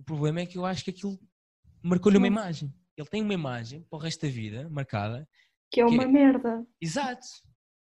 o 0.00 0.04
problema 0.04 0.40
é 0.40 0.46
que 0.46 0.58
eu 0.58 0.66
acho 0.66 0.82
que 0.82 0.90
aquilo 0.90 1.16
marcou-lhe 1.80 2.18
uma 2.18 2.26
imagem. 2.26 2.74
Ele 2.96 3.08
tem 3.08 3.22
uma 3.22 3.34
imagem 3.34 3.82
para 3.84 3.96
o 3.96 4.00
resto 4.02 4.22
da 4.26 4.32
vida 4.32 4.68
marcada. 4.68 5.28
Que 5.70 5.80
é 5.80 5.86
que- 5.86 5.94
uma 5.94 6.08
merda. 6.08 6.66
Exato. 6.80 7.24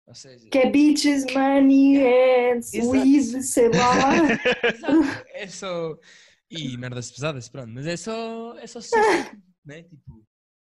Ou 0.07 0.15
seja, 0.15 0.49
Que 0.49 0.59
é 0.59 0.69
bitches, 0.71 1.25
money, 1.25 1.97
é 1.97 2.51
Exato. 2.55 2.89
weed, 2.89 3.43
sei 3.43 3.67
lá. 3.69 3.99
exato, 4.73 5.27
é 5.33 5.47
só. 5.47 5.97
E 6.49 6.77
merdas 6.77 7.11
pesadas, 7.11 7.49
pronto, 7.49 7.69
mas 7.69 7.85
é 7.85 7.97
só. 7.97 8.57
É 8.57 8.65
só 8.65 8.79
sucesso, 8.79 9.35
né? 9.65 9.83
Tipo, 9.83 10.25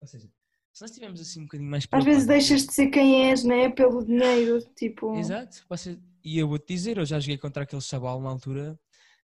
ou 0.01 0.07
seja, 0.09 0.29
se 0.73 0.83
nós 0.83 0.91
tivermos 0.91 1.21
assim 1.21 1.41
um 1.41 1.45
bocadinho 1.45 1.71
mais 1.71 1.87
Às 1.91 2.05
vezes 2.05 2.27
deixas 2.27 2.67
de 2.67 2.73
ser 2.73 2.89
quem 2.89 3.29
és, 3.31 3.45
né? 3.45 3.69
Pelo 3.71 4.05
dinheiro, 4.05 4.61
tipo. 4.75 5.15
Exato. 5.17 5.65
Você... 5.69 5.99
E 6.25 6.39
eu 6.39 6.49
vou-te 6.49 6.67
dizer, 6.73 6.99
eu 6.99 7.05
já 7.05 7.19
joguei 7.21 7.37
contra 7.39 7.65
aquele 7.65 7.83
chaval 7.83 8.21
na 8.21 8.31
altura 8.31 8.79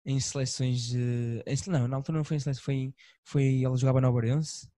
em 0.06 0.20
seleções. 0.20 0.94
em 0.94 1.56
sele- 1.56 1.78
Não, 1.78 1.88
na 1.88 1.98
altura 1.98 2.18
não 2.18 2.26
foi 2.26 2.38
em 2.38 2.40
seleções, 2.40 2.64
foi, 2.64 2.74
em- 2.76 2.96
foi 3.24 3.44
ele 3.44 3.78
jogava 3.78 4.00
no 4.02 4.08
Obarense 4.10 4.70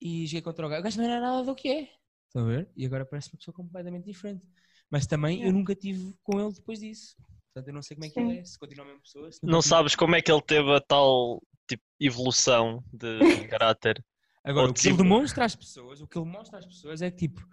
e 0.00 0.26
joguei 0.26 0.42
contra 0.42 0.66
o 0.66 0.68
gajo. 0.68 0.80
O 0.80 0.84
gajo 0.84 0.98
não 0.98 1.04
era 1.08 1.20
nada 1.20 1.44
do 1.44 1.54
que 1.54 1.68
é. 1.68 1.88
Estão 2.26 2.42
a 2.44 2.48
ver? 2.48 2.68
E 2.76 2.84
agora 2.84 3.06
parece 3.06 3.30
uma 3.32 3.38
pessoa 3.38 3.54
completamente 3.54 4.04
diferente. 4.04 4.46
Mas 4.90 5.06
também 5.06 5.36
eu 5.36 5.40
Yeah. 5.44 5.58
nunca 5.58 5.74
tive 5.74 6.14
com 6.22 6.40
ele 6.40 6.52
depois 6.52 6.80
disso. 6.80 7.16
Portanto, 7.52 7.68
eu 7.68 7.74
não 7.74 7.82
sei 7.82 7.96
como 7.96 8.06
é 8.06 8.08
que 8.08 8.14
Sim. 8.20 8.28
ele 8.30 8.38
é, 8.40 8.44
se 8.44 8.58
continua 8.58 8.84
a 8.84 8.88
mesma 8.88 9.00
pessoa. 9.02 9.30
Não 9.42 9.60
tive. 9.60 9.68
sabes 9.68 9.94
como 9.94 10.14
é 10.16 10.20
que 10.22 10.30
ele 10.32 10.42
teve 10.42 10.70
a 10.74 10.80
tal 10.80 11.40
tipo, 11.68 11.82
evolução 12.00 12.82
de 12.92 13.18
caráter. 13.48 14.04
Agora, 14.44 14.70
o 14.70 14.74
que 14.74 14.80
ele 14.80 14.96
desenvol- 14.96 15.04
demonstra 15.18 15.44
às 15.44 15.56
pessoas, 15.56 16.00
o 16.00 16.06
que 16.06 16.18
ele 16.18 16.28
mostra 16.28 16.58
às 16.58 16.66
pessoas 16.66 17.00
é 17.02 17.10
que 17.10 17.16
tipo, 17.28 17.46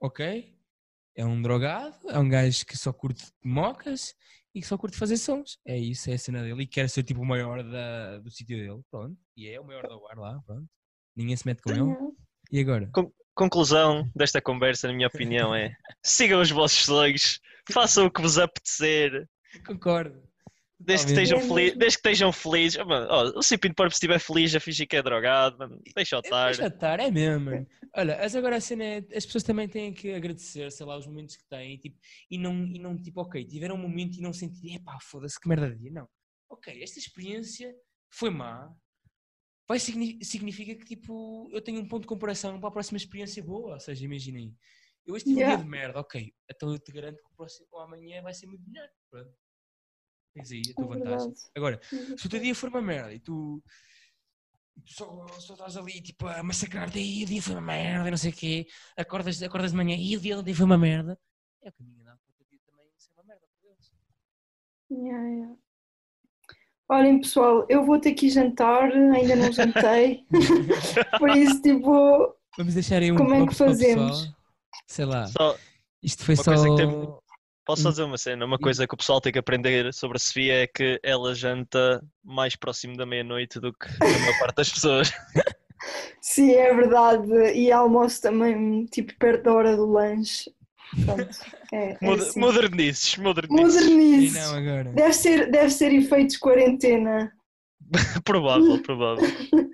ok, 0.00 0.56
é 1.14 1.24
um 1.24 1.40
drogado, 1.42 2.10
é 2.10 2.18
um 2.18 2.28
gajo 2.28 2.64
que 2.64 2.76
só 2.76 2.92
curte 2.92 3.30
mocas 3.44 4.14
e 4.54 4.60
que 4.60 4.66
só 4.66 4.78
curte 4.78 4.96
fazer 4.96 5.16
sons. 5.18 5.58
É 5.66 5.76
isso, 5.78 6.10
é 6.10 6.14
a 6.14 6.18
cena 6.18 6.42
dele 6.42 6.62
e 6.62 6.66
quer 6.66 6.88
ser 6.88 7.02
tipo 7.02 7.20
o 7.20 7.26
maior 7.26 7.62
da, 7.62 8.18
do 8.18 8.30
sítio 8.30 8.56
dele, 8.56 8.82
pronto. 8.90 9.16
E 9.36 9.46
é 9.48 9.60
o 9.60 9.64
maior 9.64 9.86
da 9.86 9.96
UAR 9.96 10.18
lá, 10.18 10.40
pronto. 10.46 10.66
Ninguém 11.14 11.36
se 11.36 11.46
mete 11.46 11.60
com 11.62 11.70
ele. 11.70 12.12
E 12.50 12.60
agora? 12.60 12.90
Conclusão 13.34 14.10
desta 14.14 14.40
conversa, 14.42 14.88
na 14.88 14.94
minha 14.94 15.08
opinião, 15.08 15.54
é 15.54 15.74
sigam 16.02 16.40
os 16.40 16.50
vossos 16.50 16.84
sonhos, 16.84 17.40
façam 17.70 18.06
o 18.06 18.10
que 18.10 18.20
vos 18.22 18.38
apetecer, 18.38 19.28
Concordo. 19.66 20.22
Desde 20.84 21.06
que 21.06 21.12
estejam, 21.12 21.38
É 21.38 21.40
feliz, 21.40 21.76
desde 21.76 21.98
que 21.98 22.08
estejam 22.08 22.32
felizes. 22.32 22.84
Mano, 22.84 23.06
ó, 23.10 23.38
o 23.38 23.42
Cipino 23.42 23.74
Purple, 23.74 23.92
se 23.92 23.96
estiver 23.96 24.18
feliz, 24.18 24.50
já 24.50 24.60
finge 24.60 24.86
que 24.86 24.96
é 24.96 25.02
drogado, 25.02 25.58
mano, 25.58 25.80
deixa-o 25.94 26.20
estar. 26.20 26.46
Deixa 26.46 26.66
estar, 26.66 27.00
é 27.00 27.10
mesmo, 27.10 27.44
mano. 27.46 27.66
Olha, 27.94 28.16
mas 28.18 28.34
agora 28.34 28.56
a 28.56 28.60
cena 28.60 28.84
é, 28.84 28.96
as 29.14 29.26
pessoas 29.26 29.44
também 29.44 29.68
têm 29.68 29.92
que 29.92 30.12
agradecer, 30.14 30.70
sei 30.72 30.86
lá, 30.86 30.96
os 30.96 31.06
momentos 31.06 31.36
que 31.36 31.44
têm 31.48 31.76
tipo, 31.78 31.98
e, 32.30 32.38
não, 32.38 32.64
e 32.66 32.78
não, 32.78 32.96
tipo, 32.96 33.20
ok, 33.20 33.44
tiveram 33.44 33.74
um 33.74 33.78
momento 33.78 34.16
e 34.16 34.22
não 34.22 34.32
sentirem, 34.32 34.76
epá, 34.76 34.98
foda-se, 35.02 35.38
que 35.40 35.48
merda 35.48 35.70
de 35.70 35.76
dia. 35.78 35.90
Não. 35.92 36.08
Ok, 36.50 36.82
esta 36.82 36.98
experiência 36.98 37.74
foi 38.10 38.30
má, 38.30 38.70
vai 39.68 39.78
signi- 39.78 40.22
significa 40.24 40.74
que, 40.74 40.84
tipo, 40.84 41.48
eu 41.52 41.60
tenho 41.62 41.80
um 41.80 41.88
ponto 41.88 42.02
de 42.02 42.08
comparação 42.08 42.58
para 42.58 42.68
a 42.68 42.72
próxima 42.72 42.96
experiência 42.96 43.42
boa. 43.42 43.74
Ou 43.74 43.80
seja, 43.80 44.04
imaginem, 44.04 44.54
eu 45.06 45.14
hoje 45.14 45.24
tive 45.24 45.36
um 45.36 45.40
Yeah. 45.40 45.56
dia 45.56 45.64
de 45.64 45.70
merda, 45.70 46.00
ok, 46.00 46.32
então 46.50 46.72
eu 46.72 46.78
te 46.78 46.92
garanto 46.92 47.22
que 47.22 47.28
o 47.32 47.36
próximo 47.36 47.66
o 47.72 47.78
amanhã 47.78 48.22
vai 48.22 48.32
ser 48.34 48.46
muito 48.46 48.64
melhor. 48.70 48.88
Pronto. 49.10 49.32
Tens 50.34 50.50
aí 50.50 50.62
a 50.70 50.74
tua 50.74 50.84
É 50.84 50.88
vantagem. 50.88 51.18
verdade. 51.18 51.40
Agora, 51.56 51.80
se 52.16 52.26
o 52.26 52.28
teu 52.28 52.40
dia 52.40 52.54
for 52.54 52.68
uma 52.70 52.80
merda 52.82 53.12
e 53.12 53.20
tu, 53.20 53.62
tu 54.86 54.92
só, 54.92 55.26
só 55.38 55.52
estás 55.54 55.76
ali 55.76 56.00
tipo, 56.00 56.26
a 56.26 56.42
massacrar-te 56.42 56.98
e 56.98 57.24
o 57.24 57.26
dia 57.26 57.42
foi 57.42 57.54
uma 57.54 57.60
merda 57.60 58.08
e 58.08 58.10
não 58.10 58.18
sei 58.18 58.30
o 58.30 58.34
quê, 58.34 58.66
acordas, 58.96 59.42
acordas 59.42 59.70
de 59.72 59.76
manhã 59.76 59.96
e 59.98 60.16
o 60.16 60.20
dia 60.20 60.38
ontem 60.38 60.54
foi 60.54 60.64
uma 60.64 60.78
merda, 60.78 61.18
é 61.62 61.68
o 61.68 61.72
caminho 61.72 62.00
andado 62.00 62.18
para 62.24 62.32
o 62.32 62.36
teu 62.38 62.46
dia 62.48 62.58
também 62.66 62.86
ser 62.96 63.12
uma 63.14 63.24
merda. 63.24 63.46
por 63.46 63.68
Deus. 63.68 63.92
Yeah, 64.90 65.28
yeah. 65.28 65.56
Olhem, 66.88 67.20
pessoal, 67.20 67.64
eu 67.70 67.84
vou 67.86 67.98
ter 67.98 68.12
que 68.12 68.26
ir 68.26 68.30
jantar, 68.30 68.90
ainda 68.92 69.34
não 69.36 69.50
jantei. 69.50 70.26
Por 71.18 71.30
isso, 71.30 71.62
tipo, 71.62 72.36
Vamos 72.58 72.74
deixar 72.74 73.00
aí 73.00 73.10
um 73.10 73.16
Como 73.16 73.32
é 73.34 73.38
que 73.38 73.44
para 73.46 73.52
o 73.54 73.56
fazemos? 73.70 74.10
pessoal. 74.20 74.36
Sei 74.86 75.04
lá, 75.06 75.26
Só, 75.28 75.56
isto 76.02 76.22
foi 76.24 76.34
Uma 76.34 76.44
só. 76.44 76.50
coisa 76.54 76.68
que 76.68 76.76
tem- 76.76 77.21
posso 77.72 77.88
Hum. 77.88 77.90
dizer 77.90 78.02
uma 78.02 78.18
cena? 78.18 78.44
Uma 78.44 78.58
coisa 78.58 78.86
que 78.86 78.94
o 78.94 78.96
pessoal 78.96 79.20
tem 79.20 79.32
que 79.32 79.38
aprender 79.38 79.92
sobre 79.94 80.16
a 80.16 80.20
Sofia 80.20 80.62
é 80.62 80.66
que 80.66 81.00
ela 81.02 81.34
janta 81.34 82.04
mais 82.22 82.54
próximo 82.54 82.96
da 82.96 83.06
meia-noite 83.06 83.58
do 83.58 83.72
que 83.72 83.86
a 84.00 84.18
maior 84.18 84.38
parte 84.38 84.56
das 84.56 84.70
pessoas. 84.70 85.10
sim, 86.20 86.52
é 86.52 86.74
verdade. 86.74 87.28
E 87.54 87.72
almoço 87.72 88.20
também, 88.20 88.84
tipo, 88.86 89.14
perto 89.18 89.44
da 89.44 89.52
hora 89.54 89.76
do 89.76 89.86
lanche. 89.90 90.50
Pronto, 91.06 91.28
é, 91.72 91.96
é 91.98 92.12
assim. 92.12 92.38
Modernices, 92.38 93.16
modernices. 93.16 94.34
Não 94.34 94.54
agora. 94.54 94.92
Deve 94.92 95.12
ser, 95.14 95.50
deve 95.50 95.70
ser 95.70 95.92
efeitos 95.94 96.36
quarentena. 96.36 97.32
Provável, 98.24 98.82
provável. 98.82 99.24